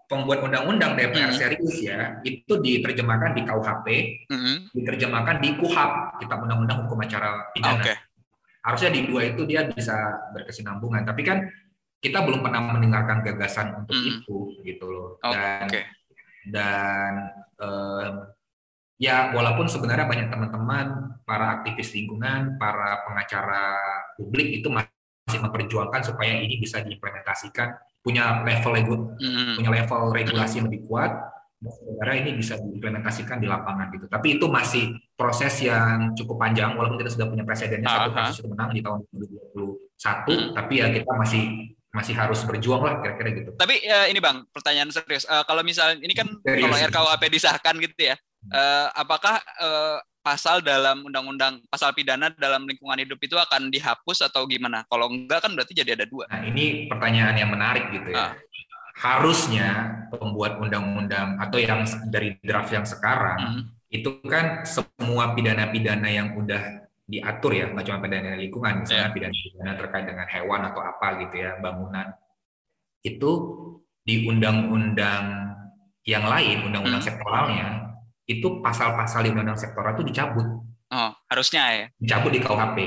pembuat 0.08 0.40
undang-undang 0.40 0.96
DPR 0.96 1.28
Hmm. 1.30 1.36
serius 1.36 1.76
ya 1.84 2.16
itu 2.24 2.56
diterjemahkan 2.56 3.36
di 3.36 3.42
KUHP, 3.44 3.86
Hmm. 4.32 4.56
diterjemahkan 4.72 5.36
di 5.44 5.52
KUHAP, 5.60 5.92
Kitab 6.24 6.48
Undang-Undang 6.48 6.88
Hukum 6.88 7.04
Acara 7.04 7.52
Pidana. 7.52 7.84
Oke. 7.84 7.92
Harusnya 8.64 8.90
di 8.90 9.00
dua 9.04 9.28
itu 9.28 9.44
dia 9.44 9.68
bisa 9.68 9.94
berkesinambungan. 10.32 11.04
Tapi 11.04 11.22
kan 11.22 11.44
kita 12.00 12.24
belum 12.24 12.40
pernah 12.40 12.72
mendengarkan 12.72 13.20
gagasan 13.20 13.84
untuk 13.84 13.94
Hmm. 13.94 14.08
itu 14.08 14.36
gitu 14.64 14.86
loh. 14.88 15.08
Oke. 15.20 15.36
Dan 15.36 15.68
dan 16.48 17.12
em, 17.60 18.14
ya 18.96 19.36
walaupun 19.36 19.68
sebenarnya 19.68 20.08
banyak 20.08 20.28
teman-teman 20.32 21.20
para 21.28 21.60
aktivis 21.60 21.92
lingkungan, 21.92 22.56
para 22.56 23.04
pengacara 23.04 23.76
publik 24.16 24.56
itu 24.62 24.72
masih 24.72 25.44
memperjuangkan 25.44 26.00
supaya 26.00 26.40
ini 26.40 26.56
bisa 26.56 26.80
diimplementasikan 26.80 27.76
punya 28.08 28.40
level 28.40 28.72
regu- 28.72 29.08
Hmm. 29.14 29.54
punya 29.54 29.70
level 29.74 30.00
regulasi 30.10 30.54
yang 30.58 30.66
lebih 30.66 30.88
kuat 30.88 31.12
sebenarnya 31.58 32.18
ini 32.22 32.32
bisa 32.34 32.54
diimplementasikan 32.56 33.36
di 33.36 33.44
lapangan 33.44 33.90
gitu. 33.90 34.06
Tapi 34.06 34.38
itu 34.38 34.46
masih 34.48 34.84
proses 35.12 35.52
yang 35.60 36.14
cukup 36.14 36.38
panjang 36.38 36.72
walaupun 36.72 36.96
kita 36.96 37.10
sudah 37.12 37.26
punya 37.26 37.42
presidennya 37.42 37.84
satu 37.84 38.10
kasus 38.10 38.40
itu 38.40 38.48
menang 38.48 38.70
di 38.70 38.80
tahun 38.80 39.02
2021 39.10 40.30
Hmm. 40.30 40.54
tapi 40.54 40.74
ya 40.76 40.86
kita 40.88 41.12
masih 41.12 41.42
masih 41.88 42.14
harus 42.14 42.44
berjuang 42.44 42.78
lah 42.80 42.94
kira-kira 43.00 43.28
gitu. 43.34 43.50
Tapi 43.54 43.74
eh, 43.80 44.06
ini 44.08 44.18
bang, 44.18 44.44
pertanyaan 44.48 44.88
serius. 44.88 45.24
Eh, 45.24 45.42
kalau 45.42 45.60
misalnya 45.60 45.98
ini 45.98 46.12
kan 46.12 46.28
Serius. 46.38 46.62
kalau 46.62 46.76
RKUHP 46.78 47.22
disahkan 47.28 47.74
gitu 47.76 48.00
ya, 48.04 48.16
eh, 48.46 48.86
apakah 48.94 49.36
eh, 49.58 49.96
pasal 50.28 50.60
dalam 50.60 51.08
undang-undang 51.08 51.64
pasal 51.72 51.96
pidana 51.96 52.28
dalam 52.36 52.68
lingkungan 52.68 53.00
hidup 53.00 53.16
itu 53.24 53.32
akan 53.32 53.72
dihapus 53.72 54.28
atau 54.28 54.44
gimana? 54.44 54.84
Kalau 54.84 55.08
enggak 55.08 55.48
kan 55.48 55.56
berarti 55.56 55.72
jadi 55.72 55.96
ada 55.96 56.04
dua. 56.04 56.28
Nah, 56.28 56.44
ini 56.44 56.84
pertanyaan 56.84 57.32
yang 57.40 57.48
menarik 57.48 57.88
gitu 57.88 58.12
ya. 58.12 58.20
Ah. 58.28 58.32
Harusnya 58.98 59.68
pembuat 60.12 60.60
undang-undang 60.60 61.40
atau 61.40 61.56
yang 61.56 61.88
dari 62.12 62.36
draft 62.44 62.68
yang 62.76 62.84
sekarang 62.84 63.40
Hmm. 63.40 63.62
itu 63.88 64.20
kan 64.28 64.68
semua 64.68 65.32
pidana-pidana 65.32 66.12
yang 66.12 66.36
udah 66.36 66.84
diatur 67.08 67.56
ya, 67.56 67.72
nggak 67.72 67.88
cuma 67.88 68.04
pidana 68.04 68.36
lingkungan, 68.36 68.84
misalnya 68.84 69.08
pidana-pidana 69.16 69.72
terkait 69.80 70.04
dengan 70.04 70.28
hewan 70.28 70.60
atau 70.68 70.84
apa 70.84 71.24
gitu 71.24 71.40
ya, 71.40 71.56
bangunan. 71.56 72.12
Itu 73.00 73.32
di 74.04 74.28
undang-undang 74.28 75.24
yang 76.04 76.28
lain, 76.28 76.68
undang-undang 76.68 77.00
Hmm. 77.00 77.08
sektoralnya, 77.08 77.87
itu 78.28 78.60
pasal-pasal 78.60 79.24
di 79.24 79.32
undang-undang 79.32 79.56
sektoral 79.56 79.96
itu 79.96 80.04
dicabut, 80.04 80.44
Oh, 80.88 81.10
harusnya 81.26 81.62
ya. 81.70 81.86
dicabut 81.96 82.30
di 82.30 82.40
KUHP. 82.40 82.78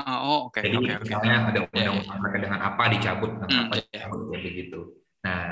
Oh, 0.00 0.48
oke, 0.48 0.60
Jadi 0.60 0.76
oke, 0.76 0.88
oke. 0.90 1.04
misalnya 1.04 1.34
ada 1.44 1.60
Ya, 1.60 1.68
ya, 1.76 1.90
undang-undang 1.92 2.18
terkait 2.22 2.42
dengan 2.44 2.60
apa 2.62 2.82
dicabut, 2.88 3.30
dengan 3.34 3.48
Hmm, 3.50 3.62
apa 3.62 3.74
ya. 3.74 3.82
dicabut, 3.90 4.20
kayak 4.28 4.42
begitu. 4.42 4.80
Nah, 5.20 5.44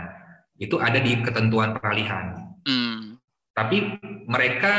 itu 0.56 0.76
ada 0.78 0.98
di 0.98 1.12
ketentuan 1.20 1.70
peralihan. 1.72 2.26
Hmm. 2.64 3.20
Tapi 3.52 3.76
mereka 4.24 4.74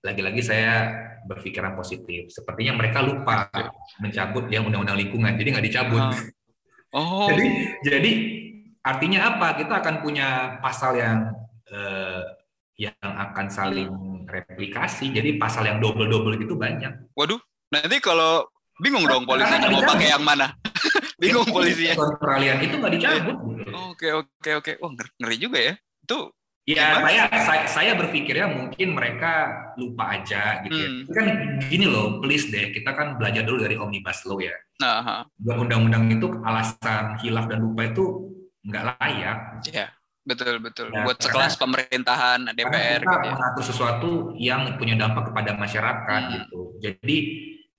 lagi-lagi 0.00 0.42
saya 0.42 0.74
berpikiran 1.22 1.76
positif. 1.76 2.32
Sepertinya 2.32 2.74
mereka 2.74 3.04
lupa 3.04 3.46
mencabut 3.98 4.48
yang 4.48 4.66
undang-undang 4.66 4.98
lingkungan, 4.98 5.36
jadi 5.36 5.48
nggak 5.54 5.66
dicabut. 5.66 6.00
Ah. 6.00 6.18
Oh, 6.90 7.26
Jadi, 7.30 7.46
jadi 7.86 8.12
artinya 8.82 9.20
apa? 9.30 9.54
Kita 9.54 9.78
akan 9.78 10.02
punya 10.02 10.58
pasal 10.58 10.98
yang 10.98 11.30
eh, 11.70 12.22
yang 12.80 12.96
akan 13.04 13.46
saling 13.52 13.92
replikasi. 14.24 15.12
Jadi 15.12 15.36
pasal 15.36 15.68
yang 15.68 15.78
double-double 15.84 16.40
gitu 16.40 16.56
banyak. 16.56 17.12
waduh. 17.12 17.36
Nanti 17.70 18.00
kalau 18.02 18.48
bingung 18.80 19.04
dong 19.06 19.28
Karena 19.28 19.46
polisinya 19.46 19.58
nggak 19.60 19.70
mau 19.70 19.80
dicabut. 19.84 19.92
pakai 19.94 20.08
yang 20.10 20.24
mana. 20.24 20.46
bingung 21.22 21.46
polisinya. 21.46 21.94
Ketentuan 21.94 22.16
peralihan 22.18 22.58
itu 22.64 22.74
nggak 22.80 22.92
dicabut. 22.96 23.36
gitu. 23.36 23.70
Oke, 23.92 24.08
oke, 24.16 24.50
oke. 24.58 24.72
Wah, 24.80 24.90
ngeri, 24.96 25.36
juga 25.38 25.58
ya. 25.60 25.74
Itu 26.02 26.18
Ya, 26.68 27.02
saya, 27.02 27.22
saya 27.42 27.62
saya 27.66 27.92
berpikirnya 27.98 28.46
mungkin 28.46 28.94
mereka 28.94 29.48
lupa 29.74 30.14
aja 30.14 30.62
gitu 30.62 30.76
ya. 30.76 30.86
Hmm. 30.86 31.02
Tapi 31.02 31.12
kan 31.16 31.26
gini 31.66 31.86
loh, 31.88 32.20
please 32.22 32.46
deh, 32.46 32.70
kita 32.70 32.94
kan 32.94 33.18
belajar 33.18 33.42
dulu 33.42 33.64
dari 33.64 33.74
omnibus 33.74 34.22
law 34.28 34.38
ya. 34.38 34.54
nah, 34.78 35.26
undang-undang 35.40 36.06
itu 36.14 36.30
alasan 36.46 37.18
hilaf 37.24 37.50
dan 37.50 37.64
lupa 37.64 37.90
itu 37.90 38.04
nggak 38.62 38.84
layak. 39.02 39.38
ya, 39.72 39.88
betul, 40.22 40.60
betul. 40.60 40.86
Ya, 40.90 41.02
Buat 41.02 41.18
sekelas 41.18 41.56
pemerintahan 41.56 42.52
DPR 42.52 43.00
kita 43.00 43.10
gitu 43.10 43.26
ya. 43.26 43.32
mengatur 43.32 43.64
sesuatu 43.64 44.10
yang 44.36 44.76
punya 44.76 44.94
dampak 44.94 45.32
kepada 45.32 45.54
masyarakat 45.54 46.20
Hmm. 46.22 46.32
gitu. 46.36 46.60
Jadi 46.78 47.16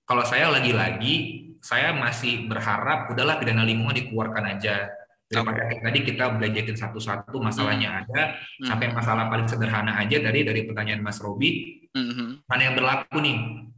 kalau 0.03 0.23
saya 0.23 0.49
lagi-lagi 0.49 1.15
saya 1.61 1.93
masih 1.93 2.49
berharap 2.49 3.05
udahlah 3.07 3.37
pidana 3.37 3.61
lingkungan 3.61 3.93
dikeluarkan 3.93 4.57
aja. 4.57 4.89
Daripada 5.31 5.63
kayak 5.63 5.79
tadi 5.79 5.99
kita 6.03 6.25
belajarin 6.35 6.75
satu-satu 6.75 7.39
masalahnya 7.39 8.03
ada, 8.03 8.35
Hmm. 8.35 8.67
sampai 8.67 8.91
masalah 8.91 9.31
paling 9.31 9.47
sederhana 9.47 9.95
aja 9.95 10.19
dari 10.19 10.43
dari 10.43 10.67
pertanyaan 10.67 10.99
Mas 10.99 11.23
Robi, 11.23 11.79
Mhm. 11.95 12.43
mana 12.43 12.61
yang 12.61 12.75
berlaku 12.75 13.17
nih? 13.21 13.37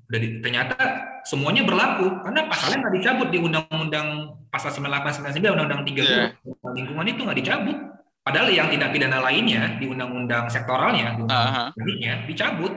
Udah 0.09 0.19
di- 0.19 0.41
ternyata 0.41 0.75
semuanya 1.23 1.61
berlaku 1.61 2.09
karena 2.21 2.49
pasalnya 2.49 2.81
nggak 2.81 2.93
dicabut 2.97 3.27
di 3.29 3.37
undang-undang 3.37 4.07
pasal 4.49 4.69
98 4.71 5.13
99 5.13 5.53
undang-undang 5.53 5.83
30 5.85 6.09
Iya. 6.09 6.73
lingkungan 6.73 7.05
itu 7.05 7.19
nggak 7.21 7.37
dicabut. 7.37 7.77
Padahal 8.23 8.47
yang 8.55 8.71
tindak 8.71 8.95
pidana 8.95 9.19
lainnya 9.19 9.75
di 9.75 9.83
undang-undang 9.83 10.47
sektoralnya, 10.47 11.19
di 11.19 11.27
undang-undang 11.27 11.75
lainnya 11.75 12.13
dicabut. 12.23 12.71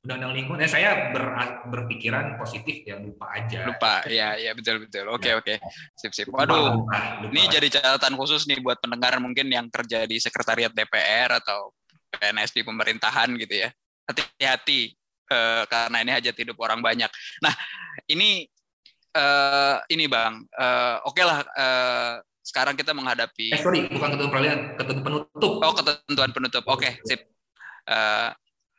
Undang-undang 0.00 0.32
lingkungan. 0.32 0.64
Eh, 0.64 0.70
saya 0.70 1.12
ber- 1.12 1.68
berpikiran 1.68 2.40
positif 2.40 2.88
ya 2.88 2.96
lupa 2.96 3.28
aja. 3.36 3.68
Lupa, 3.68 4.08
ya, 4.08 4.40
ya 4.40 4.56
betul, 4.56 4.88
betul. 4.88 5.04
Oke, 5.12 5.36
oke. 5.36 5.60
Sip, 5.92 6.16
sip. 6.16 6.32
Waduh, 6.32 6.80
lupa, 6.80 7.20
lupa. 7.20 7.32
ini 7.36 7.44
jadi 7.52 7.68
catatan 7.68 8.16
khusus 8.16 8.48
nih 8.48 8.64
buat 8.64 8.80
pendengar 8.80 9.20
mungkin 9.20 9.52
yang 9.52 9.68
kerja 9.68 10.08
di 10.08 10.16
sekretariat 10.16 10.72
DPR 10.72 11.36
atau 11.36 11.76
PNS 12.16 12.56
di 12.56 12.64
pemerintahan 12.64 13.28
gitu 13.36 13.68
ya. 13.68 13.68
Hati-hati 14.08 14.96
eh, 15.28 15.62
karena 15.68 16.00
ini 16.00 16.10
hajat 16.16 16.32
hidup 16.32 16.56
orang 16.64 16.80
banyak. 16.80 17.12
Nah, 17.44 17.52
ini 18.08 18.48
eh, 19.12 19.76
ini 19.92 20.08
Bang. 20.08 20.48
Eh, 20.48 20.96
Oke 21.04 21.20
lah 21.20 21.44
eh, 21.44 22.14
sekarang 22.48 22.72
kita 22.80 22.96
menghadapi 22.96 23.52
Eh 23.52 23.60
sorry, 23.60 23.84
bukan 23.92 24.16
ketentuan 24.16 24.32
peralihan, 24.32 24.58
ketentuan 24.80 25.04
penutup. 25.04 25.52
Oh, 25.60 25.74
ketentuan 25.76 26.30
penutup. 26.32 26.64
Oke, 26.64 26.96
sip. 27.04 27.28
Eh, 27.84 28.28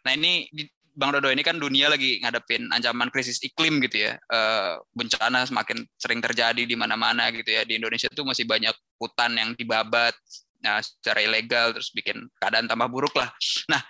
nah 0.05 0.11
ini 0.17 0.49
di- 0.49 0.69
Bang 0.99 1.15
Dodo 1.15 1.31
ini 1.31 1.45
kan 1.45 1.55
dunia 1.55 1.87
lagi 1.87 2.19
ngadepin 2.19 2.67
ancaman 2.75 3.07
krisis 3.07 3.39
iklim 3.39 3.79
gitu 3.85 4.09
ya. 4.09 4.17
Eh, 4.17 4.73
bencana 4.91 5.45
semakin 5.45 5.85
sering 5.95 6.19
terjadi 6.19 6.65
di 6.65 6.75
mana-mana 6.75 7.29
gitu 7.29 7.47
ya. 7.47 7.61
Di 7.63 7.77
Indonesia 7.77 8.09
tuh 8.09 8.25
masih 8.25 8.43
banyak 8.43 8.73
hutan 8.99 9.31
yang 9.37 9.55
dibabat 9.55 10.11
nah, 10.59 10.83
secara 10.83 11.23
ilegal 11.23 11.71
terus 11.77 11.93
bikin 11.93 12.27
keadaan 12.41 12.67
tambah 12.67 12.89
buruk 12.89 13.15
lah. 13.15 13.31
Nah, 13.71 13.81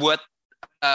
buat 0.00 0.18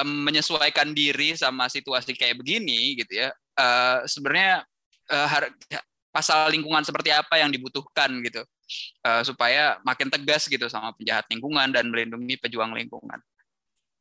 menyesuaikan 0.03 0.97
diri 0.97 1.37
sama 1.37 1.69
situasi 1.69 2.17
kayak 2.17 2.41
begini 2.41 2.97
gitu 2.97 3.21
ya 3.21 3.29
uh, 3.59 4.03
sebenarnya 4.05 4.63
uh, 5.11 5.27
pasal 6.15 6.47
lingkungan 6.47 6.79
seperti 6.79 7.11
apa 7.11 7.35
yang 7.35 7.51
dibutuhkan 7.51 8.07
gitu 8.23 8.47
uh, 9.03 9.19
supaya 9.27 9.83
makin 9.83 10.07
tegas 10.07 10.47
gitu 10.47 10.71
sama 10.71 10.95
penjahat 10.95 11.27
lingkungan 11.27 11.75
dan 11.75 11.91
melindungi 11.91 12.39
pejuang 12.39 12.71
lingkungan. 12.71 13.19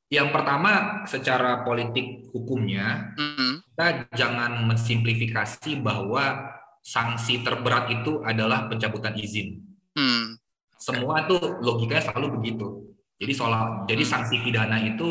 Yang 0.07 0.31
pertama 0.31 1.03
secara 1.11 1.67
politik 1.67 2.31
hukumnya 2.31 3.19
mm-hmm. 3.19 3.53
kita 3.75 3.87
jangan 4.15 4.63
mensimplifikasi 4.63 5.83
bahwa 5.83 6.55
sanksi 6.87 7.43
terberat 7.43 7.91
itu 7.91 8.23
adalah 8.23 8.71
pencabutan 8.71 9.19
izin. 9.19 9.59
Mm. 9.99 10.39
Semua 10.79 11.27
itu 11.27 11.35
logikanya 11.65 12.13
selalu 12.13 12.39
begitu. 12.39 12.95
Jadi 13.19 13.33
soal 13.35 13.89
jadi 13.91 14.05
mm. 14.07 14.11
sanksi 14.15 14.37
pidana 14.45 14.79
itu 14.79 15.09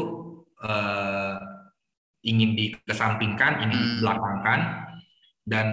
uh, 0.64 1.36
ingin 2.24 2.56
dikesampingkan, 2.56 3.68
ingin 3.68 3.76
mm. 3.76 3.86
dibelakangkan 4.00 4.60
dan 5.44 5.68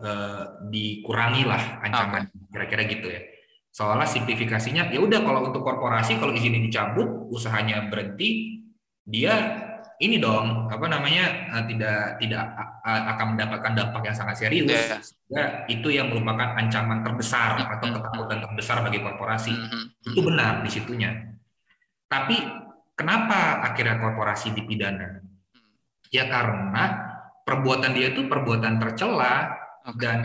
uh, 0.00 0.42
dikurangi 0.68 1.44
lah 1.46 1.80
ancaman 1.84 2.26
kira-kira 2.50 2.82
gitu 2.88 3.06
ya. 3.08 3.20
Soalnya 3.70 4.08
simplifikasinya 4.08 4.90
ya 4.90 4.98
udah 4.98 5.22
kalau 5.22 5.46
untuk 5.46 5.62
korporasi 5.62 6.18
kalau 6.18 6.34
izinnya 6.34 6.58
dicabut, 6.58 7.30
usahanya 7.30 7.86
berhenti, 7.86 8.58
dia 9.06 9.62
ini 10.00 10.16
dong 10.16 10.66
apa 10.72 10.86
namanya 10.88 11.52
uh, 11.54 11.64
tidak 11.68 12.18
tidak 12.18 12.42
uh, 12.82 13.02
akan 13.14 13.36
mendapatkan 13.36 13.72
dampak 13.76 14.02
yang 14.10 14.16
sangat 14.16 14.36
serius. 14.40 14.72
Yeah. 14.72 15.00
Ya, 15.30 15.44
itu 15.70 15.94
yang 15.94 16.10
merupakan 16.10 16.58
ancaman 16.58 17.06
terbesar 17.06 17.54
atau 17.62 17.70
mm-hmm. 17.86 17.94
ketakutan 18.02 18.38
terbesar 18.42 18.76
bagi 18.82 18.98
korporasi. 18.98 19.54
Mm 19.54 19.68
-hmm. 19.70 20.10
Itu 20.10 20.20
benar 20.26 20.52
di 20.66 20.70
situnya. 20.74 21.10
Tapi 22.10 22.34
kenapa 22.98 23.62
akhirnya 23.62 24.02
korporasi 24.02 24.50
dipidana? 24.56 25.22
Ya 26.10 26.26
karena 26.26 27.10
perbuatan 27.46 27.94
dia 27.94 28.10
itu 28.10 28.26
perbuatan 28.26 28.82
tercela 28.82 29.59
okay. 29.94 30.00
dan 30.02 30.18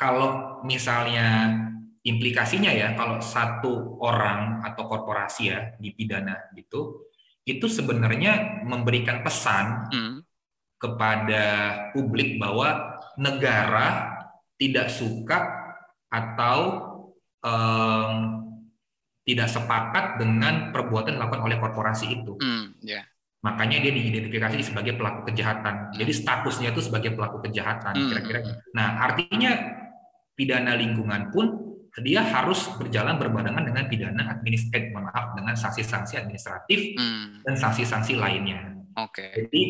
kalau 0.00 0.62
misalnya 0.66 1.58
implikasinya 2.02 2.70
ya 2.74 2.98
kalau 2.98 3.22
satu 3.22 4.02
orang 4.02 4.64
atau 4.66 4.90
korporasi 4.90 5.42
ya 5.54 5.58
dipidana 5.78 6.50
gitu 6.58 7.06
itu 7.46 7.66
sebenarnya 7.66 8.62
memberikan 8.66 9.22
pesan 9.22 9.86
hmm. 9.90 10.16
kepada 10.78 11.44
publik 11.94 12.38
bahwa 12.38 12.98
negara 13.18 14.18
tidak 14.58 14.90
suka 14.90 15.50
atau 16.06 16.58
um, 17.42 18.14
tidak 19.22 19.48
sepakat 19.50 20.18
dengan 20.18 20.74
perbuatan 20.74 21.18
dilakukan 21.18 21.42
oleh 21.46 21.56
korporasi 21.58 22.06
itu. 22.10 22.34
Hmm, 22.42 22.74
yeah. 22.82 23.06
Makanya 23.42 23.82
dia 23.82 23.90
diidentifikasi 23.90 24.62
sebagai 24.62 24.94
pelaku 24.94 25.34
kejahatan. 25.34 25.90
Jadi 25.98 26.12
statusnya 26.14 26.70
itu 26.70 26.78
sebagai 26.78 27.18
pelaku 27.18 27.42
kejahatan, 27.42 27.94
hmm, 27.98 28.08
kira-kira. 28.14 28.40
Hmm. 28.46 28.54
Nah, 28.70 28.88
artinya 29.02 29.50
pidana 30.38 30.78
lingkungan 30.78 31.34
pun 31.34 31.46
dia 32.00 32.24
harus 32.24 32.70
berjalan 32.78 33.18
berbarengan 33.18 33.66
dengan 33.66 33.84
pidana 33.90 34.38
administratif, 34.38 34.94
maaf, 34.94 35.34
dengan 35.36 35.58
sanksi-sanksi 35.58 36.22
administratif 36.22 36.94
hmm. 36.96 37.42
dan 37.42 37.54
sanksi-sanksi 37.58 38.14
lainnya. 38.16 38.72
Oke. 38.96 39.20
Okay. 39.20 39.30
Jadi 39.44 39.62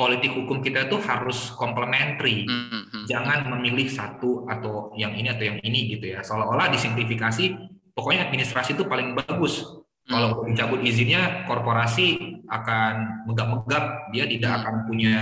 politik 0.00 0.32
hukum 0.32 0.64
kita 0.64 0.88
itu 0.88 0.96
harus 1.04 1.52
komplementari. 1.52 2.48
Hmm, 2.48 2.88
hmm. 2.88 3.04
Jangan 3.06 3.44
memilih 3.52 3.92
satu 3.92 4.48
atau 4.48 4.96
yang 4.96 5.12
ini 5.14 5.28
atau 5.30 5.44
yang 5.44 5.60
ini 5.60 5.92
gitu 5.92 6.16
ya. 6.16 6.24
Seolah-olah 6.24 6.72
disimplifikasi, 6.72 7.44
pokoknya 7.92 8.32
administrasi 8.32 8.72
itu 8.72 8.88
paling 8.88 9.12
bagus 9.12 9.85
kalau 10.06 10.42
hmm. 10.42 10.54
dicabut 10.54 10.80
izinnya, 10.86 11.42
korporasi 11.50 12.38
akan 12.46 13.26
megap-megap, 13.26 14.14
dia 14.14 14.24
tidak 14.30 14.50
hmm. 14.54 14.58
akan 14.62 14.74
punya, 14.86 15.16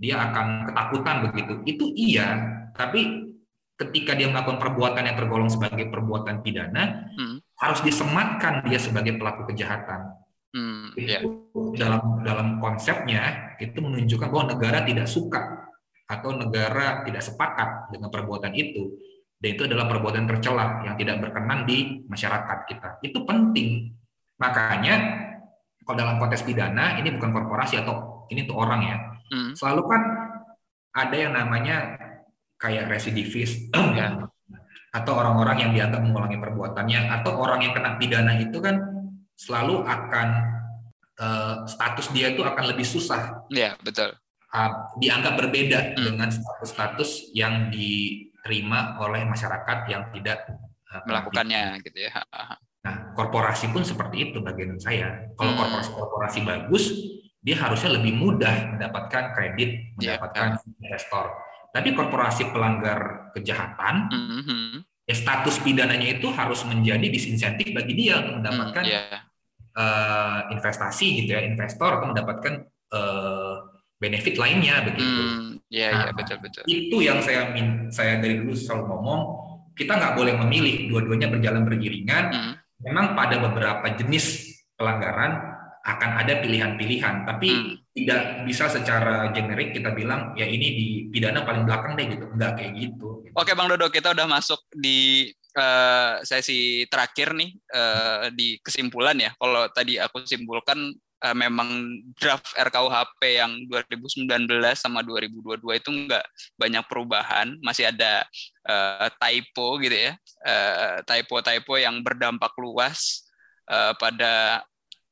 dia 0.00 0.16
akan 0.16 0.46
ketakutan 0.72 1.16
begitu. 1.28 1.52
Itu 1.68 1.84
iya, 1.92 2.28
tapi 2.72 3.28
ketika 3.76 4.16
dia 4.16 4.32
melakukan 4.32 4.58
perbuatan 4.58 5.04
yang 5.04 5.16
tergolong 5.16 5.52
sebagai 5.52 5.92
perbuatan 5.92 6.40
pidana, 6.40 7.12
hmm. 7.14 7.36
harus 7.60 7.80
disematkan 7.84 8.64
dia 8.64 8.80
sebagai 8.80 9.20
pelaku 9.20 9.44
kejahatan. 9.52 10.16
Hmm, 10.48 10.96
itu 10.96 11.12
yeah. 11.12 11.22
dalam 11.76 12.24
dalam 12.24 12.48
konsepnya 12.56 13.52
itu 13.60 13.84
menunjukkan 13.84 14.32
bahwa 14.32 14.56
negara 14.56 14.80
tidak 14.88 15.04
suka 15.04 15.68
atau 16.08 16.32
negara 16.32 17.04
tidak 17.04 17.20
sepakat 17.20 17.92
dengan 17.92 18.08
perbuatan 18.08 18.56
itu 18.56 18.96
dan 19.38 19.48
itu 19.54 19.62
adalah 19.70 19.86
perbuatan 19.86 20.26
tercela 20.26 20.82
yang 20.82 20.98
tidak 20.98 21.22
berkenan 21.22 21.62
di 21.62 22.02
masyarakat 22.10 22.58
kita. 22.66 22.88
Itu 23.02 23.22
penting 23.22 23.98
Makanya 24.38 24.94
kalau 25.82 25.96
dalam 25.98 26.16
konteks 26.22 26.46
pidana 26.46 26.96
ini 26.96 27.10
bukan 27.12 27.34
korporasi 27.34 27.82
atau 27.82 28.26
ini 28.30 28.46
tuh 28.46 28.56
orang 28.56 28.80
ya. 28.86 28.96
Hmm. 29.28 29.52
Selalu 29.58 29.82
kan 29.90 30.02
ada 30.94 31.16
yang 31.16 31.32
namanya 31.34 31.98
kayak 32.58 32.90
residivis 32.90 33.68
ya. 33.98 34.26
atau 34.88 35.20
orang-orang 35.20 35.68
yang 35.68 35.72
dianggap 35.76 36.00
mengulangi 36.00 36.40
perbuatannya 36.40 37.12
atau 37.20 37.36
orang 37.36 37.60
yang 37.60 37.76
kena 37.76 38.00
pidana 38.00 38.40
itu 38.40 38.56
kan 38.56 38.80
selalu 39.36 39.84
akan 39.84 40.28
uh, 41.20 41.54
status 41.68 42.08
dia 42.16 42.32
itu 42.32 42.40
akan 42.40 42.72
lebih 42.72 42.88
susah. 42.88 43.44
Ya, 43.52 43.76
betul. 43.84 44.16
Uh, 44.48 44.72
dianggap 44.96 45.36
berbeda 45.36 45.92
hmm. 45.92 46.04
dengan 46.08 46.32
status-status 46.32 47.36
yang 47.36 47.68
diterima 48.38 48.96
oleh 49.02 49.26
masyarakat 49.26 49.78
yang 49.90 50.08
tidak 50.14 50.46
uh, 50.94 51.02
melakukannya 51.04 51.82
gitu 51.82 52.06
ya. 52.06 52.14
Nah, 52.86 53.12
korporasi 53.12 53.74
pun 53.74 53.82
seperti 53.82 54.30
itu 54.30 54.38
bagian 54.38 54.78
saya. 54.78 55.26
Kalau 55.34 55.52
hmm. 55.52 55.60
korporasi-korporasi 55.60 56.38
bagus, 56.46 56.84
dia 57.42 57.58
harusnya 57.58 57.98
lebih 57.98 58.14
mudah 58.14 58.78
mendapatkan 58.78 59.34
kredit, 59.34 59.70
iya, 59.98 60.16
mendapatkan 60.16 60.48
yeah. 60.56 60.78
investor. 60.78 61.24
Tapi 61.68 61.88
korporasi 61.92 62.42
pelanggar 62.48 63.30
kejahatan, 63.36 64.08
mm 64.08 64.40
-hmm. 64.42 64.72
ya 65.04 65.14
status 65.14 65.60
pidananya 65.60 66.16
itu 66.16 66.32
harus 66.32 66.64
menjadi 66.64 67.06
disinsentif 67.12 67.76
bagi 67.76 67.92
dia 67.92 68.24
untuk 68.24 68.40
mendapatkan 68.40 68.84
mm, 68.88 68.90
yeah. 68.90 69.22
uh, 69.76 70.40
investasi 70.48 71.22
gitu 71.22 71.36
ya, 71.36 71.44
investor 71.44 72.00
atau 72.00 72.08
mendapatkan 72.08 72.64
uh, 72.94 73.68
benefit 74.00 74.40
lainnya 74.40 74.80
begitu. 74.86 75.22
Mm, 75.22 75.47
yeah, 75.68 75.90
nah, 75.92 76.04
yeah, 76.08 76.14
betul 76.16 76.36
betul. 76.40 76.62
Itu 76.66 76.96
yang 77.04 77.20
saya 77.24 77.52
min 77.52 77.92
saya 77.92 78.20
dari 78.20 78.40
dulu 78.40 78.52
selalu 78.52 78.84
ngomong, 78.90 79.20
kita 79.72 79.96
nggak 79.96 80.14
boleh 80.16 80.34
memilih 80.44 80.88
dua-duanya 80.90 81.28
berjalan 81.30 81.62
beriringan. 81.64 82.24
Mm 82.32 82.54
memang 82.82 83.18
pada 83.18 83.42
beberapa 83.42 83.86
jenis 83.98 84.54
pelanggaran 84.78 85.58
akan 85.88 86.10
ada 86.20 86.42
pilihan-pilihan, 86.44 87.24
tapi 87.24 87.48
hmm. 87.48 87.96
tidak 87.96 88.44
bisa 88.44 88.68
secara 88.68 89.32
generik 89.32 89.72
kita 89.72 89.94
bilang 89.96 90.36
ya 90.36 90.44
ini 90.44 90.68
di 90.76 90.88
pidana 91.08 91.48
paling 91.48 91.64
belakang 91.64 91.96
deh 91.96 92.06
gitu, 92.12 92.28
enggak 92.28 92.60
kayak 92.60 92.72
gitu. 92.76 93.24
Oke 93.32 93.56
Bang 93.56 93.72
Dodo, 93.72 93.88
kita 93.88 94.12
udah 94.12 94.28
masuk 94.28 94.68
di 94.74 95.32
uh, 95.56 96.20
sesi 96.28 96.84
terakhir 96.92 97.32
nih 97.32 97.50
uh, 97.72 98.28
di 98.36 98.60
kesimpulan 98.60 99.16
ya. 99.16 99.32
Kalau 99.40 99.64
tadi 99.72 99.96
aku 99.96 100.28
simpulkan 100.28 100.92
uh, 101.24 101.36
memang 101.36 102.00
draft 102.18 102.54
RKUHP 102.54 103.20
yang 103.38 103.52
2019 103.66 104.28
sama 104.78 105.02
2022 105.02 105.80
itu 105.80 105.90
enggak 105.90 106.24
banyak 106.54 106.84
perubahan, 106.86 107.58
masih 107.62 107.90
ada 107.90 108.26
uh, 108.66 109.08
typo 109.18 109.78
gitu 109.82 109.96
ya, 110.10 110.12
uh, 110.46 111.02
typo-typo 111.02 111.78
yang 111.78 112.00
berdampak 112.02 112.54
luas 112.58 113.26
uh, 113.70 113.94
pada 113.98 114.62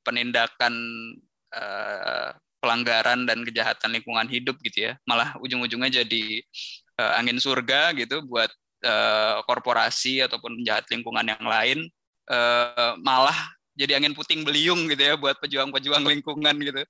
penindakan 0.07 0.75
uh, 1.51 2.31
pelanggaran 2.63 3.27
dan 3.27 3.43
kejahatan 3.47 3.95
lingkungan 3.95 4.27
hidup 4.31 4.57
gitu 4.63 4.91
ya. 4.91 4.93
Malah 5.07 5.35
ujung-ujungnya 5.43 6.03
jadi 6.03 6.25
uh, 6.99 7.19
angin 7.19 7.39
surga 7.39 7.95
gitu 7.95 8.23
buat 8.27 8.51
uh, 8.87 9.43
korporasi 9.47 10.23
ataupun 10.25 10.63
penjahat 10.63 10.87
lingkungan 10.91 11.27
yang 11.27 11.45
lain. 11.47 11.79
Uh, 12.27 12.99
malah 13.07 13.56
jadi 13.77 14.01
angin 14.01 14.17
puting 14.17 14.43
beliung 14.43 14.89
gitu 14.89 15.03
ya 15.05 15.15
buat 15.21 15.37
pejuang-pejuang 15.39 16.03
lingkungan 16.03 16.57
gitu. 16.59 16.83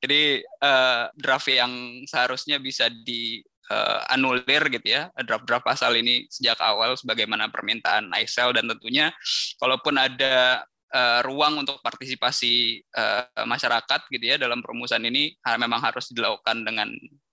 Jadi 0.00 0.40
uh, 0.64 1.12
draft 1.14 1.48
yang 1.52 2.02
seharusnya 2.08 2.56
bisa 2.56 2.88
di 2.88 3.44
uh, 3.70 4.00
anulir 4.10 4.66
gitu 4.72 4.88
ya 4.90 5.12
draft-draft 5.22 5.64
pasal 5.64 5.94
ini 5.94 6.26
sejak 6.26 6.58
awal 6.58 6.98
sebagaimana 6.98 7.48
permintaan 7.48 8.10
ISEL 8.18 8.50
dan 8.56 8.66
tentunya 8.66 9.14
kalaupun 9.62 9.94
ada 9.96 10.66
uh, 10.90 11.20
ruang 11.22 11.62
untuk 11.62 11.78
partisipasi 11.80 12.82
uh, 12.98 13.46
masyarakat 13.46 14.00
gitu 14.10 14.24
ya 14.24 14.36
dalam 14.36 14.58
perumusan 14.60 15.06
ini 15.06 15.38
memang 15.46 15.78
harus 15.78 16.10
dilakukan 16.10 16.66
dengan 16.66 16.90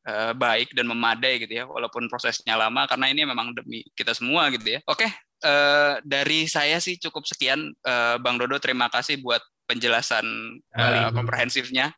uh, 0.08 0.32
baik 0.38 0.72
dan 0.78 0.86
memadai 0.88 1.41
gitu 1.43 1.53
ya 1.58 1.66
walaupun 1.66 2.05
prosesnya 2.08 2.55
lama 2.55 2.86
karena 2.86 3.10
ini 3.12 3.26
memang 3.26 3.51
demi 3.58 3.84
kita 3.97 4.14
semua 4.14 4.47
gitu 4.53 4.78
ya. 4.78 4.80
Oke, 4.88 5.10
uh, 5.43 6.01
dari 6.01 6.49
saya 6.49 6.81
sih 6.81 6.97
cukup 6.97 7.25
sekian 7.27 7.73
uh, 7.85 8.15
Bang 8.21 8.38
Dodo 8.41 8.57
terima 8.57 8.88
kasih 8.89 9.19
buat 9.21 9.41
penjelasan 9.67 10.25
uh, 10.73 11.11
komprehensifnya. 11.11 11.91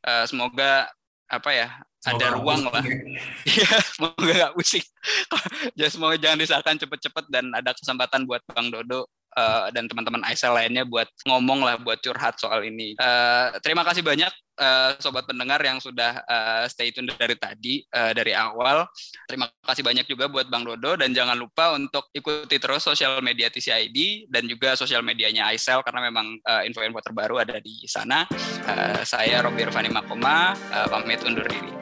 Uh, 0.00 0.24
semoga 0.24 0.88
apa 1.30 1.50
ya 1.52 1.68
ada 2.08 2.26
ruang 2.38 2.64
lah. 2.70 2.82
Iya, 3.50 3.70
semoga 3.92 4.32
gak 4.32 4.54
pusing. 4.56 4.84
ya 5.80 5.86
semoga 5.92 6.16
jangan 6.16 6.38
disahkan 6.40 6.76
cepet-cepet 6.80 7.24
dan 7.28 7.52
ada 7.52 7.76
kesempatan 7.76 8.24
buat 8.24 8.40
Bang 8.50 8.72
Dodo 8.72 9.08
uh, 9.36 9.68
dan 9.70 9.86
teman-teman 9.86 10.22
Aisyah 10.26 10.52
lainnya 10.54 10.82
buat 10.86 11.06
ngomong 11.26 11.60
lah, 11.62 11.76
buat 11.78 11.98
curhat 12.02 12.38
soal 12.40 12.66
ini. 12.66 12.94
Uh, 12.98 13.54
terima 13.62 13.86
kasih 13.86 14.02
banyak 14.02 14.30
uh, 14.58 14.96
sobat 14.98 15.26
pendengar 15.26 15.58
yang 15.62 15.78
sudah 15.78 16.22
uh, 16.26 16.64
stay 16.66 16.90
tune 16.90 17.10
dari 17.10 17.36
tadi 17.36 17.84
uh, 17.94 18.12
dari 18.14 18.34
awal. 18.34 18.86
Terima 19.26 19.46
kasih 19.64 19.82
banyak 19.82 20.06
juga 20.06 20.26
buat 20.26 20.46
Bang 20.50 20.66
Dodo 20.66 20.98
dan 20.98 21.14
jangan 21.14 21.38
lupa 21.38 21.74
untuk 21.74 22.10
ikuti 22.14 22.58
terus 22.58 22.82
sosial 22.82 23.18
media 23.22 23.48
TCID 23.48 24.30
dan 24.30 24.46
juga 24.46 24.74
sosial 24.74 25.04
medianya 25.04 25.50
iSell 25.54 25.82
karena 25.82 26.10
memang 26.10 26.38
info-info 26.66 27.00
terbaru 27.02 27.42
ada 27.42 27.58
di 27.62 27.86
sana. 27.86 28.26
Uh, 28.66 29.02
saya 29.06 29.42
Robi 29.42 29.64
Irvani 29.64 29.90
Makoma, 29.90 30.54
uh, 30.74 30.86
pamit 30.90 31.22
undur 31.24 31.46
diri. 31.46 31.72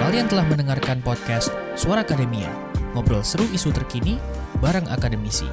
Kalian 0.00 0.26
telah 0.26 0.42
mendengarkan 0.48 1.04
podcast 1.04 1.52
Suara 1.78 2.02
Akademia, 2.02 2.50
ngobrol 2.96 3.22
seru 3.22 3.46
isu 3.52 3.70
terkini 3.70 4.39
bareng 4.60 4.86
akademisi. 4.92 5.48